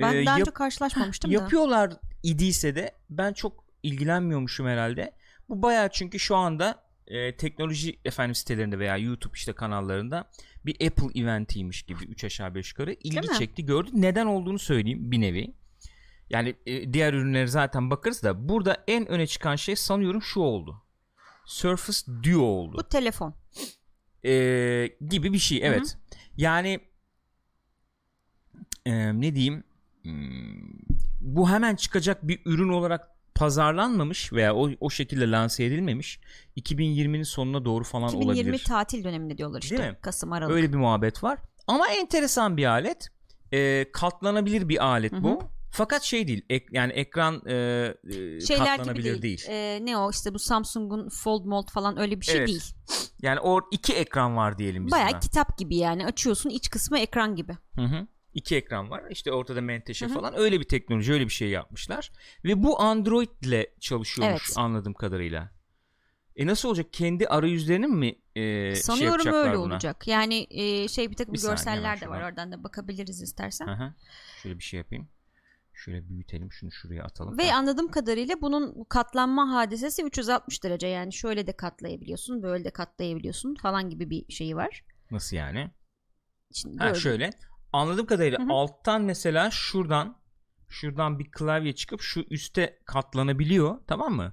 Ben 0.01 0.15
Ee, 0.15 0.27
daha 0.27 0.39
yap- 0.39 0.41
önce 0.49 0.51
karşılaşmamıştım 0.51 1.31
da. 1.31 1.35
yapıyorlar 1.35 1.93
idiyse 2.25 2.77
de 2.77 2.93
ben 3.11 3.33
çok 3.33 3.65
ilgilenmiyormuşum 3.83 4.67
herhalde. 4.67 5.13
Bu 5.49 5.63
bayağı 5.63 5.89
çünkü 5.93 6.19
şu 6.19 6.37
anda 6.37 6.83
e, 7.07 7.37
teknoloji 7.37 7.99
efendim 8.05 8.35
sitelerinde 8.35 8.79
veya 8.79 8.97
YouTube 8.97 9.33
işte 9.35 9.53
kanallarında 9.53 10.31
bir 10.67 10.87
Apple 10.87 11.21
eventiymiş 11.21 11.83
gibi 11.83 12.05
3 12.05 12.25
aşağı 12.25 12.55
5 12.55 12.71
yukarı 12.71 12.93
ilgi 12.93 13.29
çekti 13.39 13.67
gördü. 13.67 13.91
Neden 13.93 14.27
olduğunu 14.27 14.59
söyleyeyim 14.59 15.11
bir 15.11 15.21
nevi. 15.21 15.55
Yani 16.31 16.55
e, 16.67 16.93
diğer 16.93 17.15
ürünlere 17.15 17.47
zaten 17.47 17.91
bakarız 17.91 18.23
da 18.23 18.49
burada 18.49 18.85
en 18.89 19.07
öne 19.09 19.27
çıkan 19.27 19.57
şey 19.57 19.77
sanıyorum 19.77 20.23
şu 20.23 20.41
oldu. 20.41 20.83
Surface 21.47 22.01
Duo 22.23 22.43
oldu 22.43 22.77
Bu 22.79 22.89
telefon. 22.89 23.35
e, 24.25 24.31
gibi 25.09 25.33
bir 25.33 25.39
şey 25.39 25.61
evet. 25.63 25.99
Yani 26.37 26.81
e, 28.87 29.21
ne 29.21 29.35
diyeyim 29.35 29.65
Hmm, 30.03 30.94
bu 31.25 31.51
hemen 31.51 31.77
çıkacak 31.77 32.29
bir 32.29 32.41
ürün 32.45 32.69
olarak 32.69 33.09
pazarlanmamış 33.35 34.33
veya 34.33 34.55
o, 34.55 34.71
o 34.81 34.91
şekilde 34.91 35.31
lanse 35.31 35.65
edilmemiş 35.65 36.21
2020'nin 36.57 37.23
sonuna 37.23 37.65
doğru 37.65 37.85
falan 37.85 38.09
2020 38.09 38.49
olabilir. 38.51 38.65
tatil 38.65 39.05
döneminde 39.05 39.39
diyorlar 39.39 39.63
işte. 39.63 39.77
Değil 39.79 39.91
mi? 39.91 39.97
Kasım 40.03 40.33
Aralık. 40.33 40.55
Öyle 40.55 40.73
bir 40.73 40.77
muhabbet 40.79 41.23
var. 41.25 41.39
Ama 41.67 41.89
enteresan 41.89 42.57
bir 42.57 42.65
alet. 42.65 43.09
E, 43.53 43.87
katlanabilir 43.93 44.69
bir 44.69 44.85
alet 44.85 45.13
Hı 45.13 45.17
hı. 45.17 45.23
bu. 45.23 45.43
Fakat 45.71 46.03
şey 46.03 46.29
değil. 46.29 46.45
ek- 46.51 46.67
yani 46.71 46.93
ekran 46.93 47.43
e, 47.47 47.53
e, 47.55 48.41
Şeyler 48.41 48.41
gibi 48.41 48.77
katlanabilir 48.77 49.05
değil. 49.05 49.23
değil. 49.23 49.45
Ee, 49.49 49.79
ne 49.83 49.97
o 49.99 50.11
işte 50.11 50.35
bu 50.35 50.39
Samsung'un 50.39 51.09
Fold 51.09 51.45
Mold 51.45 51.69
falan 51.71 51.99
öyle 51.99 52.21
bir 52.21 52.27
şey 52.27 52.37
Evet. 52.37 52.49
değil. 52.49 52.75
Yani 53.23 53.41
o 53.41 53.61
iki 53.71 53.93
ekran 53.95 54.37
var 54.37 54.59
diyelim 54.59 54.87
biz 54.87 54.93
Bayağı 54.93 55.11
buna. 55.11 55.21
kitap 55.21 55.59
gibi 55.59 55.77
yani. 55.77 56.07
Açıyorsun 56.07 56.51
iç 56.51 56.71
kısmı 56.71 56.99
ekran 56.99 57.37
gibi. 57.37 57.53
Hı 57.77 57.83
hı. 57.85 58.07
İki 58.35 58.57
ekran 58.57 58.91
var. 58.91 59.03
İşte 59.11 59.33
ortada 59.33 59.61
menteşe 59.61 60.07
Hı 60.07 60.11
hı. 60.11 60.15
falan. 60.15 60.39
Öyle 60.39 60.61
bir 60.61 60.65
teknoloji, 60.69 61.13
öyle 61.13 61.25
bir 61.25 61.33
şey 61.33 61.49
yapmışlar. 61.49 62.13
Ve 62.45 62.63
bu 62.63 62.81
Android 62.81 63.29
ile 63.43 63.75
çalışıyormuş 63.81 64.43
Evet. 64.49 64.59
anladığım 64.59 64.95
kadarıyla. 64.95 65.51
E 66.37 66.47
nasıl 66.47 66.69
olacak? 66.69 66.87
Kendi 66.93 67.27
arayüzlerini 67.29 67.87
mi 67.87 68.09
e, 68.37 68.41
şey 68.43 68.75
Sanıyorum 68.77 69.11
yapacaklar 69.27 69.49
öyle 69.49 69.59
buna? 69.59 69.73
olacak. 69.75 70.09
Yani 70.09 70.47
e, 70.51 70.89
şey 70.89 71.11
bir 71.11 71.17
takım 71.17 71.35
Bir 71.35 71.41
görseller 71.43 72.01
de 72.01 72.09
var. 72.09 72.17
şuradan. 72.17 72.29
Oradan 72.31 72.53
da 72.53 72.65
bakabiliriz 72.65 73.23
istersen. 73.23 73.67
Hı. 73.67 73.95
Şöyle 74.43 74.59
bir 74.59 74.65
şey 74.65 74.79
yapayım. 74.79 75.09
Şöyle 75.73 76.09
büyütelim. 76.09 76.53
Şunu 76.53 76.73
şuraya 76.73 77.05
atalım. 77.05 77.39
Ve 77.39 77.55
anladığım 77.55 77.91
kadarıyla 77.91 78.41
bunun 78.41 78.75
bu 78.75 78.89
katlanma 78.89 79.53
hadisesi 79.55 80.03
360 80.03 80.65
derece 80.65 80.87
yani 80.87 81.13
şöyle 81.13 81.47
de 81.47 81.53
katlayabiliyorsun, 81.57 82.43
böyle 82.43 82.65
de 82.65 82.71
katlayabiliyorsun 82.71 83.55
falan 83.55 83.91
gibi 83.91 84.11
bir 84.11 84.33
şeyi 84.33 84.57
var. 84.57 84.85
Nasıl 85.11 85.37
yani? 85.37 85.71
Şimdi 86.53 86.79
Ha 86.79 86.85
böyle- 86.87 86.99
şöyle. 87.01 87.31
Anladığım 87.75 88.07
kadarıyla 88.07 88.39
Hı 88.39 88.43
hı. 88.43 88.53
alttan 88.53 89.03
mesela 89.03 89.51
şuradan 89.51 90.17
şuradan 90.69 91.19
bir 91.19 91.31
klavye 91.31 91.75
çıkıp 91.75 92.01
şu 92.01 92.21
üste 92.31 92.79
katlanabiliyor 92.85 93.79
tamam 93.87 94.13
mı? 94.13 94.33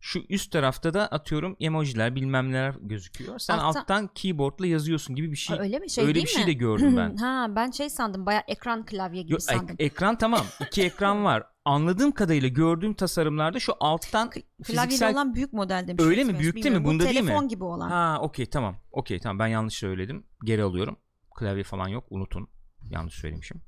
Şu 0.00 0.20
üst 0.28 0.52
tarafta 0.52 0.94
da 0.94 1.06
atıyorum 1.06 1.56
emojiler 1.60 2.14
bilmem 2.14 2.52
neler 2.52 2.74
gözüküyor. 2.80 3.38
Sen 3.38 3.58
Alttan- 3.58 3.80
alttan 3.80 4.06
keyboardla 4.14 4.66
yazıyorsun 4.66 5.16
gibi 5.16 5.30
bir 5.32 5.36
şey. 5.36 5.56
Ha, 5.56 5.62
öyle 5.62 5.78
mi 5.78 5.90
şey 5.90 6.04
öyle 6.04 6.22
bir 6.22 6.26
şey 6.26 6.42
mi? 6.42 6.46
de 6.46 6.52
gördüm 6.52 6.96
ben. 6.96 7.16
ha 7.20 7.46
ben 7.56 7.70
şey 7.70 7.90
sandım 7.90 8.26
baya 8.26 8.44
ekran 8.48 8.84
klavye 8.86 9.22
gibi 9.22 9.32
Yo, 9.32 9.36
ek- 9.36 9.44
sandım. 9.58 9.76
ekran 9.78 10.18
tamam. 10.18 10.40
iki 10.66 10.82
ekran 10.82 11.24
var. 11.24 11.42
Anladığım 11.64 12.12
kadarıyla 12.12 12.48
gördüğüm 12.48 12.94
tasarımlarda 12.94 13.60
şu 13.60 13.72
alttan 13.80 14.30
Klavyeli 14.30 14.44
fiziksel 14.64 15.12
olan 15.12 15.34
büyük 15.34 15.52
model 15.52 15.84
demiş. 15.88 16.04
Öyle 16.04 16.24
mi? 16.24 16.38
Büyük 16.38 16.54
değil 16.54 16.64
mi? 16.64 16.66
bilmiyorum. 16.66 16.84
Bu 16.84 16.88
Bunda 16.88 17.04
değil 17.04 17.20
mi? 17.20 17.26
telefon 17.26 17.48
gibi 17.48 17.64
olan. 17.64 17.88
Ha 17.90 18.18
okey 18.20 18.46
tamam. 18.46 18.76
Okey 18.92 19.20
tamam 19.20 19.38
ben 19.38 19.46
yanlış 19.46 19.74
söyledim. 19.74 20.26
Geri 20.44 20.62
alıyorum. 20.62 20.96
Klavye 21.38 21.62
falan 21.64 21.88
yok 21.88 22.04
unutun. 22.10 22.48
Yanlış 22.90 23.14
söylemişim. 23.14 23.62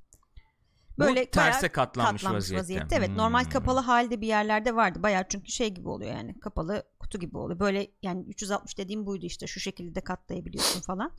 Böyle 0.98 1.26
Bu 1.26 1.30
terse 1.30 1.68
katlanmış, 1.68 2.22
katlanmış 2.22 2.52
vaziyette. 2.52 2.96
Evet 2.96 3.10
normal 3.16 3.44
Hmm. 3.44 3.50
kapalı 3.50 3.80
halde 3.80 4.20
bir 4.20 4.26
yerlerde 4.26 4.76
vardı. 4.76 5.02
Bayağı 5.02 5.24
çünkü 5.28 5.52
şey 5.52 5.68
gibi 5.74 5.88
oluyor 5.88 6.10
yani 6.10 6.40
kapalı 6.40 6.82
kutu 7.00 7.18
gibi 7.20 7.38
oluyor. 7.38 7.60
Böyle 7.60 7.90
yani 8.02 8.24
360 8.28 8.78
dediğim 8.78 9.06
buydu 9.06 9.26
işte 9.26 9.46
şu 9.46 9.60
şekilde 9.60 10.00
katlayabiliyorsun 10.00 10.80
falan. 10.80 11.12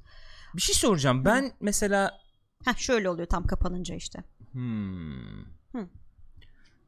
Bir 0.55 0.61
şey 0.61 0.75
soracağım. 0.75 1.25
Ben 1.25 1.51
mesela 1.61 2.17
Heh 2.65 2.77
şöyle 2.77 3.09
oluyor 3.09 3.27
tam 3.27 3.47
kapanınca 3.47 3.95
işte. 3.95 4.23
hmm, 4.51 5.41
Hı. 5.71 5.89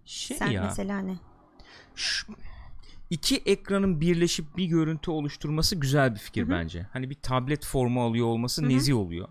şey 0.05 0.37
Sen 0.37 0.47
ya 0.51 0.63
mesela 0.63 0.99
ne? 0.99 1.15
şu- 1.95 2.33
iki 3.09 3.37
ekranın 3.37 4.01
birleşip 4.01 4.57
bir 4.57 4.65
görüntü 4.65 5.11
oluşturması 5.11 5.75
güzel 5.75 6.13
bir 6.13 6.19
fikir 6.19 6.41
Hı 6.41 6.45
hı. 6.45 6.51
bence. 6.51 6.87
Hani 6.93 7.09
bir 7.09 7.21
tablet 7.21 7.65
formu 7.65 8.03
alıyor 8.03 8.25
olması 8.27 8.61
Hı 8.61 8.65
hı. 8.65 8.69
nezih 8.69 8.95
oluyor 8.97 9.27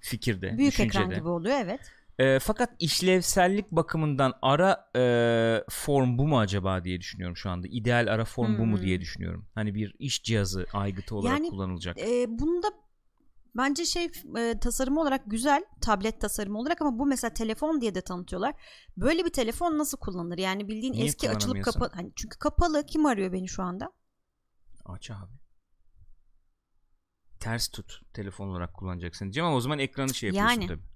fikirde, 0.00 0.58
Büyük 0.58 0.72
düşüncede. 0.72 1.02
ekran 1.02 1.18
gibi 1.18 1.28
oluyor 1.28 1.56
evet. 1.60 1.80
Ee, 2.18 2.38
fakat 2.38 2.70
işlevsellik 2.78 3.70
bakımından 3.72 4.32
ara 4.42 4.90
e, 4.96 5.64
form 5.70 6.18
bu 6.18 6.28
mu 6.28 6.38
acaba 6.40 6.84
diye 6.84 7.00
düşünüyorum 7.00 7.36
şu 7.36 7.50
anda. 7.50 7.66
İdeal 7.70 8.06
ara 8.12 8.24
form 8.24 8.58
bu 8.58 8.66
mu 8.66 8.76
Hmm. 8.76 8.82
diye 8.84 9.00
düşünüyorum. 9.00 9.46
Hani 9.54 9.74
bir 9.74 9.94
iş 9.98 10.22
cihazı 10.22 10.66
aygıtı 10.72 11.16
olarak 11.16 11.38
Yani, 11.38 11.50
kullanılacak. 11.50 11.98
Ee, 11.98 12.26
bunda 12.28 12.66
bence 13.56 13.84
şey 13.84 14.10
e, 14.38 14.58
tasarımı 14.60 15.00
olarak 15.00 15.22
güzel 15.26 15.64
tablet 15.80 16.20
tasarımı 16.20 16.58
olarak 16.58 16.82
ama 16.82 16.98
bu 16.98 17.06
mesela 17.06 17.34
telefon 17.34 17.80
diye 17.80 17.94
de 17.94 18.00
tanıtıyorlar. 18.00 18.54
Böyle 18.96 19.24
bir 19.24 19.30
telefon 19.32 19.78
nasıl 19.78 19.98
kullanılır? 19.98 20.38
Yani 20.38 20.68
bildiğin 20.68 20.92
Niye 20.92 21.04
eski 21.04 21.30
açılıp 21.30 21.64
kapalı 21.64 21.90
hani 21.94 22.12
çünkü 22.16 22.38
kapalı 22.38 22.86
kim 22.86 23.06
arıyor 23.06 23.32
beni 23.32 23.48
şu 23.48 23.62
anda? 23.62 23.92
Aç 24.84 25.10
abi. 25.10 25.32
Ters 27.40 27.68
tut 27.68 28.00
telefon 28.12 28.48
olarak 28.48 28.74
kullanacaksın 28.74 29.24
diyeceğim 29.24 29.46
ama 29.46 29.56
o 29.56 29.60
zaman 29.60 29.78
ekranı 29.78 30.14
şey 30.14 30.26
yapıyorsun 30.28 30.60
Yani. 30.60 30.66
tabii. 30.66 30.90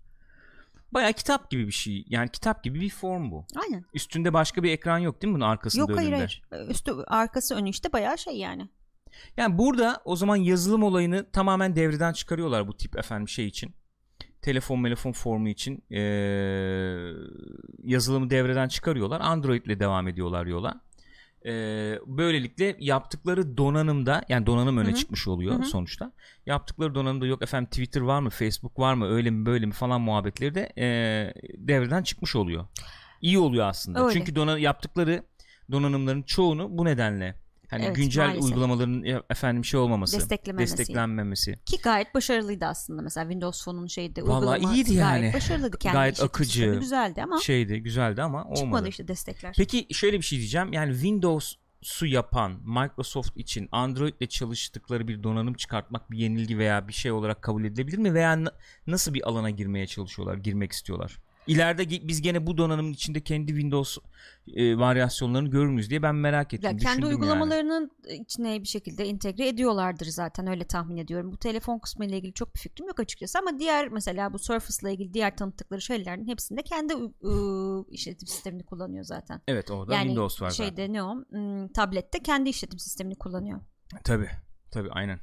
Baya 0.92 1.12
kitap 1.12 1.50
gibi 1.50 1.66
bir 1.66 1.72
şey. 1.72 2.04
Yani 2.08 2.28
kitap 2.28 2.64
gibi 2.64 2.80
bir 2.80 2.90
form 2.90 3.30
bu. 3.30 3.46
Aynen. 3.56 3.84
Üstünde 3.94 4.32
başka 4.32 4.62
bir 4.62 4.70
ekran 4.70 4.98
yok 4.98 5.22
değil 5.22 5.30
mi 5.30 5.36
bunun 5.36 5.44
arkasında 5.44 5.80
Yok 5.80 5.98
hayır 5.98 6.12
önünde? 6.12 6.28
hayır. 6.50 6.68
Üstü 6.70 6.92
arkası 7.06 7.54
önü 7.54 7.68
işte 7.68 7.92
bayağı 7.92 8.18
şey 8.18 8.38
yani. 8.38 8.68
Yani 9.36 9.58
burada 9.58 10.02
o 10.04 10.16
zaman 10.16 10.36
yazılım 10.36 10.82
olayını 10.82 11.30
tamamen 11.30 11.76
devreden 11.76 12.12
çıkarıyorlar 12.12 12.68
bu 12.68 12.76
tip 12.76 12.98
efendim 12.98 13.28
şey 13.28 13.46
için. 13.46 13.74
Telefon 14.42 14.84
telefon 14.84 15.12
formu 15.12 15.48
için 15.48 15.84
ee, 15.90 16.00
yazılımı 17.82 18.30
devreden 18.30 18.68
çıkarıyorlar. 18.68 19.20
Android 19.20 19.64
ile 19.64 19.80
devam 19.80 20.08
ediyorlar 20.08 20.46
yola. 20.46 20.80
Ee, 21.46 21.98
böylelikle 22.06 22.76
yaptıkları 22.78 23.56
donanımda 23.56 24.22
yani 24.28 24.46
donanım 24.46 24.78
öne 24.78 24.88
Hı 24.88 24.92
hı. 24.92 24.96
çıkmış 24.96 25.28
oluyor 25.28 25.54
Hı 25.54 25.58
hı. 25.58 25.64
sonuçta. 25.64 26.12
Yaptıkları 26.46 26.94
donanımda 26.94 27.26
yok 27.26 27.42
efendim 27.42 27.70
Twitter 27.70 28.00
var 28.00 28.20
mı 28.20 28.30
Facebook 28.30 28.78
var 28.78 28.94
mı 28.94 29.06
öyle 29.08 29.30
mi 29.30 29.46
böyle 29.46 29.66
mi 29.66 29.72
falan 29.72 30.00
muhabbetleri 30.00 30.54
de 30.54 30.72
ee, 30.78 31.34
devreden 31.58 32.02
çıkmış 32.02 32.36
oluyor. 32.36 32.66
İyi 33.20 33.38
oluyor 33.38 33.66
aslında. 33.66 34.04
Öyle. 34.04 34.12
Çünkü 34.12 34.32
dona- 34.32 34.58
yaptıkları 34.60 35.22
donanımların 35.70 36.22
çoğunu 36.22 36.78
bu 36.78 36.84
nedenle 36.84 37.34
hani 37.74 37.84
Evet, 37.84 37.96
güncel 37.96 38.26
maalesef. 38.26 38.44
uygulamaların 38.44 39.22
efendim 39.30 39.64
şey 39.64 39.80
olmaması, 39.80 40.30
desteklenmemesi. 40.58 41.58
Ki 41.66 41.78
gayet 41.82 42.14
başarılıydı 42.14 42.64
aslında 42.66 43.02
mesela 43.02 43.24
Windows 43.24 43.64
Phone'un 43.64 43.86
şeyde 43.86 44.22
Vallahi 44.22 44.38
uygulaması 44.58 44.74
iyiydi 44.74 44.96
gayet 44.96 45.22
yani. 45.24 45.34
başarılıydı. 45.34 45.78
Kendi 45.78 45.94
Gayet 45.94 46.22
akıcı. 46.22 46.76
güzeldi 46.80 47.22
ama 47.22 47.38
Şeydi, 47.40 47.82
güzeldi 47.82 48.22
ama 48.22 48.44
olmadı. 48.44 48.56
çıkmadı 48.60 48.88
işte 48.88 49.08
destekler. 49.08 49.54
Peki 49.56 49.86
şöyle 49.92 50.16
bir 50.18 50.22
şey 50.24 50.38
diyeceğim. 50.38 50.72
Yani 50.72 50.92
Windows'u 50.92 52.06
yapan 52.06 52.52
Microsoft 52.64 53.36
için 53.36 53.68
Android 53.72 54.14
ile 54.20 54.28
çalıştıkları 54.28 55.08
bir 55.08 55.22
donanım 55.22 55.54
çıkartmak 55.54 56.10
bir 56.10 56.18
yenilgi 56.18 56.58
veya 56.58 56.88
bir 56.88 56.92
şey 56.92 57.12
olarak 57.12 57.42
kabul 57.42 57.64
edilebilir 57.64 57.98
mi? 57.98 58.14
Veya 58.14 58.38
nasıl 58.86 59.14
bir 59.14 59.28
alana 59.28 59.50
girmeye 59.50 59.86
çalışıyorlar, 59.86 60.36
girmek 60.36 60.72
istiyorlar? 60.72 61.18
İleride 61.46 62.08
biz 62.08 62.22
gene 62.22 62.46
bu 62.46 62.58
donanımın 62.58 62.92
içinde 62.92 63.20
kendi 63.20 63.52
Windows 63.52 63.98
e, 64.54 64.78
varyasyonlarını 64.78 65.48
görür 65.50 65.68
müyüz 65.68 65.90
diye 65.90 66.02
ben 66.02 66.14
merak 66.14 66.54
ettim. 66.54 66.64
Ya 66.64 66.70
kendi 66.70 66.82
düşündüm 66.82 67.02
yani. 67.02 67.14
uygulamalarının 67.14 67.90
içine 68.20 68.62
bir 68.62 68.68
şekilde 68.68 69.04
entegre 69.04 69.48
ediyorlardır 69.48 70.06
zaten 70.06 70.46
öyle 70.46 70.64
tahmin 70.64 70.96
ediyorum. 70.96 71.32
Bu 71.32 71.36
telefon 71.36 71.78
kısmı 71.78 72.06
ile 72.06 72.16
ilgili 72.16 72.34
çok 72.34 72.54
bir 72.54 72.60
fikrim 72.60 72.86
yok 72.86 73.00
açıkçası 73.00 73.38
ama 73.38 73.58
diğer 73.58 73.88
mesela 73.88 74.32
bu 74.32 74.38
Surface 74.38 74.78
ile 74.82 74.92
ilgili 74.92 75.14
diğer 75.14 75.36
tanıttıkları 75.36 75.80
şeylerin 75.80 76.28
hepsinde 76.28 76.62
kendi 76.62 76.94
ıı, 77.24 77.84
işletim 77.90 78.28
sistemini 78.28 78.62
kullanıyor 78.62 79.04
zaten. 79.04 79.40
Evet 79.48 79.70
orada 79.70 79.94
yani 79.94 80.02
Windows 80.02 80.42
var 80.42 80.50
şeyde 80.50 80.70
zaten. 80.70 80.92
ne 80.92 81.02
o? 81.02 81.14
Hmm, 81.14 81.68
tablette 81.68 82.22
kendi 82.22 82.48
işletim 82.48 82.78
sistemini 82.78 83.14
kullanıyor. 83.14 83.60
Tabii. 84.04 84.30
Tabii 84.70 84.90
aynen. 84.90 85.20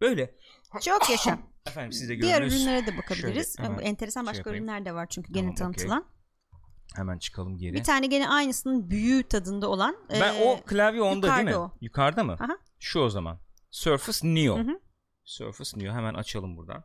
Böyle. 0.00 0.34
Çok 0.80 1.10
yaşa. 1.10 1.51
Efendim 1.66 1.92
siz 1.92 2.08
de 2.08 2.22
Diğer 2.22 2.42
ürünlere 2.42 2.86
de 2.86 2.98
bakabiliriz. 2.98 3.56
Şöyle 3.56 3.68
hemen 3.68 3.84
Enteresan 3.84 4.20
şey 4.20 4.26
başka 4.26 4.38
yapayım. 4.38 4.64
ürünler 4.64 4.84
de 4.84 4.94
var 4.94 5.06
çünkü 5.10 5.32
Tamam, 5.32 5.46
gene 5.46 5.54
tanıtılan. 5.54 6.04
Hemen 6.94 7.18
çıkalım 7.18 7.58
geri. 7.58 7.74
Bir 7.74 7.84
tane 7.84 8.06
gene 8.06 8.28
aynısının 8.28 8.90
büyüğü 8.90 9.22
tadında 9.22 9.68
olan. 9.70 9.96
Ben 10.10 10.34
e, 10.34 10.44
o 10.44 10.60
klavye 10.66 11.02
onda 11.02 11.26
değil 11.26 11.44
mi? 11.44 11.50
yukarıda 11.50 11.60
o. 11.60 11.72
Yukarıda 11.80 12.24
mı? 12.24 12.32
Aha. 12.32 12.58
Şu 12.78 13.00
o 13.00 13.08
zaman. 13.10 13.38
Surface 13.70 14.34
Neo. 14.34 14.58
Hı 14.58 14.62
hı. 14.62 14.80
Surface 15.24 15.78
Neo 15.80 15.92
hemen 15.92 16.14
açalım 16.14 16.56
buradan. 16.56 16.84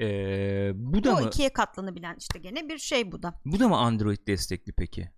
Ee, 0.00 0.72
bu 0.74 1.04
da 1.04 1.16
bu 1.16 1.20
mı? 1.20 1.26
ikiye 1.26 1.52
katlanabilen 1.52 2.16
işte 2.18 2.38
gene 2.38 2.68
bir 2.68 2.78
şey 2.78 3.12
bu 3.12 3.22
da. 3.22 3.40
Bu 3.44 3.60
da 3.60 3.68
mı 3.68 3.76
Android 3.76 4.26
destekli 4.26 4.72
peki? 4.72 5.10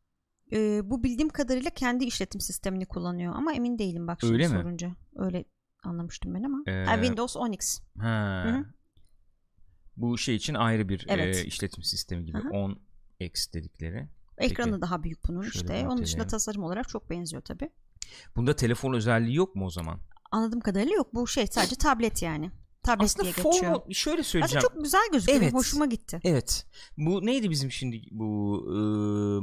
Ee, 0.52 0.80
bu 0.84 1.02
bildiğim 1.02 1.28
kadarıyla 1.28 1.70
kendi 1.70 2.04
işletim 2.04 2.40
sistemini 2.40 2.86
kullanıyor 2.86 3.34
ama 3.36 3.52
emin 3.52 3.78
değilim 3.78 4.06
bak 4.06 4.18
şimdi 4.20 4.32
Öyle 4.32 4.48
mi? 4.48 4.54
sorunca. 4.54 4.90
Öyle 5.16 5.44
anlamıştım 5.84 6.34
ben 6.34 6.42
ama. 6.42 6.62
Ee, 6.66 6.84
Ha, 6.84 6.94
Windows 6.94 7.36
10X. 7.36 7.80
Ha. 7.98 8.44
Hı 8.46 8.50
hı. 8.50 8.64
Bu 9.96 10.18
şey 10.18 10.34
için 10.36 10.54
ayrı 10.54 10.88
bir 10.88 11.06
Evet. 11.08 11.36
e, 11.36 11.44
işletim 11.44 11.82
sistemi 11.82 12.24
gibi. 12.24 12.38
Hı 12.38 12.48
hı. 12.48 12.52
10X 13.20 13.52
dedikleri. 13.52 14.08
Peki. 14.36 14.52
Ekranı 14.52 14.80
daha 14.80 15.02
büyük 15.02 15.28
bunun 15.28 15.42
işte. 15.42 15.86
Onun 15.88 16.02
dışında 16.02 16.26
tasarım 16.26 16.62
olarak 16.62 16.88
çok 16.88 17.10
benziyor 17.10 17.42
tabi. 17.42 17.70
Bunda 18.36 18.56
telefon 18.56 18.92
özelliği 18.92 19.36
yok 19.36 19.54
mu 19.56 19.66
o 19.66 19.70
zaman? 19.70 20.00
Anladığım 20.30 20.60
kadarıyla 20.60 20.94
yok. 20.94 21.14
Bu 21.14 21.26
şey 21.26 21.46
sadece 21.46 21.76
tablet 21.76 22.22
yani. 22.22 22.50
Tablet 22.88 23.04
Aslında 23.04 23.22
diye 23.24 23.32
geçiyor. 23.32 23.54
formu 23.74 23.94
şöyle 23.94 24.20
Aslında 24.20 24.24
söyleyeceğim. 24.24 24.62
çok 24.62 24.82
güzel 24.82 25.00
gözüküyor. 25.12 25.42
Evet. 25.42 25.54
Hoşuma 25.54 25.86
gitti. 25.86 26.20
Evet. 26.24 26.66
Bu 26.96 27.26
neydi 27.26 27.50
bizim 27.50 27.70
şimdi 27.72 28.02
bu 28.10 28.62
e, 28.66 28.76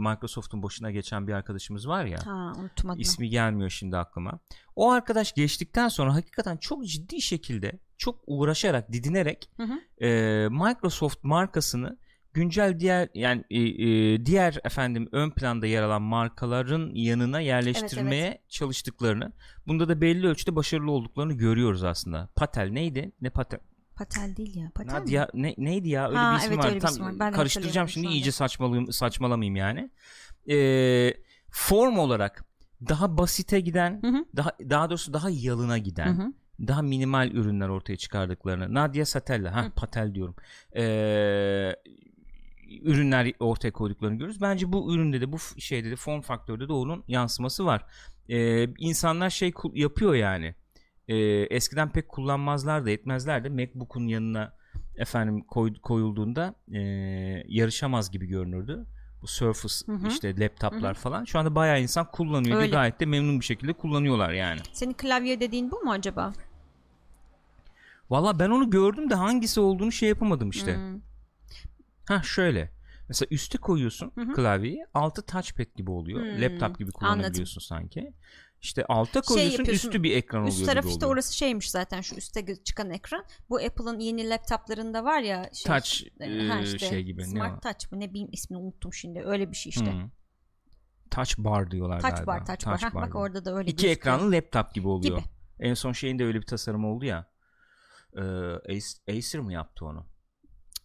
Microsoft'un 0.10 0.64
başına 0.64 0.92
geçen 0.92 1.28
bir 1.28 1.34
arkadaşımız 1.34 1.88
var 1.88 2.06
ya. 2.06 2.26
Ha 2.26 2.54
unuttum 2.60 2.90
adını. 2.90 3.02
İsmi 3.02 3.30
gelmiyor 3.30 3.70
şimdi 3.70 3.98
aklıma. 3.98 4.40
O 4.76 4.92
arkadaş 4.92 5.34
geçtikten 5.34 5.88
sonra 5.88 6.16
hakikaten 6.16 6.58
çok 6.58 6.86
ciddi 6.86 7.22
şekilde 7.22 7.80
çok 7.98 8.20
uğraşarak 8.28 8.92
didinerek 8.94 9.50
Hı 9.58 9.64
hı. 9.64 10.06
e, 10.06 10.10
Microsoft 10.50 11.24
markasını 11.24 11.98
güncel 12.36 12.80
diğer 12.80 13.10
yani 13.14 13.44
e, 13.50 13.60
e, 13.60 14.26
diğer 14.26 14.60
efendim 14.64 15.10
ön 15.12 15.30
planda 15.32 15.68
yer 15.68 15.84
alan 15.84 16.02
markaların 16.02 16.92
yanına 16.94 17.40
yerleştirmeye 17.40 18.42
çalıştıklarını 18.50 19.32
bunda 19.68 19.90
da 19.90 20.02
belli 20.02 20.28
ölçüde 20.28 20.56
başarılı 20.56 20.92
olduklarını 20.92 21.34
görüyoruz 21.34 21.84
aslında. 21.84 22.30
Patel 22.36 22.70
neydi? 22.70 23.12
Ne 23.22 23.30
Patel? 23.30 23.60
Patel 23.96 24.36
değil 24.36 24.56
ya. 24.56 24.72
Patel 24.76 24.94
mi? 24.94 25.00
Nadia 25.00 25.28
ne, 25.34 25.56
neydi 25.58 25.90
ya? 25.90 26.08
Öyle 26.08 26.18
Ha, 26.18 26.34
bir 26.34 26.40
isim 26.40 26.52
evet, 26.52 26.60
var. 26.64 26.68
öyle 26.68 26.76
bir 26.76 26.82
Tam 26.82 26.92
isim 26.92 27.06
var. 27.06 27.20
Ben 27.20 27.34
karıştıracağım 27.34 27.90
şimdi 27.90 28.08
iyice 28.08 28.32
saçmalayayım, 28.32 28.92
saçmalamayayım 28.92 29.56
yani. 29.56 29.90
Ee, 30.50 31.14
form 31.52 31.98
olarak 31.98 32.46
daha 32.90 33.18
basite 33.18 33.60
giden, 33.60 34.02
Hı 34.02 34.08
hı. 34.08 34.26
daha 34.36 34.52
daha 34.70 34.90
doğrusu 34.90 35.14
daha 35.14 35.30
yalına 35.30 35.78
giden, 35.78 36.18
Hı 36.18 36.22
hı. 36.24 36.34
daha 36.68 36.82
minimal 36.82 37.32
ürünler 37.32 37.70
ortaya 37.70 37.98
çıkardıklarını. 37.98 38.74
Nadia 38.74 39.06
Satella, 39.06 39.56
ha. 39.56 39.72
Patel 39.76 40.16
diyorum. 40.16 40.36
Ee, 40.76 41.76
ürünler 42.82 43.34
ortaya 43.40 43.72
koyduklarını 43.72 44.18
görürüz. 44.18 44.42
Bence 44.42 44.74
bu 44.74 44.96
üründe 44.96 45.22
de 45.22 45.32
bu 45.32 45.38
şeyde 45.58 45.92
de 45.92 45.96
form 45.96 46.22
faktörde 46.22 46.68
de 46.68 46.74
onun 46.74 47.04
yansıması 47.08 47.66
var. 47.66 47.86
Ee, 48.30 48.68
insanlar 48.78 49.30
şey 49.30 49.54
yapıyor 49.74 50.14
yani. 50.16 50.56
Ee, 51.08 51.16
eskiden 51.42 51.92
pek 51.92 52.10
kullanmazlar 52.10 52.86
da 52.86 52.90
etmezler 52.92 53.44
de 53.44 53.50
MacBook'un 53.50 54.08
yanına 54.08 54.54
efendim 54.98 55.42
koy- 55.42 55.74
koyulduğunda 55.82 56.56
e, 56.74 56.80
yarışamaz 57.48 58.12
gibi 58.12 58.26
görünürdü. 58.26 58.86
Bu 59.22 59.28
Surface 59.28 59.76
Hı 59.86 59.92
hı. 59.92 60.08
işte 60.08 60.40
laptoplar 60.40 60.96
Hı 60.96 61.00
hı. 61.00 61.02
falan. 61.04 61.24
Şu 61.24 61.40
anda 61.40 61.56
bayağı 61.56 61.82
insan 61.82 62.12
kullanıyor 62.12 62.58
ve 62.58 62.62
Öyle. 62.62 62.72
gayet 62.72 63.00
de 63.00 63.06
memnun 63.06 63.40
bir 63.40 63.46
şekilde 63.46 63.74
kullanıyorlar 63.74 64.34
yani. 64.34 64.60
Senin 64.74 64.94
klavye 64.94 65.40
dediğin 65.40 65.72
bu 65.72 65.80
mu 65.84 65.92
acaba? 65.92 66.34
Valla 68.10 68.40
ben 68.40 68.50
onu 68.50 68.70
gördüm 68.70 69.10
de 69.10 69.16
hangisi 69.16 69.60
olduğunu 69.60 69.92
şey 69.92 70.10
yapamadım 70.10 70.50
işte. 70.50 70.76
Hmm. 70.76 71.00
Ha 72.08 72.22
şöyle. 72.24 72.76
Mesela 73.08 73.28
üste 73.32 73.58
koyuyorsun 73.58 74.12
Hı 74.16 74.22
hı. 74.22 74.34
klavyeyi. 74.34 74.86
Altı 74.94 75.26
touchpad 75.26 75.76
gibi 75.76 75.92
oluyor. 75.92 76.20
Hmm, 76.22 76.42
Laptop 76.42 76.80
gibi 76.80 76.92
kullanabiliyorsun 76.92 77.62
sanki. 77.62 78.14
İşte 78.62 78.86
alta 78.86 79.22
koyuyorsun 79.22 79.64
Şey 79.64 79.76
üstü 79.76 80.04
bir 80.04 80.16
ekran 80.16 80.42
oluyor 80.42 80.56
Üst 80.58 80.66
taraf 80.66 80.86
işte 80.86 81.06
orası 81.06 81.36
şeymiş 81.38 81.72
zaten 81.72 82.02
şu 82.02 82.16
üstte 82.16 82.40
gö- 82.40 82.64
çıkan 82.64 82.90
ekran. 82.90 83.26
Bu 83.50 83.56
Apple'ın 83.58 84.00
yeni 84.00 84.30
laptoplarında 84.30 85.04
var 85.04 85.20
ya 85.22 85.50
şey, 85.54 85.72
Touch 85.74 86.04
e, 86.20 86.26
e, 86.26 86.64
işte, 86.64 86.80
şey 86.80 87.04
gibi. 87.04 87.22
ne 87.22 87.26
Smart 87.26 87.58
o? 87.58 87.60
Touch 87.70 87.92
mı 87.92 88.00
ne 88.00 88.10
bileyim 88.10 88.30
ismini 88.32 88.60
unuttum 88.62 88.94
şimdi. 88.94 89.22
Öyle 89.26 89.52
bir 89.52 89.56
şey 89.56 89.70
işte. 89.70 89.92
Hmm. 89.94 90.10
Touch 91.12 91.38
bar 91.38 91.72
diyorlar 91.72 92.02
Touch 92.02 92.16
galiba. 92.16 92.28
bar, 92.32 92.46
touch 92.46 92.66
bar. 92.66 92.80
Hah, 92.82 92.96
bak 92.96 93.06
diyor. 93.14 93.16
orada 93.16 93.46
da 93.46 93.56
öyle 93.58 93.72
İki 93.72 93.76
gözüküyor. 93.88 93.98
ekranlı 93.98 94.32
laptop 94.32 94.74
gibi 94.74 94.88
oluyor. 94.88 95.18
Gibi. 95.18 95.28
En 95.60 95.74
son 95.74 95.92
şeyin 95.92 96.20
de 96.20 96.26
öyle 96.26 96.42
bir 96.42 96.46
tasarım 96.48 96.86
oldu 96.86 97.06
ya. 97.06 97.32
Ee, 98.16 98.20
Ace- 98.20 99.18
Acer 99.18 99.42
mı 99.42 99.54
yaptı 99.54 99.86
onu? 99.86 100.06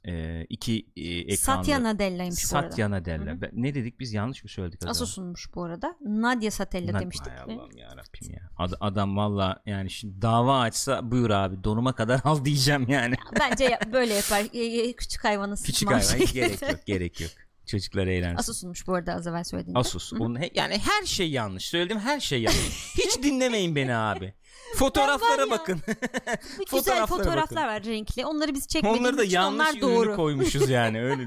Ee, 0.09 0.47
iki 0.49 0.87
e, 0.97 1.03
ekranlı. 1.03 1.37
Satya 1.37 1.83
Nadella'ymış 1.83 2.53
bu 2.53 2.57
arada. 2.57 2.71
Satya 2.71 2.91
Nadella. 2.91 3.27
Hı 3.27 3.31
hı. 3.37 3.41
Ben- 3.41 3.51
Ne 3.53 3.75
dedik 3.75 4.01
biz 4.01 4.13
yanlış 4.13 4.45
mı 4.45 4.51
söyledik? 4.51 4.79
acaba? 4.83 4.91
Asus'unmuş 4.91 5.55
bu 5.55 5.63
arada. 5.65 5.97
Nadia 6.01 6.51
Satella 6.51 6.91
Nad- 6.91 7.01
demiştik. 7.01 7.33
Hay 7.33 7.55
Allah'ım 7.55 7.77
yarabbim 7.77 8.31
ya. 8.35 8.41
Ad- 8.59 8.77
adam 8.81 9.17
valla 9.17 9.63
yani 9.67 9.91
şimdi 9.91 10.23
dava 10.23 10.61
açsa 10.61 11.11
buyur 11.11 11.31
abi 11.31 11.65
donuma 11.65 11.93
kadar 11.95 12.21
al 12.25 12.45
diyeceğim 12.45 12.87
yani. 12.89 13.15
Bence 13.41 13.65
ya- 13.65 13.81
böyle 13.93 14.15
yapar. 14.15 14.45
E, 14.53 14.59
e, 14.59 14.93
Küçük 14.93 15.25
hayvanı 15.25 15.55
Küçük 15.57 15.89
hayvan 15.89 16.01
şeyi. 16.01 16.27
gerek 16.33 16.63
yok 16.63 16.87
gerek 16.87 17.21
yok. 17.21 17.31
Çocuklar 17.67 18.07
eğlensin. 18.07 18.37
Asus'unmuş 18.37 18.87
bu 18.87 18.95
arada 18.95 19.15
az 19.15 19.27
evvel 19.27 19.45
söylediğinde. 19.45 19.79
Asus. 19.79 20.13
Onun 20.13 20.39
yani 20.55 20.79
her 20.79 21.07
şey 21.07 21.31
yanlış. 21.31 21.65
Söylediğim 21.69 22.01
her 22.03 22.21
şey 22.21 22.43
yanlış. 22.43 22.95
Hiç 22.99 23.23
dinlemeyin 23.23 23.77
beni 23.77 23.95
abi. 23.95 24.35
Fotoğraflara 24.77 25.43
ya, 25.43 25.51
bakın. 25.51 25.81
Güzel 26.73 27.07
fotoğraflar 27.07 27.67
var 27.67 27.85
renkli. 27.85 28.27
Onları 28.27 28.55
biz 28.55 28.69
çekmediğimiz 28.69 29.01
Onları 29.01 29.19
da 29.19 29.25
için 29.25 29.35
yanlış 29.35 29.69
onlar 29.69 29.81
doğru. 29.81 30.17
koymuşuz 30.17 30.71
yani 30.71 31.01
öyle. 31.03 31.27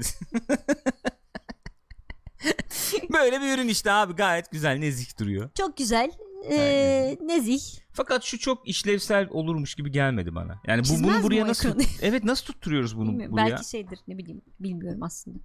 Böyle 3.12 3.40
bir 3.40 3.54
ürün 3.58 3.68
işte 3.68 3.92
abi 3.92 4.12
gayet 4.12 4.50
güzel 4.50 4.76
nezih 4.78 5.18
duruyor. 5.18 5.50
Çok 5.54 5.76
güzel. 5.76 6.10
Ee, 6.50 7.16
nezih. 7.20 7.60
Fakat 7.92 8.22
şu 8.22 8.38
çok 8.38 8.68
işlevsel 8.68 9.28
olurmuş 9.30 9.74
gibi 9.74 9.90
gelmedi 9.92 10.34
bana. 10.34 10.60
Yani 10.66 10.80
bu 10.80 10.84
Çizmez 10.84 11.14
bunu 11.14 11.22
buraya 11.22 11.46
nasıl 11.48 11.68
ekranı? 11.68 11.82
Evet 12.02 12.24
nasıl 12.24 12.44
tutturuyoruz 12.46 12.96
bunu 12.98 13.08
Bilmiyorum. 13.08 13.32
buraya? 13.32 13.50
Belki 13.50 13.68
şeydir 13.68 13.98
ne 14.08 14.18
bileyim. 14.18 14.42
Bilmiyorum 14.60 15.02
aslında. 15.02 15.38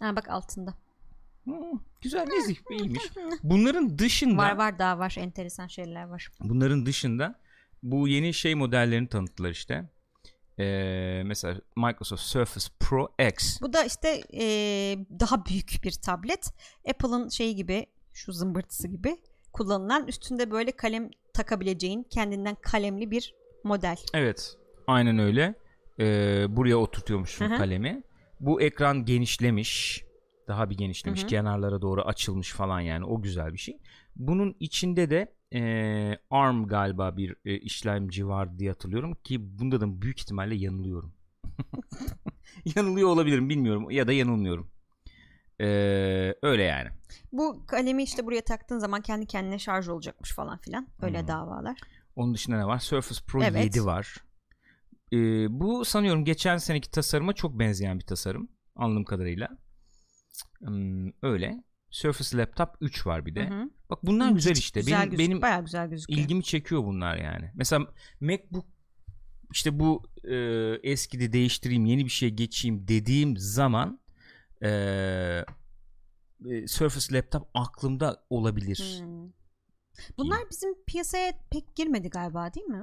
Ha 0.00 0.16
bak 0.16 0.28
altında. 0.28 0.74
Güzel 2.00 2.26
nezih 2.26 2.56
iyiymiş. 2.70 3.02
Bunların 3.42 3.98
dışında 3.98 4.36
Var 4.36 4.56
var 4.56 4.78
daha 4.78 4.98
var. 4.98 5.14
Enteresan 5.18 5.66
şeyler 5.66 6.04
var. 6.04 6.28
bunların 6.40 6.86
dışında 6.86 7.40
bu 7.82 8.08
yeni 8.08 8.34
şey 8.34 8.54
modellerini 8.54 9.08
tanıttılar 9.08 9.50
işte. 9.50 9.90
Ee, 10.58 11.22
mesela 11.24 11.60
Microsoft 11.76 12.22
Surface 12.22 12.68
Pro 12.80 13.08
X. 13.28 13.60
Bu 13.60 13.72
da 13.72 13.84
işte 13.84 14.22
ee, 14.34 14.98
daha 15.20 15.46
büyük 15.46 15.80
bir 15.84 15.92
tablet. 15.92 16.54
Apple'ın 16.90 17.28
şeyi 17.28 17.56
gibi 17.56 17.86
şu 18.12 18.32
zımbırtısı 18.32 18.88
gibi 18.88 19.16
kullanılan 19.52 20.06
üstünde 20.06 20.50
böyle 20.50 20.72
kalem 20.72 21.10
takabileceğin 21.34 22.02
kendinden 22.02 22.56
kalemli 22.62 23.10
bir 23.10 23.34
model. 23.64 23.96
Evet. 24.14 24.56
Aynen 24.86 25.18
öyle. 25.18 25.54
Ee, 26.00 26.46
buraya 26.56 26.76
oturtuyormuşsun 26.76 27.48
kalemi. 27.48 28.02
Bu 28.40 28.60
ekran 28.62 29.04
genişlemiş. 29.04 30.04
Daha 30.50 30.70
bir 30.70 30.76
genişlemiş. 30.76 31.20
Hı 31.20 31.24
hı. 31.24 31.28
Kenarlara 31.28 31.82
doğru 31.82 32.02
açılmış 32.02 32.52
falan 32.52 32.80
yani. 32.80 33.04
O 33.04 33.22
güzel 33.22 33.52
bir 33.52 33.58
şey. 33.58 33.78
Bunun 34.16 34.56
içinde 34.60 35.10
de 35.10 35.34
e, 35.54 36.18
ARM 36.30 36.66
galiba 36.66 37.16
bir 37.16 37.36
e, 37.44 37.58
işlemci 37.58 38.28
var 38.28 38.58
diye 38.58 38.70
hatırlıyorum 38.70 39.14
ki 39.14 39.58
bunda 39.58 39.80
da 39.80 40.02
büyük 40.02 40.20
ihtimalle 40.20 40.54
yanılıyorum. 40.54 41.12
Yanılıyor 42.76 43.08
olabilirim 43.08 43.48
bilmiyorum 43.48 43.90
ya 43.90 44.06
da 44.06 44.12
yanılmıyorum. 44.12 44.70
Ee, 45.60 46.34
öyle 46.42 46.62
yani. 46.62 46.88
Bu 47.32 47.66
kalemi 47.66 48.02
işte 48.02 48.26
buraya 48.26 48.40
taktığın 48.44 48.78
zaman 48.78 49.00
kendi 49.00 49.26
kendine 49.26 49.58
şarj 49.58 49.88
olacakmış 49.88 50.32
falan 50.32 50.58
filan. 50.58 50.88
Öyle 51.02 51.20
Hmm. 51.20 51.28
davalar. 51.28 51.78
Onun 52.16 52.34
dışında 52.34 52.56
ne 52.56 52.66
var? 52.66 52.78
Surface 52.78 53.20
Pro 53.26 53.42
Evet. 53.42 53.64
7 53.64 53.84
var. 53.84 54.14
Ee, 55.12 55.16
bu 55.60 55.84
sanıyorum 55.84 56.24
geçen 56.24 56.56
seneki 56.56 56.90
tasarıma 56.90 57.32
çok 57.32 57.58
benzeyen 57.58 57.98
bir 57.98 58.04
tasarım. 58.04 58.48
Anladığım 58.76 59.04
kadarıyla. 59.04 59.48
Öyle. 61.22 61.64
Surface 61.90 62.36
Laptop 62.38 62.68
3 62.80 63.06
var 63.06 63.26
bir 63.26 63.34
de. 63.34 63.48
Hı 63.50 63.54
hı. 63.54 63.70
Bak 63.90 63.98
bunlar 64.06 64.30
güzel 64.30 64.56
işte. 64.56 64.80
Güzel 64.80 64.98
benim 65.00 65.10
gözük- 65.10 65.18
benim 65.28 65.42
bayağı 65.42 65.64
güzel 65.64 65.88
gözüküyor. 65.90 66.20
ilgimi 66.20 66.44
çekiyor 66.44 66.84
bunlar 66.84 67.16
yani. 67.16 67.50
Mesela 67.54 67.86
MacBook 68.20 68.66
işte 69.52 69.78
bu 69.80 70.02
e, 70.24 70.34
eskidi 70.92 71.32
değiştireyim 71.32 71.86
yeni 71.86 72.04
bir 72.04 72.10
şey 72.10 72.30
geçeyim 72.30 72.88
dediğim 72.88 73.36
zaman 73.36 74.00
e, 74.62 74.68
e, 76.50 76.66
Surface 76.66 77.14
Laptop 77.16 77.48
aklımda 77.54 78.24
olabilir. 78.30 79.00
Hmm. 79.00 79.30
Bunlar 80.18 80.38
bizim 80.50 80.84
piyasaya 80.86 81.32
pek 81.50 81.76
girmedi 81.76 82.08
galiba 82.10 82.54
değil 82.54 82.66
mi? 82.66 82.82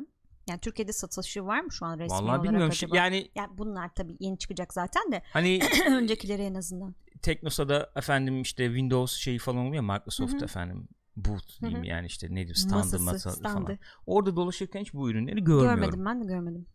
Yani 0.50 0.60
Türkiye'de 0.60 0.94
satışı 0.94 1.46
var 1.46 1.60
mı 1.62 1.72
şu 1.72 1.86
an 1.86 2.00
resmi 2.00 2.12
Vallahi 2.14 2.24
olarak 2.26 2.44
bilmiyorum. 2.44 2.70
acaba? 2.72 2.98
Yani 2.98 3.32
Yani 3.36 3.58
bunlar 3.58 3.90
tabii 3.96 4.18
yeni 4.20 4.38
çıkacak 4.38 4.74
zaten 4.74 5.12
de 5.12 5.22
hani 5.34 5.60
öncekileri 5.92 6.42
en 6.42 6.54
azından. 6.54 6.96
Teknosa'da 7.22 7.92
efendim 7.96 8.42
işte 8.42 8.66
Windows 8.68 9.16
şeyi 9.18 9.40
falan 9.40 9.66
oluyor 9.66 9.84
Microsoft 9.84 10.34
Hı 10.34 10.38
hı. 10.38 10.44
efendim 10.44 10.88
boot 11.16 11.62
diyeyim 11.62 11.80
Hı 11.80 11.84
hı. 11.84 11.88
yani 11.90 12.08
işte 12.08 12.36
nedir 12.36 12.56
standı 12.56 12.78
Masası, 12.78 13.04
masa 13.04 13.32
standı. 13.32 13.66
falan. 13.66 13.80
Orada 14.06 14.36
dolaşırken 14.36 14.82
hiç 14.82 14.94
bu 14.94 15.10
ürünleri 15.10 15.44
görmüyorum. 15.44 15.80
Görmedim 15.80 16.06
ben 16.06 16.22
de 16.22 16.26
görmedim. 16.26 16.66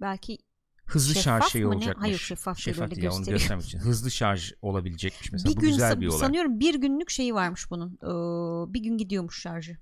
Belki 0.00 0.38
Hızlı 0.86 1.14
Şeffaf 1.14 1.24
şarj 1.42 1.52
şeyi 1.52 1.64
mı 1.64 1.70
ne? 1.70 1.74
olacakmış. 1.74 2.02
Hayır, 2.04 2.18
şeffaf 2.18 2.58
Şeffaf 2.58 2.90
değil 2.90 3.08
onu 3.08 3.24
göstermek 3.24 3.64
için. 3.64 3.78
Hızlı 3.78 4.10
şarj 4.10 4.52
olabilecekmiş 4.62 5.32
mesela. 5.32 5.50
bir 5.50 5.56
bu 5.56 5.60
gün 5.60 5.68
güzel 5.70 6.00
bir 6.00 6.06
olay. 6.06 6.18
sanıyorum 6.18 6.60
bir 6.60 6.74
günlük 6.74 7.10
şeyi 7.10 7.34
varmış 7.34 7.70
bunun. 7.70 7.98
Ee, 8.02 8.74
bir 8.74 8.80
gün 8.82 8.98
gidiyormuş 8.98 9.40
şarjı. 9.42 9.76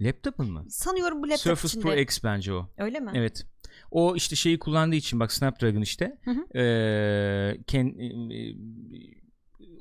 Laptop'un 0.00 0.50
mu? 0.52 0.66
Sanıyorum 0.68 1.22
bu 1.22 1.28
laptop 1.28 1.38
Surface 1.40 1.66
içinde. 1.68 1.82
Pro 1.82 1.94
X 1.94 2.24
bence 2.24 2.52
o. 2.52 2.68
Öyle 2.78 3.00
mi? 3.00 3.10
Evet. 3.14 3.46
O 3.90 4.16
işte 4.16 4.36
şeyi 4.36 4.58
kullandığı 4.58 4.96
için 4.96 5.20
bak 5.20 5.32
Snapdragon 5.32 5.80
işte 5.80 6.18
Hı 6.24 6.30
hı. 6.30 6.46
eee, 6.54 7.60
ken- 7.66 7.98
e, 8.32 8.56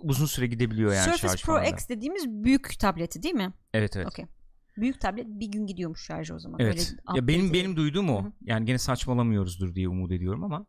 uzun 0.02 0.26
süre 0.26 0.48
gidebiliyor 0.48 0.94
yani 0.94 1.04
Surface 1.04 1.28
şarj 1.28 1.44
Pro 1.44 1.54
falan 1.54 1.66
da. 1.66 1.70
X 1.70 1.90
dediğimiz 1.90 2.28
büyük 2.30 2.80
tableti 2.80 3.24
değil 3.24 3.36
mi? 3.36 3.54
Evet 3.74 3.96
evet. 3.96 4.08
Okey. 4.08 4.26
Büyük 4.78 5.02
tablet 5.02 5.26
bir 5.28 5.48
gün 5.48 5.68
gidiyormuş 5.68 6.06
şarjı 6.06 6.36
o 6.36 6.40
zaman. 6.40 6.60
Evet. 6.60 6.78
Öyle 6.78 7.18
ya 7.18 7.28
benim 7.28 7.54
benim 7.54 7.76
duyduğum 7.76 8.10
o. 8.10 8.24
Hı 8.24 8.28
hı. 8.28 8.32
Yani 8.42 8.66
gene 8.66 8.78
saçmalamıyoruzdur 8.78 9.76
diye 9.76 9.90
umut 9.90 10.12
ediyorum 10.12 10.44
ama 10.44 10.66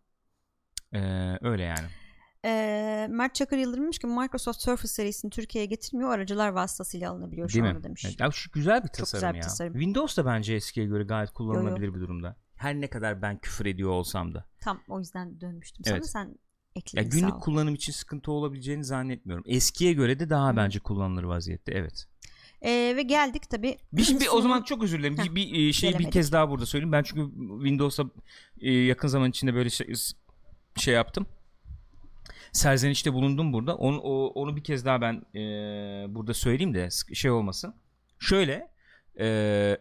eee, 0.92 1.38
öyle 1.42 1.62
yani. 1.62 1.86
Ee, 2.44 3.06
Mert 3.10 3.34
Çakır 3.34 3.58
Yıldırım 3.58 3.82
demiş 3.84 3.98
ki 3.98 4.06
Microsoft 4.06 4.60
Surface 4.60 4.88
serisini 4.88 5.30
Türkiye'ye 5.30 5.66
getirmiyor. 5.66 6.10
Aracılar 6.10 6.48
vasıtasıyla 6.48 7.10
alınabiliyor 7.10 7.48
şu 7.48 7.54
Değil 7.54 7.64
anda 7.64 7.78
mi? 7.78 7.84
demiş. 7.84 8.04
Evet, 8.04 8.20
ya 8.20 8.30
şu 8.30 8.50
güzel 8.50 8.82
bir 8.84 8.88
tasarım 8.88 9.20
güzel 9.20 9.32
bir 9.32 9.38
ya. 9.38 9.42
tasarım. 9.42 9.72
Windows 9.72 10.16
da 10.16 10.26
bence 10.26 10.54
eskiye 10.54 10.86
göre 10.86 11.04
gayet 11.04 11.30
kullanılabilir 11.30 11.94
bir 11.94 12.00
durumda. 12.00 12.36
Her 12.56 12.74
ne 12.74 12.90
kadar 12.90 13.22
ben 13.22 13.38
küfür 13.38 13.66
ediyor 13.66 13.90
olsam 13.90 14.34
da. 14.34 14.44
Tam 14.60 14.80
o 14.88 14.98
yüzden 14.98 15.40
dönmüştüm 15.40 15.82
Evet. 15.86 16.06
sana. 16.10 16.24
Sen 16.24 16.38
Ya 16.94 17.02
ekledin 17.02 17.20
sağ 17.20 17.26
günlük 17.28 17.42
kullanım 17.42 17.74
için 17.74 17.92
sıkıntı 17.92 18.32
olabileceğini 18.32 18.84
zannetmiyorum. 18.84 19.44
Eskiye 19.46 19.92
göre 19.92 20.18
de 20.20 20.30
daha 20.30 20.52
Hı. 20.52 20.56
bence 20.56 20.78
kullanılır 20.78 21.22
vaziyette. 21.24 21.72
Evet. 21.72 22.04
Ee, 22.62 22.92
ve 22.96 23.02
geldik 23.02 23.50
tabii. 23.50 23.76
Bir, 23.92 24.20
bir- 24.20 24.28
o 24.32 24.40
zaman 24.40 24.62
çok 24.62 24.82
özür 24.82 24.98
dilerim. 24.98 25.18
Heh, 25.18 25.24
Bir, 25.24 25.34
bir 25.34 25.48
e, 25.48 25.52
bir 25.52 25.80
gelemedik. 25.80 26.12
kez 26.12 26.32
daha 26.32 26.50
burada 26.50 26.66
söyleyeyim. 26.66 26.92
Ben 26.92 27.02
çünkü 27.02 27.30
Windows'a 27.62 28.04
e, 28.60 28.72
yakın 28.72 29.08
zaman 29.08 29.30
içinde 29.30 29.54
böyle 29.54 29.70
şey, 29.70 29.94
şey 30.76 30.94
yaptım. 30.94 31.26
Serzenişte 32.52 33.12
bulundum 33.12 33.52
burada. 33.52 33.76
Onu, 33.76 33.98
o- 34.00 34.32
onu 34.42 34.56
bir 34.56 34.64
kez 34.64 34.84
daha 34.84 35.00
ben 35.00 35.14
e, 35.34 35.40
burada 36.14 36.34
söyleyeyim 36.34 36.74
de 36.74 36.88
şey 37.14 37.30
olmasın. 37.30 37.74
Şöyle 38.18 38.70
e, 39.20 39.76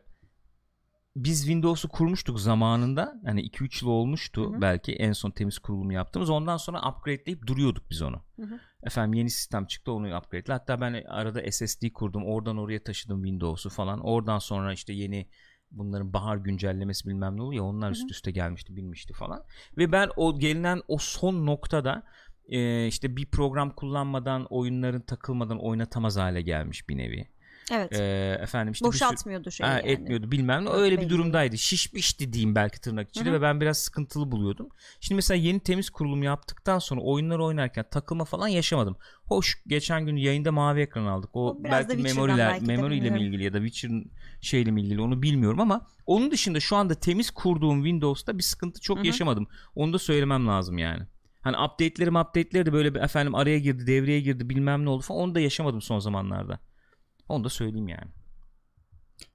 biz 1.23 1.39
Windows'u 1.39 1.89
kurmuştuk 1.89 2.39
zamanında. 2.39 3.21
Yani 3.23 3.41
2-3 3.41 3.85
yıl 3.85 3.91
olmuştu 3.91 4.53
Hı 4.53 4.57
hı. 4.57 4.61
belki 4.61 4.93
en 4.95 5.11
son 5.11 5.31
temiz 5.31 5.59
kurulumu 5.59 5.93
yaptığımız. 5.93 6.29
Ondan 6.29 6.57
sonra 6.57 6.89
upgradeleyip 6.89 7.47
duruyorduk 7.47 7.89
biz 7.89 8.01
onu. 8.01 8.21
Hı 8.35 8.41
hı. 8.41 8.59
Efendim 8.83 9.13
yeni 9.13 9.29
sistem 9.29 9.65
çıktı 9.65 9.91
onu 9.91 10.17
upgrade'le. 10.17 10.53
Hatta 10.53 10.81
ben 10.81 11.03
arada 11.07 11.51
SSD 11.51 11.91
kurdum. 11.93 12.25
Oradan 12.25 12.57
oraya 12.57 12.83
taşıdım 12.83 13.23
Windows'u 13.23 13.69
falan. 13.69 13.99
Oradan 13.99 14.39
sonra 14.39 14.73
işte 14.73 14.93
yeni 14.93 15.29
bunların 15.71 16.13
bahar 16.13 16.37
güncellemesi 16.37 17.07
bilmem 17.09 17.37
ne 17.37 17.41
oluyor. 17.41 17.65
Onlar 17.65 17.89
Hı 17.89 17.93
hı. 17.93 17.93
üst 17.93 18.11
üste 18.11 18.31
gelmişti 18.31 18.75
bilmişti 18.75 19.13
falan. 19.13 19.43
Ve 19.77 19.91
ben 19.91 20.09
o 20.15 20.39
gelinen 20.39 20.81
o 20.87 20.97
son 20.97 21.45
noktada 21.45 22.03
e, 22.47 22.87
işte 22.87 23.15
bir 23.15 23.25
program 23.25 23.69
kullanmadan 23.69 24.45
oyunların 24.49 25.01
takılmadan 25.01 25.59
oynatamaz 25.59 26.17
hale 26.17 26.41
gelmiş 26.41 26.89
bir 26.89 26.97
nevi. 26.97 27.27
Evet. 27.71 27.93
Ee, 27.99 28.37
efendim 28.41 28.71
işte 28.71 28.85
Boşaltmıyordu 28.85 29.51
şey 29.51 29.67
Ha, 29.67 29.73
yani. 29.73 29.89
etmiyordu 29.91 30.31
bilmem 30.31 30.65
ne 30.65 30.69
Öyle 30.69 30.81
öyle 30.81 30.95
bir 30.95 31.01
belli. 31.01 31.09
durumdaydı 31.09 31.57
şişmişti 31.57 32.33
diyeyim 32.33 32.55
belki 32.55 32.81
tırnak 32.81 33.09
içinde 33.09 33.33
ve 33.33 33.41
ben 33.41 33.61
biraz 33.61 33.77
sıkıntılı 33.77 34.31
buluyordum. 34.31 34.69
Şimdi 34.99 35.15
mesela 35.15 35.37
yeni 35.37 35.59
temiz 35.59 35.89
kurulum 35.89 36.23
yaptıktan 36.23 36.79
sonra 36.79 37.01
oyunlar 37.01 37.39
oynarken 37.39 37.85
takılma 37.91 38.25
falan 38.25 38.47
yaşamadım. 38.47 38.97
Hoş 39.25 39.63
geçen 39.67 40.05
gün 40.05 40.15
yayında 40.15 40.51
mavi 40.51 40.81
ekran 40.81 41.05
aldık. 41.05 41.29
O, 41.33 41.47
O 41.47 41.63
belki 41.63 41.97
memoriler, 41.97 42.49
belki 42.51 42.61
mi 42.61 42.91
bilmiyorum. 42.91 43.17
ilgili 43.17 43.43
ya 43.43 43.53
da 43.53 43.57
Witcher'ın 43.57 44.11
şeyle 44.41 44.71
mi 44.71 44.81
ilgili 44.81 45.01
onu 45.01 45.21
bilmiyorum 45.21 45.59
ama 45.59 45.87
onun 46.05 46.31
dışında 46.31 46.59
şu 46.59 46.75
anda 46.75 46.95
temiz 46.95 47.31
kurduğum 47.31 47.83
Windows'ta 47.83 48.37
bir 48.37 48.43
sıkıntı 48.43 48.81
çok 48.81 48.97
Hı 48.97 49.01
hı. 49.01 49.07
yaşamadım. 49.07 49.47
Onu 49.75 49.93
da 49.93 49.99
söylemem 49.99 50.47
lazım 50.47 50.77
yani. 50.77 51.03
Hani 51.41 51.57
update'lerim 51.57 52.15
update'leri 52.15 52.65
de 52.65 52.73
böyle 52.73 52.95
bir 52.95 52.99
efendim 52.99 53.35
araya 53.35 53.59
girdi 53.59 53.87
devreye 53.87 54.21
girdi 54.21 54.49
bilmem 54.49 54.85
ne 54.85 54.89
oldu 54.89 55.01
falan 55.03 55.21
onu 55.21 55.35
da 55.35 55.39
yaşamadım 55.39 55.81
son 55.81 55.99
zamanlarda. 55.99 56.59
Onu 57.29 57.43
da 57.43 57.49
söyleyeyim 57.49 57.87
yani. 57.87 58.11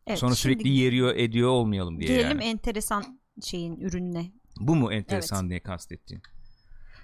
Evet, 0.06 0.18
Sonra 0.18 0.34
sürekli 0.34 0.68
yeriyor 0.68 1.16
ediyor 1.16 1.48
olmayalım 1.48 2.00
diye 2.00 2.08
Gelelim 2.08 2.30
yani. 2.40 2.44
enteresan 2.44 3.20
şeyin 3.42 3.76
ürününe. 3.76 4.32
Bu 4.60 4.76
mu 4.76 4.92
enteresan 4.92 5.50
diye 5.50 5.60
kastettiğin? 5.60 6.22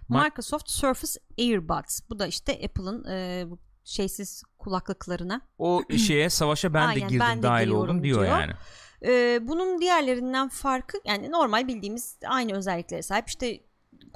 Microsoft 0.09 0.71
Surface 0.71 1.21
Earbuds. 1.39 2.01
Bu 2.11 2.19
da 2.19 2.27
işte 2.27 2.53
Apple'ın 2.53 3.05
e, 3.05 3.47
şeysiz 3.85 4.43
kulaklıklarına. 4.59 5.41
O 5.59 5.83
şeye 6.07 6.31
savaşa 6.31 6.75
ben 6.75 6.83
de 6.83 6.87
Aynen, 6.89 7.09
girdim 7.09 7.21
ben 7.21 7.39
de 7.39 7.43
dahil 7.43 7.69
oldum 7.69 8.03
diyor, 8.03 8.25
diyor. 8.25 8.39
yani. 8.41 8.53
E, 9.07 9.41
bunun 9.49 9.81
diğerlerinden 9.81 10.49
farkı 10.49 10.99
yani 11.05 11.31
normal 11.31 11.69
bildiğimiz 11.69 12.19
aynı 12.27 12.53
özelliklere 12.57 13.03
sahip. 13.03 13.29
İşte 13.29 13.61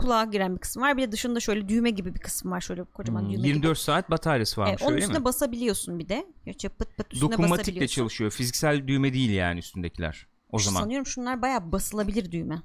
kulağa 0.03 0.25
giren 0.25 0.55
bir 0.55 0.61
kısım 0.61 0.83
var. 0.83 0.97
Bir 0.97 1.03
de 1.03 1.13
dışında 1.13 1.41
şöyle 1.41 1.69
düğme 1.69 1.91
gibi 1.91 2.15
bir 2.15 2.21
kısım 2.21 2.51
var. 2.51 2.61
Şöyle 2.61 2.85
kocaman 2.85 3.21
Hmm, 3.21 3.29
düğme 3.29 3.37
gibi. 3.39 3.49
24 3.49 3.79
saat 3.79 4.11
bataryası 4.11 4.61
varmış 4.61 4.83
onun 4.83 4.93
öyle 4.93 5.01
üstüne 5.03 5.19
mi? 5.19 5.25
basabiliyorsun 5.25 5.99
bir 5.99 6.09
de. 6.09 6.27
Göçe 6.47 6.69
pıt 6.69 6.97
pıt 6.97 7.13
üstüne 7.15 7.31
Dokunmatikle 7.33 7.89
çalışıyor. 7.89 8.31
Fiziksel 8.31 8.89
düğme 8.89 9.13
değil 9.13 9.31
yani 9.31 9.59
üstündekiler. 9.59 10.27
O 10.51 10.59
zaman. 10.59 10.81
Sanıyorum 10.81 11.07
şunlar 11.07 11.43
bayağı 11.43 11.73
basılabilir 11.73 12.33
düğme. 12.33 12.63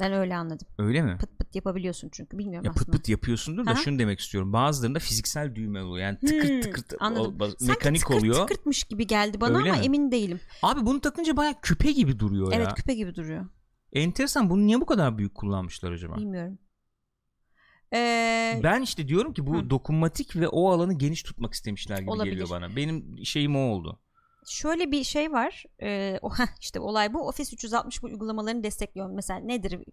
Ben 0.00 0.12
öyle 0.12 0.36
anladım. 0.36 0.66
Öyle 0.78 1.02
mi? 1.02 1.16
Pıt 1.20 1.38
pıt 1.38 1.54
yapabiliyorsun 1.54 2.08
çünkü. 2.12 2.38
Bilmiyorum 2.38 2.64
Ya 2.64 2.72
pıt 2.72 2.82
aslında. 2.82 2.96
pıt 2.96 3.08
yapıyorsundur 3.08 3.66
da 3.66 3.70
Aha. 3.70 3.80
şunu 3.82 3.98
demek 3.98 4.20
istiyorum. 4.20 4.52
Bazılarında 4.52 4.98
fiziksel 4.98 5.54
düğme 5.54 5.82
oluyor. 5.82 6.04
Yani 6.06 6.18
tıkır 6.18 6.48
Hmm, 6.48 6.60
tıkır 6.60 6.82
tıkır 6.82 6.96
anladım. 7.00 7.36
o- 7.40 7.44
Sanki 7.46 7.64
mekanik 7.64 8.00
tıkır 8.00 8.14
oluyor. 8.14 8.34
tıkırtmış 8.48 8.84
gibi 8.84 9.06
geldi 9.06 9.40
bana 9.40 9.58
Öyle 9.58 9.70
ama 9.70 9.78
mi? 9.80 9.84
emin 9.86 10.10
değilim. 10.12 10.40
Abi 10.62 10.86
bunu 10.86 11.00
takınca 11.00 11.36
baya 11.36 11.60
küpe 11.62 11.92
gibi 11.92 12.18
duruyor 12.18 12.52
Evet 12.52 12.66
ya. 12.68 12.74
küpe 12.74 12.94
gibi 12.94 13.14
duruyor. 13.14 13.46
Enteresan 13.92 14.50
bunu 14.50 14.66
niye 14.66 14.80
bu 14.80 14.86
kadar 14.86 15.18
büyük 15.18 15.34
kullanmışlar 15.34 15.92
acaba? 15.92 16.16
Bilmiyorum. 16.16 16.58
Ee, 17.94 18.60
Ben 18.62 18.82
işte 18.82 19.08
diyorum 19.08 19.32
ki 19.34 19.46
bu 19.46 19.56
Hı. 19.56 19.70
dokunmatik 19.70 20.36
ve 20.36 20.48
o 20.48 20.70
alanı 20.70 20.98
geniş 20.98 21.22
tutmak 21.22 21.52
istemişler 21.54 21.98
gibi 21.98 22.10
Olabilir. 22.10 22.32
geliyor 22.32 22.50
bana. 22.50 22.76
Benim 22.76 23.24
şeyim 23.24 23.56
o 23.56 23.58
oldu. 23.58 24.00
şöyle 24.48 24.90
bir 24.92 25.04
şey 25.04 25.32
var. 25.32 25.64
Ee, 25.82 26.18
o 26.22 26.30
işte 26.60 26.80
olay 26.80 27.14
bu. 27.14 27.28
Office 27.28 27.54
360 27.54 28.02
bu 28.02 28.06
uygulamalarını 28.06 28.62
destekliyor. 28.64 29.10
Mesela 29.10 29.40
nedir? 29.40 29.84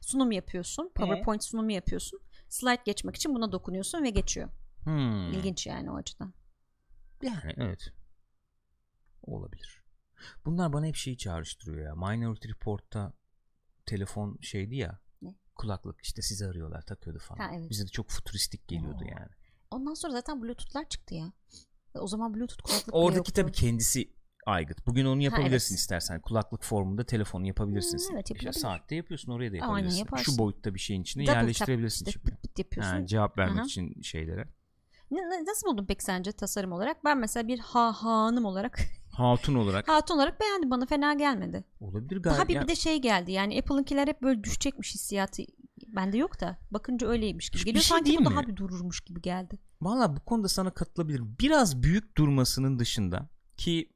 Sunum 0.00 0.32
yapıyorsun. 0.32 0.90
PowerPoint 0.94 1.44
sunumu 1.44 1.72
yapıyorsun. 1.72 2.20
Slide 2.48 2.82
geçmek 2.84 3.16
için 3.16 3.34
buna 3.34 3.52
dokunuyorsun 3.52 4.02
ve 4.02 4.10
geçiyor. 4.10 4.48
Hmm. 4.84 5.32
İlginç 5.32 5.66
yani 5.66 5.90
o 5.90 5.96
açıdan. 5.96 6.34
Yani 7.22 7.54
evet. 7.56 7.92
Olabilir. 9.22 9.82
Bunlar 10.44 10.72
bana 10.72 10.86
hep 10.86 10.96
şeyi 10.96 11.16
çağrıştırıyor 11.16 11.86
ya. 11.86 11.94
Minority 11.94 12.48
Report'ta 12.48 13.12
telefon 13.88 14.38
şeydi 14.40 14.76
ya. 14.76 14.98
Ne? 15.22 15.34
Kulaklık 15.54 16.00
işte 16.02 16.22
sizi 16.22 16.46
arıyorlar 16.46 16.82
takıyordu 16.82 17.18
falan. 17.18 17.40
Ha, 17.40 17.50
evet. 17.58 17.70
Bize 17.70 17.84
de 17.84 17.88
çok 17.88 18.08
futuristik 18.08 18.68
geliyordu 18.68 19.04
Oo. 19.04 19.08
yani. 19.10 19.30
Ondan 19.70 19.94
sonra 19.94 20.12
zaten 20.12 20.42
Bluetooth'lar 20.42 20.88
çıktı 20.88 21.14
ya. 21.14 21.32
O 21.94 22.06
zaman 22.06 22.34
Bluetooth 22.34 22.62
kulaklık 22.62 22.94
Oradaki 22.94 23.32
tabii 23.32 23.52
kendisi 23.52 24.12
aygıt. 24.46 24.86
Bugün 24.86 25.04
onu 25.04 25.22
yapabilirsin 25.22 25.74
evet. 25.74 25.80
istersen. 25.80 26.20
Kulaklık 26.20 26.64
formunda 26.64 27.04
telefonu 27.04 27.46
yapabilirsin. 27.46 27.98
Hmm, 27.98 28.16
evet, 28.16 28.24
İşte 28.24 28.34
yapılabilir. 28.34 28.60
saatte 28.60 28.94
yapıyorsun 28.94 29.32
oraya 29.32 29.52
da 29.52 29.54
Aynen, 29.54 29.66
yapabilirsin. 29.66 29.98
yaparsın. 29.98 30.32
Şu 30.32 30.38
boyutta 30.38 30.74
bir 30.74 30.78
şeyin 30.80 31.02
içine 31.02 31.22
Double 31.22 31.32
tap 31.34 31.42
yerleştirebilirsin. 31.42 32.06
işte 32.06 32.20
pıt 32.20 32.42
pıt 32.42 32.58
yapıyorsun. 32.58 32.94
Yani 32.94 33.06
cevap 33.06 33.38
vermek 33.38 33.58
Aha. 33.58 33.64
için 33.64 34.02
şeylere. 34.02 34.48
Nasıl 35.46 35.66
buldun 35.66 35.86
peki 35.86 36.04
sence 36.04 36.32
tasarım 36.32 36.72
olarak? 36.72 37.04
Ben 37.04 37.18
mesela 37.18 37.48
bir 37.48 37.58
ha 37.58 37.92
hanım 37.92 38.44
olarak 38.44 38.78
Hatun 39.18 39.54
olarak 39.54 39.88
hatun 39.88 40.14
olarak 40.16 40.40
beğendim. 40.40 40.70
Bana 40.70 40.86
fena 40.86 41.14
gelmedi. 41.14 41.64
olabilir 41.80 42.22
gayet. 42.22 42.38
Daha 42.38 42.48
bir, 42.48 42.60
bir 42.60 42.68
de 42.68 42.76
şey 42.76 42.98
geldi 43.02 43.32
yani 43.32 43.58
Apple'ınkiler 43.58 44.08
hep 44.08 44.22
böyle 44.22 44.44
düşecekmiş 44.44 44.94
hissiyatı 44.94 45.42
bende 45.86 46.16
yok 46.18 46.40
da 46.40 46.58
bakınca 46.70 47.08
öyleymiş 47.08 47.50
gibi 47.50 47.60
Bir 47.60 47.64
geliyor 47.66 47.82
şey 47.82 47.88
sanki 47.88 48.02
bu 48.02 48.06
diyeyim 48.06 48.24
daha 48.24 48.40
mi? 48.40 48.48
bir 48.48 48.56
dururmuş 48.56 49.00
gibi 49.00 49.20
geldi. 49.22 49.58
Valla 49.82 50.16
bu 50.16 50.20
konuda 50.20 50.48
sana 50.48 50.70
katılabilirim. 50.70 51.36
Biraz 51.40 51.82
büyük 51.82 52.16
durmasının 52.16 52.78
dışında 52.78 53.28
ki 53.56 53.92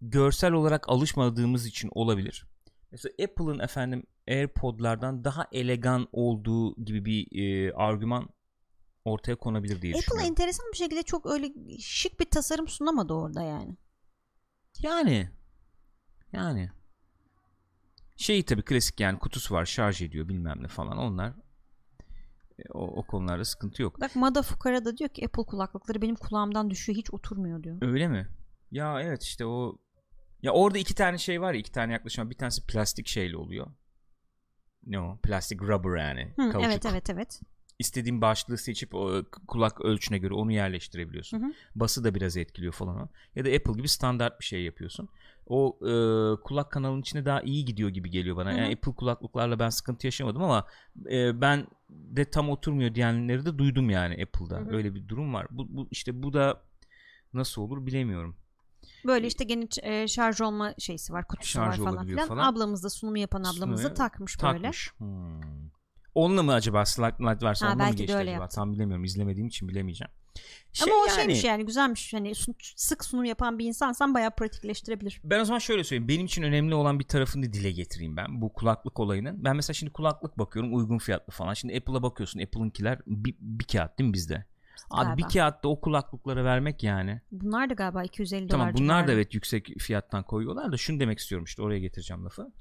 görsel 0.00 0.52
olarak 0.52 0.88
alışmadığımız 0.88 1.66
için 1.66 1.90
olabilir. 1.94 2.46
Mesela 2.92 3.12
Apple'ın 3.24 3.58
efendim 3.58 4.02
AirPod'lardan 4.28 5.24
daha 5.24 5.46
elegan 5.52 6.08
olduğu 6.12 6.84
gibi 6.84 7.04
bir 7.04 7.38
e, 7.42 7.72
argüman 7.74 8.28
ortaya 9.04 9.36
konabilir 9.36 9.82
diye 9.82 9.92
Apple 9.92 10.00
düşünüyorum. 10.00 10.30
enteresan 10.30 10.66
bir 10.72 10.76
şekilde 10.78 11.02
çok 11.02 11.26
öyle 11.26 11.52
şık 11.80 12.20
bir 12.20 12.24
tasarım 12.24 12.68
sunamadı 12.68 13.12
orada 13.14 13.42
yani. 13.42 13.76
Yani 14.82 15.30
yani 16.32 16.70
şey 18.16 18.44
tabii 18.44 18.62
klasik 18.62 19.00
yani 19.00 19.18
kutusu 19.18 19.54
var 19.54 19.64
şarj 19.64 20.02
ediyor 20.02 20.28
bilmem 20.28 20.62
ne 20.62 20.68
falan 20.68 20.98
onlar 20.98 21.32
e, 22.58 22.62
o, 22.72 22.80
o 22.80 23.06
konularda 23.06 23.44
sıkıntı 23.44 23.82
yok. 23.82 24.00
Bak 24.00 24.16
Mada 24.16 24.42
Fukara 24.42 24.84
da 24.84 24.96
diyor 24.96 25.10
ki 25.10 25.24
Apple 25.26 25.42
kulaklıkları 25.44 26.02
benim 26.02 26.16
kulağımdan 26.16 26.70
düşüyor 26.70 26.98
hiç 26.98 27.14
oturmuyor 27.14 27.62
diyor. 27.62 27.78
Öyle 27.80 28.08
mi? 28.08 28.28
Ya 28.70 29.00
evet 29.00 29.22
işte 29.22 29.46
o 29.46 29.78
ya 30.42 30.52
orada 30.52 30.78
iki 30.78 30.94
tane 30.94 31.18
şey 31.18 31.40
var 31.40 31.52
ya 31.54 31.60
iki 31.60 31.72
tane 31.72 31.92
yaklaşım. 31.92 32.30
Bir 32.30 32.36
tanesi 32.36 32.66
plastik 32.66 33.08
şeyle 33.08 33.36
oluyor. 33.36 33.66
Ne 34.86 35.00
o? 35.00 35.18
Plastik 35.22 35.62
rubber 35.62 35.98
yani. 35.98 36.32
Hı, 36.36 36.50
Kauçuk. 36.50 36.70
evet 36.70 36.86
evet 36.86 37.10
evet. 37.10 37.40
İstediğin 37.78 38.20
başlığı 38.20 38.58
seçip 38.58 38.94
o 38.94 39.22
kulak 39.48 39.80
ölçüne 39.80 40.18
göre 40.18 40.34
onu 40.34 40.52
yerleştirebiliyorsun. 40.52 41.40
Hı 41.40 41.46
hı. 41.46 41.52
Bası 41.74 42.04
da 42.04 42.14
biraz 42.14 42.36
etkiliyor 42.36 42.72
falan. 42.72 43.08
Ya 43.34 43.44
da 43.44 43.48
Apple 43.48 43.72
gibi 43.72 43.88
standart 43.88 44.40
bir 44.40 44.44
şey 44.44 44.62
yapıyorsun. 44.62 45.08
O 45.46 45.78
e, 45.80 45.90
kulak 46.42 46.72
kanalının 46.72 47.00
içine 47.00 47.24
daha 47.24 47.42
iyi 47.42 47.64
gidiyor 47.64 47.90
gibi 47.90 48.10
geliyor 48.10 48.36
bana. 48.36 48.50
Hı 48.50 48.54
hı. 48.54 48.58
Yani 48.58 48.74
Apple 48.74 48.92
kulaklıklarla 48.94 49.58
ben 49.58 49.68
sıkıntı 49.68 50.06
yaşamadım 50.06 50.42
ama 50.42 50.66
e, 51.10 51.40
ben 51.40 51.66
de 51.90 52.24
tam 52.24 52.50
oturmuyor 52.50 52.94
diyenleri 52.94 53.46
de 53.46 53.58
duydum 53.58 53.90
yani 53.90 54.14
Apple'da. 54.22 54.56
Hı 54.56 54.64
hı. 54.64 54.76
Öyle 54.76 54.94
bir 54.94 55.08
durum 55.08 55.34
var. 55.34 55.46
Bu, 55.50 55.76
bu 55.76 55.88
işte 55.90 56.22
bu 56.22 56.32
da 56.32 56.62
nasıl 57.32 57.62
olur 57.62 57.86
bilemiyorum. 57.86 58.36
Böyle 59.06 59.26
işte 59.26 59.44
gene 59.44 59.68
e, 59.82 60.08
şarj 60.08 60.40
olma 60.40 60.74
şeysi 60.78 61.12
var 61.12 61.28
kutusu 61.28 61.52
Şarj 61.52 61.80
var 61.80 61.84
falan 61.84 62.06
filan. 62.06 62.28
falan. 62.28 62.46
Ablamız 62.46 62.84
da 62.84 62.90
sunumu 62.90 63.18
yapan 63.18 63.40
ablamız 63.40 63.78
da 63.78 63.82
Sunumu 63.82 63.94
takmış 63.94 64.42
böyle. 64.42 64.52
Takmış. 64.54 64.90
Hmm. 64.98 65.40
Onunla 66.16 66.42
mı 66.42 66.52
acaba 66.54 66.86
Slide 66.86 67.30
Light 67.30 67.42
varsa 67.42 67.66
Ha, 67.66 67.70
onunla 67.72 67.86
mı 67.86 67.94
geçti 67.94 68.16
acaba? 68.16 68.30
yaptı. 68.30 68.56
Tam 68.56 68.72
bilemiyorum. 68.72 69.04
İzlemediğim 69.04 69.48
için 69.48 69.68
bilemeyeceğim. 69.68 70.10
Şey 70.72 70.92
Ama 70.92 71.02
o 71.02 71.06
yani, 71.06 71.16
şeymiş 71.16 71.44
yani 71.44 71.66
güzelmiş. 71.66 72.14
Hani 72.14 72.32
sık 72.76 73.04
sunum 73.04 73.24
yapan 73.24 73.58
bir 73.58 73.66
insansan 73.66 74.14
bayağı 74.14 74.30
pratikleştirebilir. 74.30 75.20
Ben 75.24 75.40
o 75.40 75.44
zaman 75.44 75.58
şöyle 75.58 75.84
söyleyeyim. 75.84 76.08
Benim 76.08 76.26
için 76.26 76.42
önemli 76.42 76.74
olan 76.74 76.98
bir 76.98 77.04
tarafını 77.04 77.52
dile 77.52 77.70
getireyim 77.70 78.16
ben. 78.16 78.40
Bu 78.40 78.52
kulaklık 78.52 79.00
olayının. 79.00 79.44
Ben 79.44 79.56
mesela 79.56 79.74
şimdi 79.74 79.92
kulaklık 79.92 80.38
bakıyorum 80.38 80.76
uygun 80.76 80.98
fiyatlı 80.98 81.32
falan. 81.32 81.54
Şimdi 81.54 81.76
Apple'a 81.76 82.02
bakıyorsun. 82.02 82.40
Apple'ınkiler 82.40 82.98
bir, 83.06 83.34
bir 83.40 83.64
kağıt 83.64 83.98
değil 83.98 84.08
mi 84.08 84.14
bizde? 84.14 84.44
Abi 84.90 85.04
Galiba. 85.04 85.16
bir 85.16 85.34
kağıtta 85.34 85.68
o 85.68 85.80
kulaklıklara 85.80 86.44
vermek 86.44 86.82
yani. 86.82 87.20
Bunlar 87.32 87.70
da 87.70 87.74
galiba 87.74 88.04
250 88.04 88.48
Tamam 88.48 88.66
dolar 88.66 88.78
bunlar 88.78 89.02
da 89.02 89.06
civarı. 89.06 89.16
evet 89.16 89.34
yüksek 89.34 89.68
fiyattan 89.78 90.22
koyuyorlar 90.22 90.72
da 90.72 90.76
şunu 90.76 91.00
demek 91.00 91.18
istiyorum 91.18 91.44
işte 91.44 91.62
oraya 91.62 91.78
getireceğim 91.78 92.24
lafı. 92.24 92.52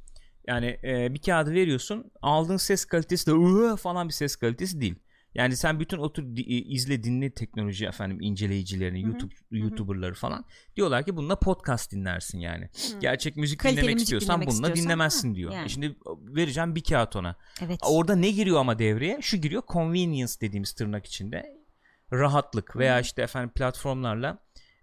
Yani 0.47 0.77
e, 0.83 1.13
bir 1.13 1.19
kağıdı 1.21 1.51
veriyorsun 1.51 2.11
aldığın 2.21 2.57
ses 2.57 2.85
kalitesi 2.85 3.27
de 3.27 3.31
"Iı" 3.31 3.75
falan 3.75 4.07
bir 4.07 4.13
ses 4.13 4.35
kalitesi 4.35 4.81
değil. 4.81 4.95
Yani 5.35 5.55
sen 5.55 5.79
bütün 5.79 5.97
otur 5.97 6.23
e, 6.37 6.41
izle 6.41 7.03
dinle 7.03 7.29
teknoloji 7.29 7.85
efendim 7.85 8.17
inceleyicilerini 8.21 8.99
Hı 9.03 9.03
hı, 9.03 9.07
YouTube 9.07 9.33
YouTuber'ları 9.51 10.13
falan 10.13 10.45
diyorlar 10.75 11.05
ki 11.05 11.15
bununla 11.15 11.39
podcast 11.39 11.91
dinlersin 11.91 12.39
yani. 12.39 12.63
Hı. 12.65 12.99
Gerçek 12.99 13.35
müzik 13.37 13.59
Kaliteli 13.59 13.77
dinlemek 13.77 13.93
müzik 13.93 14.05
istiyorsan 14.05 14.27
dinlemek 14.27 14.47
bununla 14.47 14.67
istiyorsan, 14.67 14.83
dinlemezsin 14.83 15.29
ha, 15.29 15.35
diyor. 15.35 15.51
yani. 15.51 15.65
E 15.65 15.69
şimdi 15.69 15.95
vereceğim 16.21 16.75
bir 16.75 16.83
kağıt 16.83 17.15
ona. 17.15 17.35
Evet. 17.61 17.79
Orada 17.83 18.15
ne 18.15 18.31
giriyor 18.31 18.59
ama 18.59 18.79
devreye? 18.79 19.19
Şu 19.21 19.37
giriyor 19.37 19.63
convenience 19.67 20.33
dediğimiz 20.41 20.71
tırnak 20.73 21.05
içinde 21.05 21.65
rahatlık 22.13 22.75
veya 22.75 22.99
işte 22.99 23.21
efendim 23.21 23.49
platformlarla 23.49 24.37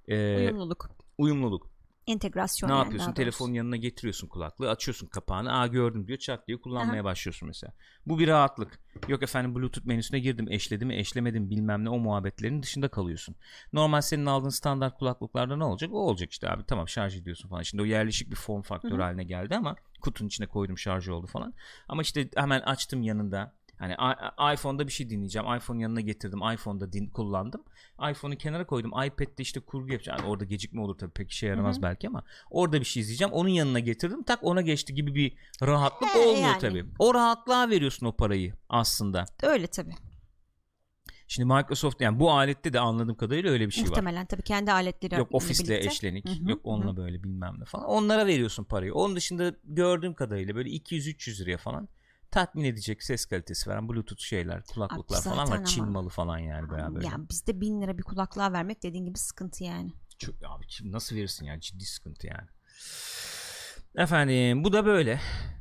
e, 0.08 0.36
Uyumluluk. 0.36 0.90
uyumluluk. 1.18 1.71
Entegrasyon 2.06 2.70
Ne 2.70 2.74
yani 2.74 2.82
yapıyorsun? 2.84 3.12
Telefonun 3.12 3.52
yanına 3.52 3.76
getiriyorsun 3.76 4.28
kulaklığı, 4.28 4.70
açıyorsun 4.70 5.06
kapağını. 5.06 5.52
Aa 5.52 5.66
gördüm 5.66 6.06
diyor, 6.06 6.18
çat 6.18 6.48
diyor 6.48 6.60
kullanmaya 6.60 7.04
başlıyorsun 7.04 7.46
mesela. 7.46 7.72
Bu 8.06 8.18
bir 8.18 8.28
rahatlık. 8.28 8.78
Yok 9.08 9.22
efendim 9.22 9.54
Bluetooth 9.54 9.86
menüsüne 9.86 10.20
girdim, 10.20 10.46
eşledim 10.50 10.88
mi, 10.88 10.96
eşlemedim 10.96 11.50
bilmem 11.50 11.84
ne 11.84 11.88
o 11.88 11.98
muhabbetlerin 11.98 12.62
dışında 12.62 12.88
kalıyorsun. 12.88 13.36
Normal 13.72 14.00
senin 14.00 14.26
aldığın 14.26 14.48
standart 14.48 14.98
kulaklıklarda 14.98 15.56
ne 15.56 15.64
olacak? 15.64 15.90
O 15.92 15.98
olacak 15.98 16.32
işte 16.32 16.50
abi 16.50 16.66
tamam 16.66 16.88
şarj 16.88 17.16
ediyorsun 17.16 17.48
falan. 17.48 17.62
Şimdi 17.62 17.82
o 17.82 17.86
yerleşik 17.86 18.30
bir 18.30 18.36
form 18.36 18.62
faktör 18.62 18.90
Hı 18.90 18.96
hı. 18.96 19.02
haline 19.02 19.24
geldi 19.24 19.56
ama 19.56 19.76
kutunun 20.00 20.28
içine 20.28 20.46
koydum 20.46 20.78
şarj 20.78 21.08
oldu 21.08 21.26
falan. 21.26 21.54
Ama 21.88 22.02
işte 22.02 22.28
hemen 22.36 22.60
açtım 22.60 23.02
yanında. 23.02 23.54
Hani 23.78 23.92
iPhone'da 24.54 24.86
bir 24.86 24.92
şey 24.92 25.10
dinleyeceğim. 25.10 25.54
iPhone 25.56 25.82
yanına 25.82 26.00
getirdim. 26.00 26.38
iPhone'da 26.54 26.92
din 26.92 27.06
kullandım. 27.06 27.62
iPhone'u 28.10 28.36
kenara 28.36 28.66
koydum. 28.66 28.90
iPad'de 28.90 29.42
işte 29.42 29.60
kurgu 29.60 29.92
yapacağım. 29.92 30.18
Yani 30.20 30.30
orada 30.30 30.44
gecikme 30.44 30.80
olur 30.80 30.98
tabii 30.98 31.12
pek 31.12 31.30
işe 31.30 31.46
yaramaz 31.46 31.74
Hı 31.76 31.78
hı. 31.78 31.82
belki 31.82 32.08
ama 32.08 32.24
orada 32.50 32.80
bir 32.80 32.84
şey 32.84 33.00
izleyeceğim. 33.00 33.32
Onun 33.32 33.48
yanına 33.48 33.78
getirdim. 33.78 34.22
Tak 34.22 34.38
ona 34.42 34.60
geçti 34.60 34.94
gibi 34.94 35.14
bir 35.14 35.36
rahatlık 35.62 36.14
He, 36.14 36.18
olmuyor 36.18 36.46
yani. 36.48 36.58
tabii. 36.58 36.84
O 36.98 37.14
rahatlığa 37.14 37.70
veriyorsun 37.70 38.06
o 38.06 38.12
parayı 38.12 38.54
aslında. 38.68 39.24
Öyle 39.42 39.66
tabii. 39.66 39.94
Şimdi 41.28 41.54
Microsoft 41.54 42.00
yani 42.00 42.20
bu 42.20 42.32
alette 42.32 42.72
de 42.72 42.80
anladığım 42.80 43.14
kadarıyla 43.14 43.50
öyle 43.50 43.66
bir 43.66 43.72
şey 43.72 43.84
var. 43.84 43.88
Muhtemelen 43.88 44.26
tabii 44.26 44.42
kendi 44.42 44.72
aletleri 44.72 45.14
Yok 45.20 45.28
ofisle 45.32 45.84
eşlenik, 45.84 46.28
Hı 46.28 46.32
hı, 46.32 46.50
yok 46.50 46.60
onunla 46.64 46.92
hı. 46.92 46.96
böyle 46.96 47.22
bilmem 47.22 47.54
ne 47.58 47.64
falan. 47.64 47.86
Onlara 47.86 48.26
veriyorsun 48.26 48.64
parayı. 48.64 48.94
Onun 48.94 49.16
dışında 49.16 49.54
gördüğüm 49.64 50.14
kadarıyla 50.14 50.54
böyle 50.54 50.70
200-300 50.70 51.42
liraya 51.42 51.56
falan 51.58 51.88
tatmin 52.32 52.64
edecek 52.64 53.02
ses 53.02 53.26
kalitesi 53.26 53.70
veren 53.70 53.88
Bluetooth 53.88 54.20
şeyler, 54.20 54.62
kulaklıklar 54.64 55.16
Abi 55.16 55.24
falan 55.24 55.50
var. 55.50 55.64
Çin 55.64 55.82
ama. 55.82 55.90
malı 55.90 56.08
falan 56.08 56.38
yani 56.38 56.70
bayağı 56.70 56.94
böyle. 56.94 57.06
Yani 57.06 57.28
bizde 57.28 57.60
bin 57.60 57.80
lira 57.82 57.98
bir 57.98 58.02
kulaklığa 58.02 58.52
vermek 58.52 58.82
dediğin 58.82 59.04
gibi 59.06 59.18
sıkıntı 59.18 59.64
yani. 59.64 59.92
Çok, 60.18 60.34
abi 60.34 60.66
kim 60.66 60.92
nasıl 60.92 61.16
verirsin 61.16 61.46
yani 61.46 61.60
ciddi 61.60 61.84
sıkıntı 61.84 62.26
yani. 62.26 62.48
Efendim 63.96 64.64
bu 64.64 64.72
da 64.72 64.86
böyle. 64.86 65.20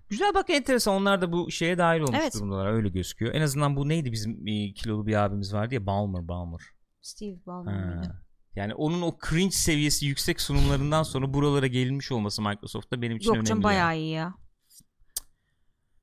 Güzel 0.09 0.33
bak 0.33 0.49
enteresan 0.49 0.93
onlar 0.93 1.21
da 1.21 1.31
bu 1.31 1.51
şeye 1.51 1.77
dahil 1.77 2.01
olmuş 2.01 2.17
Evet. 2.21 2.35
durumdalar 2.35 2.73
öyle 2.73 2.89
gözüküyor. 2.89 3.33
En 3.33 3.41
azından 3.41 3.75
bu 3.75 3.89
neydi 3.89 4.11
bizim 4.11 4.47
e, 4.47 4.73
kilolu 4.73 5.07
bir 5.07 5.15
abimiz 5.15 5.53
vardı 5.53 5.73
ya 5.73 5.85
Balmer 5.85 6.27
Balmer. 6.27 6.61
Steve 7.01 7.37
mıydı? 7.45 8.21
Yani 8.55 8.73
onun 8.75 9.01
o 9.01 9.17
cringe 9.29 9.51
seviyesi 9.51 10.05
yüksek 10.05 10.41
sunumlarından 10.41 11.03
sonra 11.03 11.33
buralara 11.33 11.67
gelinmiş 11.67 12.11
olması 12.11 12.41
Microsoft'ta 12.41 13.01
benim 13.01 13.17
için 13.17 13.27
Yok 13.27 13.35
önemli. 13.35 13.47
canım 13.47 13.61
yani. 13.61 13.63
bayağı 13.63 13.97
iyi 13.97 14.11
ya. 14.11 14.33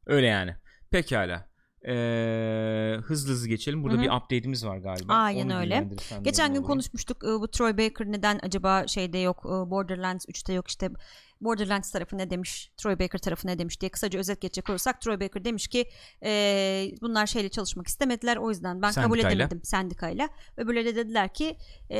Öyle 0.09 0.27
yani. 0.27 0.55
Pekala. 0.91 1.49
Ee, 1.87 2.97
hızlı 3.03 3.33
hızlı 3.33 3.49
geçelim. 3.49 3.83
Burada 3.83 3.97
Hı 3.97 4.01
hı. 4.01 4.05
bir 4.05 4.11
update'imiz 4.11 4.67
var 4.67 4.79
galiba. 4.79 5.13
Aynen 5.15 5.47
Onu 5.47 5.59
öyle. 5.59 5.89
Geçen 6.23 6.55
gün 6.55 6.63
konuşmuştuk 6.63 7.25
e, 7.25 7.27
bu 7.27 7.49
Troy 7.51 7.79
Baker 7.79 8.07
neden 8.07 8.41
acaba 8.43 8.87
şeyde 8.87 9.19
yok 9.19 9.43
e, 9.47 9.71
Borderlands 9.71 10.27
3'te 10.27 10.53
yok 10.53 10.69
işte 10.69 10.91
Borderlands 11.41 11.91
tarafı 11.91 12.19
ne 12.19 12.31
demiş 12.31 12.73
Troy 12.77 12.99
Baker 12.99 13.19
tarafı 13.19 13.47
ne 13.47 13.59
demiş 13.59 13.81
diye 13.81 13.89
kısaca 13.89 14.19
özet 14.19 14.41
geçecek 14.41 14.71
olursak 14.71 15.01
Troy 15.01 15.21
Baker 15.21 15.45
demiş 15.45 15.69
ki 15.69 15.89
e, 16.23 16.91
bunlar 17.03 17.27
şeyle 17.27 17.49
çalışmak 17.49 17.87
istemediler 17.87 18.37
o 18.37 18.51
yüzden 18.51 18.83
ben 18.83 18.93
kabul 18.93 19.03
Sendikayla. 19.17 19.31
edemedim 19.31 19.61
sendikayla 19.65 20.29
öbürleri 20.57 20.87
de 20.87 20.97
dediler 20.97 21.35
ki 21.35 21.57
e, 21.91 21.99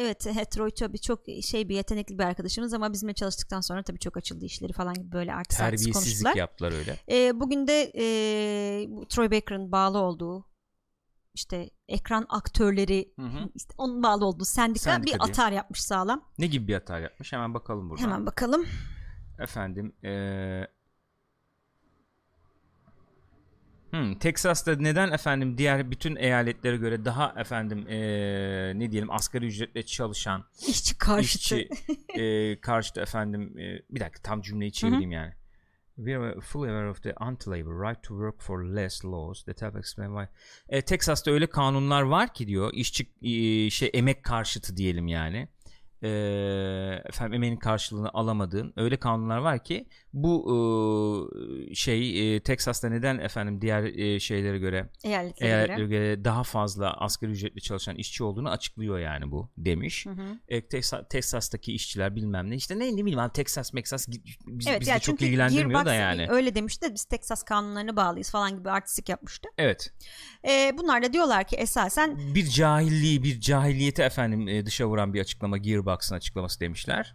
evet 0.00 0.50
Troy 0.50 0.70
tabii 0.70 0.98
çok 0.98 1.20
şey 1.42 1.68
bir 1.68 1.74
yetenekli 1.74 2.18
bir 2.18 2.24
arkadaşımız 2.24 2.74
ama 2.74 2.92
bizimle 2.92 3.14
çalıştıktan 3.14 3.60
sonra 3.60 3.82
tabii 3.82 3.98
çok 3.98 4.16
açıldı 4.16 4.44
işleri 4.44 4.72
falan 4.72 4.94
gibi 4.94 5.12
böyle 5.12 5.34
artist 5.34 5.60
artist 5.60 5.84
konuştular. 5.84 6.02
Terbiyesizlik 6.04 6.36
yaptılar 6.36 6.72
öyle. 6.72 6.96
E, 7.10 7.40
bugün 7.40 7.66
de 7.66 7.92
e, 7.94 8.04
Troy 9.08 9.30
Baker'ın 9.30 9.72
bağlı 9.72 9.98
olduğu 9.98 10.51
işte 11.34 11.70
ekran 11.88 12.26
aktörleri 12.28 13.12
Hı 13.18 13.26
hı. 13.26 13.48
işte 13.54 13.74
onun 13.78 14.02
bağlı 14.02 14.26
olduğu 14.26 14.44
sendika, 14.44 14.82
Sendika 14.82 15.14
bir 15.14 15.20
diye. 15.20 15.30
atar 15.30 15.52
yapmış 15.52 15.80
sağlam. 15.80 16.24
Ne 16.38 16.46
gibi 16.46 16.68
bir 16.68 16.74
hata 16.74 16.98
yapmış? 16.98 17.32
Hemen 17.32 17.54
bakalım 17.54 17.90
buradan. 17.90 18.02
Hemen 18.02 18.26
bakalım. 18.26 18.66
Efendim 19.38 19.92
ee... 20.04 20.66
Hmm, 23.90 24.14
Texas'ta 24.18 24.76
neden 24.76 25.10
efendim 25.12 25.58
diğer 25.58 25.90
bütün 25.90 26.16
eyaletlere 26.16 26.76
göre 26.76 27.04
daha 27.04 27.34
efendim 27.36 27.86
ee, 27.88 28.72
ne 28.76 28.90
diyelim 28.90 29.10
asgari 29.10 29.46
ücretle 29.46 29.82
çalışan 29.82 30.44
İşçi 30.68 30.98
karşıtı. 30.98 31.56
işçi 31.56 31.68
e, 32.20 32.60
karşıtı 32.60 33.00
efendim 33.00 33.58
e, 33.58 33.82
bir 33.90 34.00
dakika 34.00 34.22
tam 34.22 34.42
cümleyi 34.42 34.72
çevireyim 34.72 35.12
yani. 35.12 35.32
We 35.96 36.16
are 36.16 36.40
fully 36.40 36.70
aware 36.70 36.88
of 36.88 37.02
the 37.02 37.14
anti-labor 37.20 37.88
right 37.88 38.02
to 38.02 38.14
work 38.14 38.40
for 38.42 38.64
less 38.64 39.04
laws 39.04 39.44
that 39.44 39.60
help 39.60 39.76
explain 39.76 40.08
why. 40.08 40.28
E, 40.68 40.82
Texas'ta 40.82 41.30
öyle 41.30 41.46
kanunlar 41.46 42.02
var 42.02 42.34
ki 42.34 42.46
diyor 42.46 42.70
işçi 42.72 43.06
e, 43.22 43.70
şey 43.70 43.90
emek 43.94 44.24
karşıtı 44.24 44.76
diyelim 44.76 45.08
yani. 45.08 45.48
E, 46.02 46.08
efendim 47.04 47.34
emeğin 47.34 47.56
karşılığını 47.56 48.10
alamadığın 48.14 48.72
öyle 48.76 48.96
kanunlar 48.96 49.38
var 49.38 49.64
ki 49.64 49.88
bu 50.12 51.28
e, 51.70 51.74
şey 51.74 52.36
e, 52.36 52.40
Texas'ta 52.40 52.88
neden 52.88 53.18
efendim 53.18 53.60
diğer 53.60 53.84
e, 53.84 54.20
şeylere 54.20 54.58
göre 54.58 54.88
Eyaletlere 55.04 55.48
eyaletlere 55.48 55.86
göre. 55.86 56.24
daha 56.24 56.44
fazla 56.44 56.92
asgari 57.00 57.30
ücretli 57.30 57.60
çalışan 57.60 57.96
işçi 57.96 58.24
olduğunu 58.24 58.50
açıklıyor 58.50 58.98
yani 58.98 59.30
bu 59.30 59.50
demiş. 59.56 60.06
Hı 60.06 60.10
hı. 60.10 60.38
E, 60.48 60.68
Texas, 60.68 61.02
Texas'taki 61.10 61.72
işçiler 61.72 62.16
bilmem 62.16 62.50
ne 62.50 62.54
işte 62.54 62.78
ne, 62.78 62.96
ne 62.96 63.00
bileyim 63.00 63.18
abi 63.18 63.32
Texas 63.32 63.70
Texas 63.70 64.08
biz, 64.08 64.66
Evet 64.68 64.80
bizi 64.80 64.90
ya 64.90 64.96
de 64.96 65.00
çok 65.00 65.22
ilgilendirmiyor 65.22 65.84
da 65.84 65.94
Gearbox 65.94 66.18
yani. 66.18 66.30
öyle 66.30 66.54
demişti 66.54 66.90
de 66.90 66.94
biz 66.94 67.04
Texas 67.04 67.42
kanunlarına 67.42 67.96
bağlıyız 67.96 68.30
falan 68.30 68.58
gibi 68.58 68.70
artistik 68.70 69.08
yapmıştı. 69.08 69.48
Evet. 69.58 69.92
E, 70.48 70.72
bunlar 70.78 71.02
da 71.02 71.12
diyorlar 71.12 71.44
ki 71.44 71.56
esasen 71.56 72.34
Bir 72.34 72.46
cahilliği, 72.46 73.22
bir 73.22 73.40
cahilliyeti 73.40 74.02
efendim 74.02 74.48
e, 74.48 74.66
dışa 74.66 74.86
vuran 74.86 75.14
bir 75.14 75.20
açıklama 75.20 75.58
Gearbox'ın 75.58 76.14
açıklaması 76.14 76.60
demişler. 76.60 77.14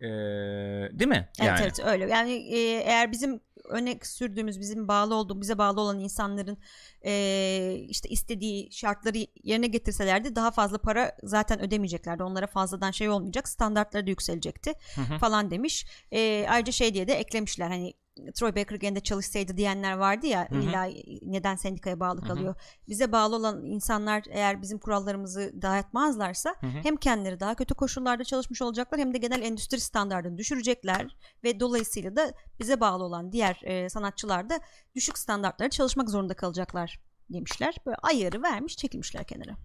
Değil 0.00 1.08
mi? 1.08 1.28
Evet 1.40 1.48
yani. 1.48 1.60
evet 1.62 1.80
öyle. 1.84 2.08
Yani 2.08 2.32
e, 2.32 2.58
eğer 2.58 3.12
bizim 3.12 3.40
öne 3.70 3.98
sürdüğümüz, 4.02 4.60
bizim 4.60 4.88
bağlı 4.88 5.14
olduğu, 5.14 5.40
bize 5.40 5.58
bağlı 5.58 5.80
olan 5.80 6.00
insanların 6.00 6.58
e, 7.04 7.84
işte 7.88 8.08
istediği 8.08 8.72
şartları 8.72 9.18
yerine 9.42 9.66
getirselerdi 9.66 10.36
daha 10.36 10.50
fazla 10.50 10.78
para 10.78 11.16
zaten 11.22 11.60
ödemeyeceklerdi. 11.60 12.22
Onlara 12.22 12.46
fazladan 12.46 12.90
şey 12.90 13.08
olmayacak. 13.08 13.48
Standartları 13.48 14.06
da 14.06 14.10
yükselecekti 14.10 14.72
Hı 14.94 15.00
hı. 15.00 15.18
falan 15.18 15.50
demiş. 15.50 15.86
E, 16.12 16.46
ayrıca 16.48 16.72
şey 16.72 16.94
diye 16.94 17.08
de 17.08 17.14
eklemişler 17.14 17.68
hani 17.68 17.94
Troy 18.34 18.56
Baker 18.56 18.76
gene 18.76 19.00
çalışsaydı 19.00 19.56
diyenler 19.56 19.92
vardı 19.92 20.26
ya 20.26 20.48
Hı 20.50 20.54
hı. 20.54 20.60
illa 20.60 20.88
neden 21.22 21.56
sendikaya 21.56 22.00
bağlı 22.00 22.20
kalıyor. 22.20 22.54
Bize 22.88 23.12
bağlı 23.12 23.36
olan 23.36 23.64
insanlar 23.64 24.22
eğer 24.30 24.62
bizim 24.62 24.78
kurallarımızı 24.78 25.52
dayatmazlarsa 25.62 26.54
Hı 26.60 26.66
hı. 26.66 26.78
hem 26.82 26.96
kendileri 26.96 27.40
daha 27.40 27.54
kötü 27.54 27.74
koşullarda 27.74 28.24
çalışmış 28.24 28.62
olacaklar 28.62 29.00
hem 29.00 29.14
de 29.14 29.18
genel 29.18 29.42
endüstri 29.42 29.80
standartını 29.80 30.38
düşürecekler 30.38 31.16
ve 31.44 31.60
dolayısıyla 31.60 32.16
da 32.16 32.32
bize 32.60 32.80
bağlı 32.80 33.04
olan 33.04 33.32
diğer 33.32 33.60
e, 33.62 33.88
sanatçılar 33.88 34.48
da 34.48 34.60
düşük 34.94 35.18
standartlara 35.18 35.70
çalışmak 35.70 36.10
zorunda 36.10 36.34
kalacaklar 36.34 37.00
demişler. 37.32 37.74
Böyle 37.86 37.96
ayarı 38.02 38.42
vermiş 38.42 38.76
çekilmişler 38.76 39.24
kenara. 39.24 39.56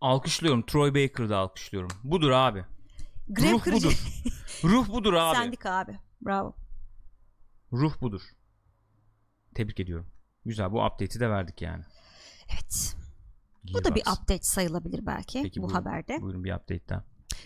Alkışlıyorum. 0.00 0.66
Troy 0.66 0.90
Baker'ı 0.94 1.30
da 1.30 1.36
alkışlıyorum. 1.36 1.90
Budur 2.04 2.30
abi. 2.30 2.64
Grev 3.28 3.52
Ruh 3.52 3.62
kırıcı 3.62 3.86
budur. 3.86 3.98
Ruh 4.64 4.88
budur 4.88 5.12
abi. 5.12 5.36
sendika 5.36 5.70
abi. 5.70 5.98
Bravo. 6.20 6.54
Ruh 7.72 8.00
budur. 8.00 8.22
Tebrik 9.54 9.80
ediyorum. 9.80 10.06
Güzel 10.44 10.72
bu 10.72 10.84
update'i 10.84 11.20
de 11.20 11.30
verdik 11.30 11.62
yani. 11.62 11.84
Evet. 12.52 12.96
Bu 13.74 13.84
da 13.84 13.94
bir 13.94 14.02
Gearbox. 14.04 14.20
update 14.20 14.42
sayılabilir 14.42 15.06
belki 15.06 15.42
Peki, 15.42 15.60
bu 15.60 15.62
buyurun. 15.68 15.74
haberde. 15.74 16.22
Buyurun 16.22 16.44
bir 16.44 16.52
update 16.54 16.88
daha. 16.88 17.04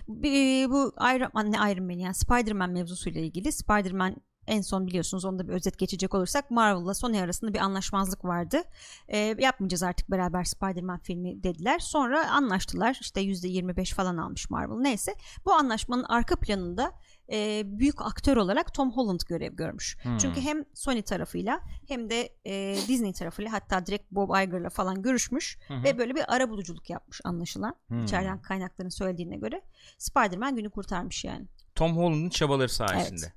Bir- 0.08 0.70
bu 0.70 0.94
Iron 1.16 1.30
Man, 1.34 1.52
ne 1.52 1.72
Iron 1.72 1.84
Man 1.84 1.98
yani 1.98 2.14
Spider-Man 2.14 2.70
mevzusuyla 2.70 3.20
ilgili 3.20 3.52
Spider-Man 3.52 4.16
en 4.46 4.60
son 4.60 4.86
biliyorsunuz 4.86 5.24
onda 5.24 5.48
bir 5.48 5.52
özet 5.52 5.78
geçecek 5.78 6.14
olursak 6.14 6.50
Marvel'la 6.50 6.94
Sony 6.94 7.20
arasında 7.20 7.54
bir 7.54 7.58
anlaşmazlık 7.58 8.24
vardı. 8.24 8.62
Ee, 9.08 9.18
yapmayacağız 9.18 9.82
artık 9.82 10.10
beraber 10.10 10.44
Spider-Man 10.44 10.98
filmi 10.98 11.42
dediler. 11.42 11.78
Sonra 11.78 12.30
anlaştılar. 12.30 12.98
İşte 13.00 13.20
%25 13.20 13.94
falan 13.94 14.16
almış 14.16 14.50
Marvel. 14.50 14.76
Neyse. 14.76 15.14
Bu 15.44 15.52
anlaşmanın 15.52 16.04
arka 16.04 16.36
planında 16.36 16.92
e, 17.32 17.62
büyük 17.64 18.02
aktör 18.02 18.36
olarak 18.36 18.74
Tom 18.74 18.92
Holland 18.92 19.20
görev 19.28 19.52
görmüş. 19.52 19.96
Hmm. 20.02 20.18
Çünkü 20.18 20.40
hem 20.40 20.64
Sony 20.74 21.02
tarafıyla 21.02 21.60
hem 21.88 22.10
de 22.10 22.28
e, 22.44 22.76
Disney 22.88 23.12
tarafıyla 23.12 23.52
hatta 23.52 23.86
direkt 23.86 24.10
Bob 24.10 24.42
Iger'la 24.42 24.70
falan 24.70 25.02
görüşmüş 25.02 25.58
hı. 25.68 25.82
ve 25.84 25.98
böyle 25.98 26.14
bir 26.14 26.34
ara 26.34 26.50
buluculuk 26.50 26.90
yapmış 26.90 27.20
anlaşılan. 27.24 27.74
Hmm. 27.86 28.04
İçeriden 28.04 28.42
kaynakların 28.42 28.88
söylediğine 28.88 29.36
göre 29.36 29.62
Spider-Man 29.98 30.56
günü 30.56 30.70
kurtarmış 30.70 31.24
yani. 31.24 31.46
Tom 31.74 31.96
Holland'ın 31.96 32.28
çabaları 32.28 32.68
sayesinde. 32.68 33.26
Evet. 33.26 33.36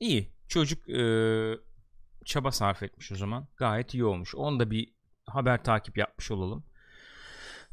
İyi. 0.00 0.34
Çocuk 0.48 0.88
e, 0.90 1.04
çaba 2.24 2.52
sarf 2.52 2.82
etmiş 2.82 3.12
o 3.12 3.16
zaman. 3.16 3.48
Gayet 3.56 3.94
iyi 3.94 4.04
olmuş. 4.04 4.34
Onu 4.34 4.60
da 4.60 4.70
bir 4.70 4.94
haber 5.26 5.64
takip 5.64 5.98
yapmış 5.98 6.30
olalım. 6.30 6.64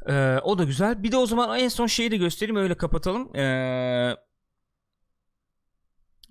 E, 0.08 0.38
o 0.44 0.58
da 0.58 0.64
güzel. 0.64 1.04
Bir 1.04 1.12
de 1.12 1.18
o 1.18 1.26
zaman 1.26 1.60
en 1.60 1.68
son 1.68 1.88
şeyi 1.88 2.12
de 2.12 2.18
göstereyim 2.18 2.56
öyle 2.56 2.78
kapatalım. 2.78 3.36
E, 3.36 4.16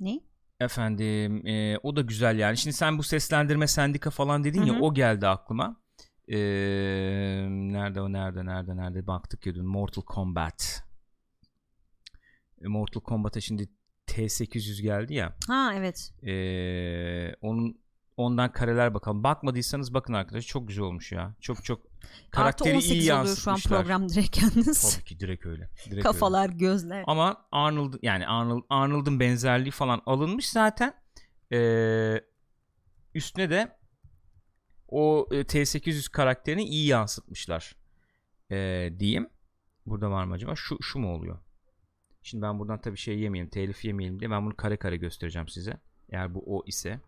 Ne? 0.01 0.21
efendim 0.61 1.47
e, 1.47 1.79
o 1.83 1.97
da 1.97 2.01
güzel 2.01 2.39
yani. 2.39 2.57
Şimdi 2.57 2.77
sen 2.77 2.99
bu 2.99 3.03
seslendirme 3.03 3.67
sendika 3.67 4.11
falan 4.11 4.45
dedin 4.45 4.63
Hı 4.63 4.67
ya 4.67 4.81
o 4.81 4.95
geldi 4.95 5.27
aklıma. 5.27 5.77
E, 6.29 6.39
nerede 7.51 8.01
o 8.01 8.13
nerede 8.13 8.47
nerede 8.47 8.77
nerede 8.77 9.07
baktık 9.07 9.47
ya 9.47 9.55
dün 9.55 9.67
Mortal 9.67 10.03
Kombat. 10.03 10.85
E, 12.65 12.69
Mortal 12.69 13.01
Kombat'a 13.01 13.41
şimdi 13.41 13.69
T800 14.07 14.83
geldi 14.83 15.15
ya. 15.15 15.37
Ha 15.47 15.73
evet. 15.75 16.13
Ee, 16.23 17.35
onun 17.41 17.81
ondan 18.17 18.53
kareler 18.53 18.95
bakalım. 18.95 19.25
Bakmadıysanız 19.25 19.95
bakın 19.95 20.13
arkadaşlar 20.13 20.49
çok 20.49 20.69
güzel 20.69 20.85
olmuş 20.85 21.13
ya. 21.13 21.35
Çok 21.41 21.65
çok 21.65 21.90
Artı 22.03 22.31
karakteri 22.31 22.77
18 22.77 23.05
iyi 23.05 23.15
oluyor 23.15 23.37
şu 23.37 23.51
an 23.51 23.59
program 23.69 24.09
direkt 24.09 24.43
yalnız. 24.43 24.95
Tabii 24.95 25.05
ki 25.05 25.21
direkt 25.21 25.47
öyle. 25.47 25.69
Direkt 25.77 25.93
öyle. 25.93 26.01
Kafalar, 26.03 26.49
gözler. 26.49 27.05
Ama 27.07 27.47
Arnold 27.53 27.95
yani 28.03 28.27
Arnold 28.27 28.63
Arnold'un 28.69 29.21
benzerliği 29.21 29.71
falan 29.71 30.03
alınmış 30.07 30.51
zaten. 30.51 30.95
Ee, 31.53 32.21
üstüne 33.15 33.51
de 33.51 33.79
o 34.89 35.29
e, 35.33 35.35
T800 35.41 36.11
karakterini 36.11 36.65
iyi 36.65 36.87
yansıtmışlar 36.87 37.77
e, 38.51 38.91
diyeyim. 38.99 39.29
Burada 39.87 40.11
var 40.11 40.25
mı 40.25 40.35
acaba? 40.35 40.57
Şu, 40.57 40.83
şu 40.83 40.99
mu 40.99 41.15
oluyor? 41.15 41.39
Şimdi 42.23 42.43
ben 42.43 42.59
buradan 42.59 42.81
tabii 42.81 42.97
şey 42.97 43.19
yemeyelim, 43.19 43.51
telif 43.51 43.85
yemeyelim 43.85 44.21
diye 44.21 44.31
ben 44.31 44.47
bunu 44.47 44.57
kare 44.57 44.77
kare 44.77 44.97
göstereceğim 44.97 45.49
size. 45.49 45.81
Eğer 46.11 46.35
bu 46.35 46.59
o 46.59 46.63
ise. 46.67 47.01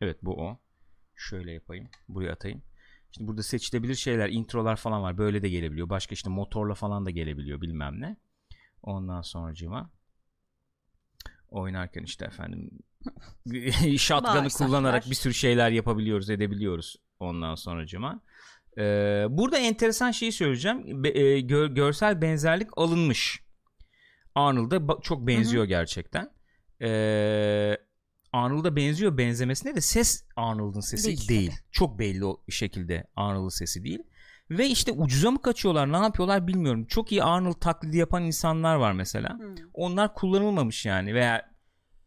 Evet 0.00 0.18
bu 0.22 0.46
o. 0.46 0.58
Şöyle 1.14 1.52
yapayım. 1.52 1.88
Buraya 2.08 2.32
atayım. 2.32 2.62
Şimdi 3.16 3.28
burada 3.28 3.42
seçilebilir 3.42 3.94
şeyler, 3.94 4.28
introlar 4.28 4.76
falan 4.76 5.02
var. 5.02 5.18
Böyle 5.18 5.42
de 5.42 5.48
gelebiliyor. 5.48 5.88
Başka 5.88 6.12
işte 6.12 6.30
motorla 6.30 6.74
falan 6.74 7.06
da 7.06 7.10
gelebiliyor 7.10 7.60
bilmem 7.60 8.00
ne. 8.00 8.16
Ondan 8.82 9.22
sonracıma 9.22 9.90
oynarken 11.48 12.02
işte 12.02 12.24
efendim 12.24 12.70
shotgun'ı 13.98 14.48
kullanarak 14.48 15.10
bir 15.10 15.14
sürü 15.14 15.34
şeyler 15.34 15.70
yapabiliyoruz, 15.70 16.30
edebiliyoruz 16.30 16.96
ondan 17.20 17.54
sonracıma. 17.54 18.20
Ee, 18.78 19.26
burada 19.28 19.58
enteresan 19.58 20.10
şeyi 20.10 20.32
söyleyeceğim. 20.32 21.04
Be- 21.04 21.08
e, 21.08 21.40
gö- 21.40 21.74
görsel 21.74 22.22
benzerlik 22.22 22.68
alınmış. 22.78 23.42
Arnold'a 24.34 25.00
çok 25.02 25.26
benziyor 25.26 25.64
gerçekten. 25.64 26.30
Ee, 26.82 27.76
Arnold'a 28.32 28.76
benziyor 28.76 29.18
benzemesine 29.18 29.74
de 29.74 29.80
ses 29.80 30.24
Arnold'un 30.36 30.80
sesi 30.80 31.06
Değil 31.06 31.28
değil. 31.28 31.50
tabii. 31.50 31.60
Çok 31.72 31.98
belli 31.98 32.24
o 32.24 32.42
şekilde 32.48 33.06
Arnold'un 33.16 33.48
sesi 33.48 33.84
değil. 33.84 34.02
Ve 34.50 34.66
işte 34.66 34.92
ucuza 34.92 35.30
mı 35.30 35.42
kaçıyorlar 35.42 35.92
ne 35.92 35.96
yapıyorlar 35.96 36.46
bilmiyorum. 36.46 36.86
Çok 36.86 37.12
iyi 37.12 37.22
Arnold 37.22 37.60
taklidi 37.60 37.96
yapan 37.96 38.24
insanlar 38.24 38.76
var 38.76 38.92
mesela. 38.92 39.38
Hmm. 39.38 39.54
Onlar 39.74 40.14
kullanılmamış 40.14 40.86
yani 40.86 41.14
veya 41.14 41.50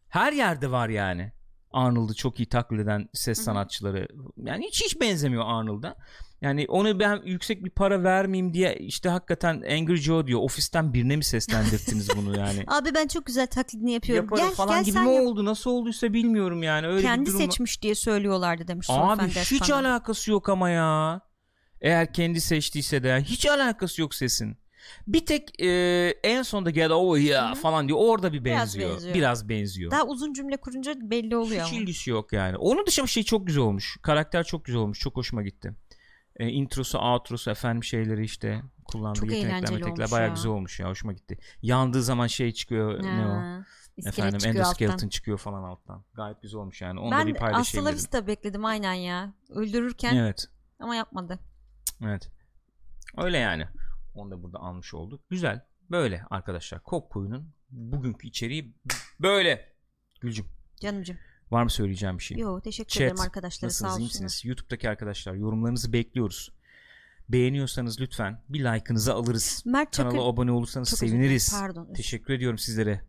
her 0.08 0.32
yerde 0.32 0.70
var 0.70 0.88
yani. 0.88 1.32
Arnold'u 1.70 2.14
çok 2.14 2.40
iyi 2.40 2.48
taklit 2.48 2.80
eden 2.80 3.08
ses 3.12 3.40
sanatçıları. 3.40 4.08
Yani 4.36 4.66
hiç 4.66 4.84
hiç 4.84 5.00
benzemiyor 5.00 5.44
Arnold'a. 5.46 5.96
Yani 6.42 6.66
onu 6.68 7.00
ben 7.00 7.22
yüksek 7.24 7.64
bir 7.64 7.70
para 7.70 8.02
vermeyeyim 8.04 8.54
diye 8.54 8.74
işte 8.74 9.08
hakikaten 9.08 9.54
Angry 9.54 9.96
Joe 9.96 10.26
diyor. 10.26 10.40
Ofisten 10.42 10.94
birine 10.94 11.16
mi 11.16 11.24
seslendirdiniz 11.24 12.08
bunu 12.16 12.38
yani? 12.38 12.64
Abi 12.66 12.94
ben 12.94 13.06
çok 13.06 13.26
güzel 13.26 13.46
taklidini 13.46 13.92
yapıyorum. 13.92 14.24
Yaparım 14.24 14.44
gel 14.48 14.54
falan 14.54 14.76
gel 14.76 14.84
gibi 14.84 14.98
mi 14.98 15.14
yap. 15.14 15.24
oldu? 15.24 15.44
Nasıl 15.44 15.70
olduysa 15.70 16.12
bilmiyorum 16.12 16.62
yani. 16.62 16.86
Öyle 16.86 17.02
Kendi 17.02 17.20
bir 17.20 17.26
durum 17.26 17.40
seçmiş 17.40 17.82
diye 17.82 17.94
söylüyorlardı 17.94 18.68
demiş. 18.68 18.86
Abi 18.90 19.28
hiç 19.28 19.70
bana. 19.70 19.88
alakası 19.88 20.30
yok 20.30 20.48
ama 20.48 20.70
ya. 20.70 21.20
Eğer 21.80 22.12
kendi 22.12 22.40
seçtiyse 22.40 23.02
de 23.02 23.20
hiç 23.22 23.46
alakası 23.46 24.00
yok 24.00 24.14
sesin. 24.14 24.56
Bir 25.06 25.26
tek 25.26 25.62
e, 25.62 25.68
en 26.24 26.42
sonda 26.42 26.70
get 26.70 26.90
over 26.90 27.20
here 27.20 27.54
falan 27.54 27.88
diyor. 27.88 27.98
Orada 28.02 28.32
bir 28.32 28.44
Biraz 28.44 28.58
benziyor. 28.60 28.90
benziyor. 28.94 29.14
Biraz 29.14 29.48
benziyor. 29.48 29.90
Daha 29.90 30.06
uzun 30.06 30.32
cümle 30.32 30.56
kurunca 30.56 30.94
belli 31.00 31.36
oluyor 31.36 31.64
Hiç 31.64 31.72
ama. 31.72 31.82
ilgisi 31.82 32.10
yok 32.10 32.32
yani. 32.32 32.56
Onun 32.56 32.86
dışında 32.86 33.06
şey 33.06 33.22
çok 33.22 33.46
güzel 33.46 33.62
olmuş. 33.62 33.96
Karakter 34.02 34.44
çok 34.44 34.64
güzel 34.64 34.80
olmuş. 34.80 34.98
Çok 35.00 35.16
hoşuma 35.16 35.42
gitti. 35.42 35.74
E, 36.40 36.48
introsu, 36.48 36.98
outrosu 36.98 37.50
efendim 37.50 37.84
şeyleri 37.84 38.24
işte 38.24 38.62
kullandığı 38.84 39.18
Çok 39.20 39.32
yetenekler, 39.32 39.80
olmuş 39.90 40.12
bayağı 40.12 40.28
ya. 40.28 40.34
güzel 40.34 40.52
olmuş 40.52 40.80
ya. 40.80 40.88
Hoşuma 40.88 41.12
gitti. 41.12 41.38
Yandığı 41.62 42.02
zaman 42.02 42.26
şey 42.26 42.52
çıkıyor 42.52 43.02
ne 43.02 43.26
o? 43.26 43.30
Ha, 43.30 43.64
iskelet 43.96 44.18
Efendim 44.18 44.38
çıkıyor 44.38 44.54
endoskeleton 44.54 44.94
alttan. 44.94 45.08
çıkıyor 45.08 45.38
falan 45.38 45.62
alttan. 45.62 46.04
Gayet 46.14 46.42
güzel 46.42 46.60
olmuş 46.60 46.82
yani. 46.82 47.00
Onu 47.00 47.12
da 47.12 47.18
Ben 47.18 47.26
bir 47.26 47.34
paylaşayım 47.34 47.86
dedim. 47.86 47.96
Vista 47.96 48.26
bekledim 48.26 48.64
aynen 48.64 48.92
ya. 48.94 49.34
Öldürürken 49.50 50.16
Evet. 50.16 50.46
ama 50.78 50.94
yapmadı. 50.94 51.38
Evet. 52.04 52.30
Öyle 53.16 53.38
yani. 53.38 53.66
Onu 54.14 54.30
da 54.30 54.42
burada 54.42 54.58
almış 54.58 54.94
olduk. 54.94 55.30
Güzel. 55.30 55.64
Böyle 55.90 56.24
arkadaşlar. 56.30 56.82
Kopkoyunun 56.82 57.54
bugünkü 57.70 58.28
içeriği 58.28 58.74
böyle. 59.20 59.72
Gülcüm 60.20 60.46
Canımcım. 60.80 61.16
Var 61.50 61.62
mı 61.62 61.70
söyleyeceğim 61.70 62.18
bir 62.18 62.22
şey? 62.22 62.38
Yo 62.38 62.60
teşekkür 62.60 62.90
Chat, 62.90 63.02
ederim 63.02 63.20
arkadaşlar 63.20 63.68
sağ 63.68 63.86
Nasılsınız 63.86 64.00
iyi 64.00 64.04
olsunlar. 64.04 64.24
misiniz? 64.24 64.44
YouTube'daki 64.44 64.88
arkadaşlar 64.90 65.34
yorumlarınızı 65.34 65.92
bekliyoruz. 65.92 66.52
Beğeniyorsanız 67.28 68.00
lütfen 68.00 68.42
bir 68.48 68.60
like'ınızı 68.64 69.14
alırız. 69.14 69.62
Mert 69.66 69.92
Çakır 69.92 70.10
Kanala 70.10 70.28
abone 70.28 70.52
olursanız 70.52 70.90
Çok 70.90 70.98
seviniriz. 70.98 71.52
Pardon. 71.60 71.92
Teşekkür 71.94 72.34
ediyorum 72.34 72.58
sizlere. 72.58 73.00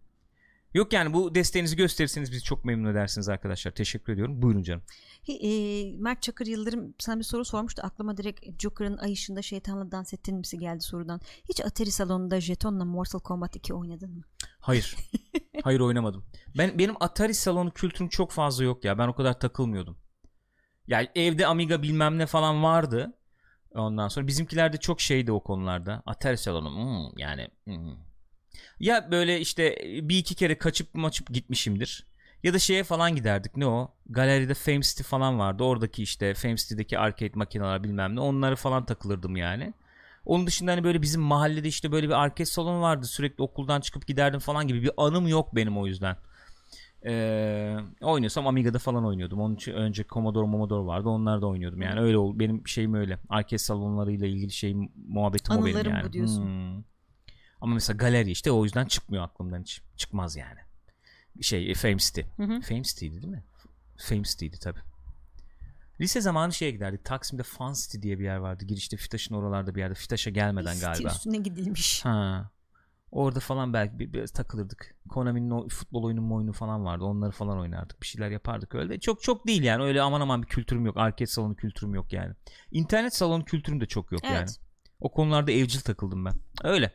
Yok 0.73 0.93
yani 0.93 1.13
bu 1.13 1.35
desteğinizi 1.35 1.75
gösterirseniz 1.75 2.31
bizi 2.31 2.43
çok 2.43 2.65
memnun 2.65 2.91
edersiniz 2.91 3.29
arkadaşlar. 3.29 3.71
Teşekkür 3.71 4.13
ediyorum. 4.13 4.41
Buyurun 4.41 4.63
canım. 4.63 4.83
Hi- 5.27 5.39
e, 5.43 5.97
Mert 5.97 6.21
Çakır 6.21 6.45
Yıldırım 6.45 6.93
sana 6.99 7.19
bir 7.19 7.23
soru 7.23 7.45
sormuştu. 7.45 7.81
Aklıma 7.85 8.17
direkt 8.17 8.61
Joker'ın 8.61 8.97
ay 8.97 9.13
ışığında 9.13 9.41
şeytanla 9.41 9.91
dans 9.91 10.13
ettin 10.13 10.37
misi 10.37 10.57
geldi 10.57 10.81
sorudan. 10.83 11.21
Hiç 11.49 11.61
Atari 11.61 11.91
salonunda 11.91 12.41
jetonla 12.41 12.85
Mortal 12.85 13.19
Kombat 13.19 13.55
2 13.55 13.73
oynadın 13.73 14.11
mı? 14.11 14.23
Hayır. 14.59 14.95
Hayır 15.63 15.79
oynamadım. 15.79 16.25
Ben 16.57 16.79
benim 16.79 16.95
Atari 16.99 17.33
salonu 17.33 17.71
kültürüm 17.71 18.09
çok 18.09 18.31
fazla 18.31 18.63
yok 18.63 18.85
ya. 18.85 18.97
Ben 18.97 19.07
o 19.07 19.15
kadar 19.15 19.39
takılmıyordum. 19.39 19.97
Yani 20.87 21.09
evde 21.15 21.47
Amiga 21.47 21.81
bilmem 21.81 22.17
ne 22.17 22.25
falan 22.25 22.63
vardı. 22.63 23.13
Ondan 23.73 24.07
sonra 24.07 24.27
bizimkiler 24.27 24.73
de 24.73 24.77
çok 24.77 25.01
şeydi 25.01 25.31
o 25.31 25.43
konularda. 25.43 26.03
Atari 26.05 26.37
salonu 26.37 26.69
hmm, 26.75 27.17
yani 27.17 27.47
hmm. 27.63 27.95
ya 28.79 29.11
böyle 29.11 29.39
işte 29.39 29.77
bir 29.83 30.17
iki 30.17 30.35
kere 30.35 30.57
kaçıp 30.57 30.95
maçıp 30.95 31.29
gitmişimdir. 31.29 32.07
Ya 32.43 32.53
da 32.53 32.59
şeye 32.59 32.83
falan 32.83 33.15
giderdik. 33.15 33.57
Ne 33.57 33.65
o? 33.65 33.95
Galeride 34.09 34.53
Fame 34.53 34.81
City 34.81 35.03
falan 35.03 35.39
vardı. 35.39 35.63
Oradaki 35.63 36.03
işte 36.03 36.33
Fame 36.33 36.55
City'deki 36.55 36.99
arcade 36.99 37.31
makineler 37.35 37.83
bilmem 37.83 38.15
ne. 38.15 38.19
Onları 38.19 38.55
falan 38.55 38.85
takılırdım 38.85 39.35
yani. 39.35 39.73
Onun 40.26 40.47
dışında 40.47 40.72
hani 40.72 40.84
böyle 40.84 41.01
bizim 41.01 41.22
mahallede 41.22 41.67
işte 41.67 41.91
böyle 41.91 42.07
bir 42.07 42.13
arcade 42.24 42.45
salonu 42.45 42.82
vardı. 42.82 43.05
Sürekli 43.05 43.41
okuldan 43.41 43.82
çıkıp 43.82 44.07
giderdim 44.07 44.39
falan 44.39 44.67
gibi 44.67 44.84
bir 44.84 44.91
anım 44.97 45.28
yok 45.28 45.55
benim 45.55 45.78
o 45.78 45.88
yüzden. 45.88 46.17
Ee, 47.05 47.78
oynuyorsam 48.01 48.47
Amiga'da 48.47 48.80
falan 48.80 49.05
oynuyordum. 49.05 49.41
Onun 49.41 49.55
için 49.55 49.74
önce 49.74 50.03
Commodore 50.03 50.45
Commodore 50.45 50.86
vardı. 50.86 51.09
Onlarda 51.09 51.47
oynuyordum. 51.47 51.82
Yani 51.82 51.99
öyle 51.99 52.17
oldu. 52.17 52.39
Benim 52.39 52.67
şeyim 52.67 52.93
öyle. 52.93 53.17
Arcade 53.30 53.57
salonlarıyla 53.57 54.28
ilgili 54.28 54.51
şeyim 54.51 54.91
muhabbetim 55.07 55.55
o 55.55 55.65
benim 55.65 55.76
Anılarım 55.76 55.93
yani. 55.93 56.07
bu 56.07 56.13
diyorsun. 56.13 56.45
Hmm. 56.45 56.84
Ama 57.61 57.74
mesela 57.74 57.97
galeri 57.97 58.32
işte 58.32 58.51
o 58.51 58.63
yüzden 58.63 58.86
çıkmıyor 58.86 59.24
aklımdan 59.24 59.61
hiç. 59.61 59.82
Çıkmaz 59.97 60.36
yani. 60.36 60.59
Şey 61.41 61.74
Fame 61.74 61.97
City. 61.97 62.22
Hı 62.38 62.43
hı. 62.43 62.61
Fame 62.61 62.84
City'ydi 62.84 63.22
değil 63.22 63.34
mi? 63.34 63.43
Fame 63.97 64.24
City'ydi 64.24 64.59
tabi. 64.59 64.80
Lise 66.01 66.21
zamanı 66.21 66.53
şeye 66.53 66.71
giderdik. 66.71 67.05
Taksim'de 67.05 67.43
Fun 67.43 67.73
City 67.73 67.97
diye 68.01 68.19
bir 68.19 68.23
yer 68.23 68.37
vardı. 68.37 68.65
Girişte 68.65 68.97
Fitaş'ın 68.97 69.35
oralarda 69.35 69.75
bir 69.75 69.79
yerde. 69.79 69.93
Fitaş'a 69.93 70.29
gelmeden 70.29 70.73
City 70.73 70.85
galiba. 70.85 71.09
üstüne 71.09 71.37
gidilmiş. 71.37 72.05
Ha. 72.05 72.51
Orada 73.11 73.39
falan 73.39 73.73
belki 73.73 73.99
bir, 73.99 74.13
biraz 74.13 74.31
takılırdık. 74.31 74.95
Konami'nin 75.09 75.49
o 75.49 75.67
futbol 75.67 76.03
oyunu 76.03 76.35
oyunu 76.35 76.53
falan 76.53 76.85
vardı. 76.85 77.03
Onları 77.03 77.31
falan 77.31 77.59
oynardık. 77.59 78.01
Bir 78.01 78.07
şeyler 78.07 78.29
yapardık 78.29 78.75
öyle. 78.75 78.99
Çok 78.99 79.23
çok 79.23 79.47
değil 79.47 79.63
yani. 79.63 79.83
Öyle 79.83 80.01
aman 80.01 80.21
aman 80.21 80.41
bir 80.43 80.47
kültürüm 80.47 80.85
yok. 80.85 80.97
Arcade 80.97 81.25
salonu 81.25 81.55
kültürüm 81.55 81.95
yok 81.95 82.13
yani. 82.13 82.33
İnternet 82.71 83.15
salonu 83.15 83.45
kültürüm 83.45 83.81
de 83.81 83.85
çok 83.85 84.11
yok 84.11 84.21
Evet. 84.23 84.35
yani. 84.35 84.49
O 84.99 85.11
konularda 85.11 85.51
evcil 85.51 85.79
takıldım 85.79 86.25
ben. 86.25 86.33
Öyle. 86.63 86.91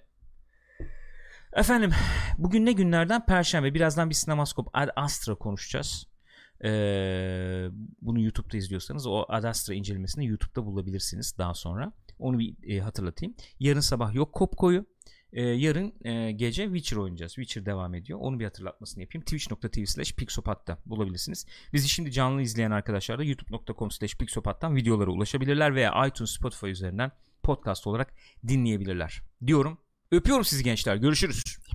Efendim 1.52 1.90
bugün 2.38 2.66
ne 2.66 2.72
günlerden? 2.72 3.26
Perşembe. 3.26 3.74
Birazdan 3.74 4.10
bir 4.10 4.14
sinemaskop 4.14 4.68
Ad 4.72 4.88
Astra 4.96 5.34
konuşacağız. 5.34 6.06
Ee, 6.64 7.68
bunu 8.02 8.20
YouTube'da 8.20 8.56
izliyorsanız 8.56 9.06
o 9.06 9.24
Ad 9.28 9.44
Astra 9.44 9.74
incelemesini 9.74 10.26
YouTube'da 10.26 10.66
bulabilirsiniz 10.66 11.38
daha 11.38 11.54
sonra. 11.54 11.92
Onu 12.18 12.38
bir 12.38 12.76
e, 12.76 12.80
hatırlatayım. 12.80 13.34
Yarın 13.60 13.80
sabah 13.80 14.14
yok 14.14 14.32
Kopko'yu. 14.32 14.86
Ee, 15.32 15.42
yarın 15.42 15.92
e, 16.04 16.32
gece 16.32 16.64
Witcher 16.64 16.96
oynayacağız. 16.96 17.34
Witcher 17.34 17.66
devam 17.66 17.94
ediyor. 17.94 18.18
Onu 18.22 18.40
bir 18.40 18.44
hatırlatmasını 18.44 19.02
yapayım. 19.02 19.24
Twitch.tv 19.24 19.84
slash 19.84 20.12
Pixopat'ta 20.12 20.78
bulabilirsiniz. 20.86 21.46
Bizi 21.72 21.88
şimdi 21.88 22.12
canlı 22.12 22.42
izleyen 22.42 22.70
arkadaşlar 22.70 23.18
da 23.18 23.24
youtube.com 23.24 23.90
slash 23.90 24.16
Pixopat'tan 24.16 24.76
videolara 24.76 25.10
ulaşabilirler 25.10 25.74
veya 25.74 26.06
iTunes, 26.06 26.30
Spotify 26.30 26.66
üzerinden 26.66 27.12
podcast 27.42 27.86
olarak 27.86 28.14
dinleyebilirler. 28.48 29.22
Diyorum. 29.46 29.78
Öpüyorum 30.10 30.44
sizi 30.44 30.64
gençler. 30.64 30.96
Görüşürüz. 30.96 31.65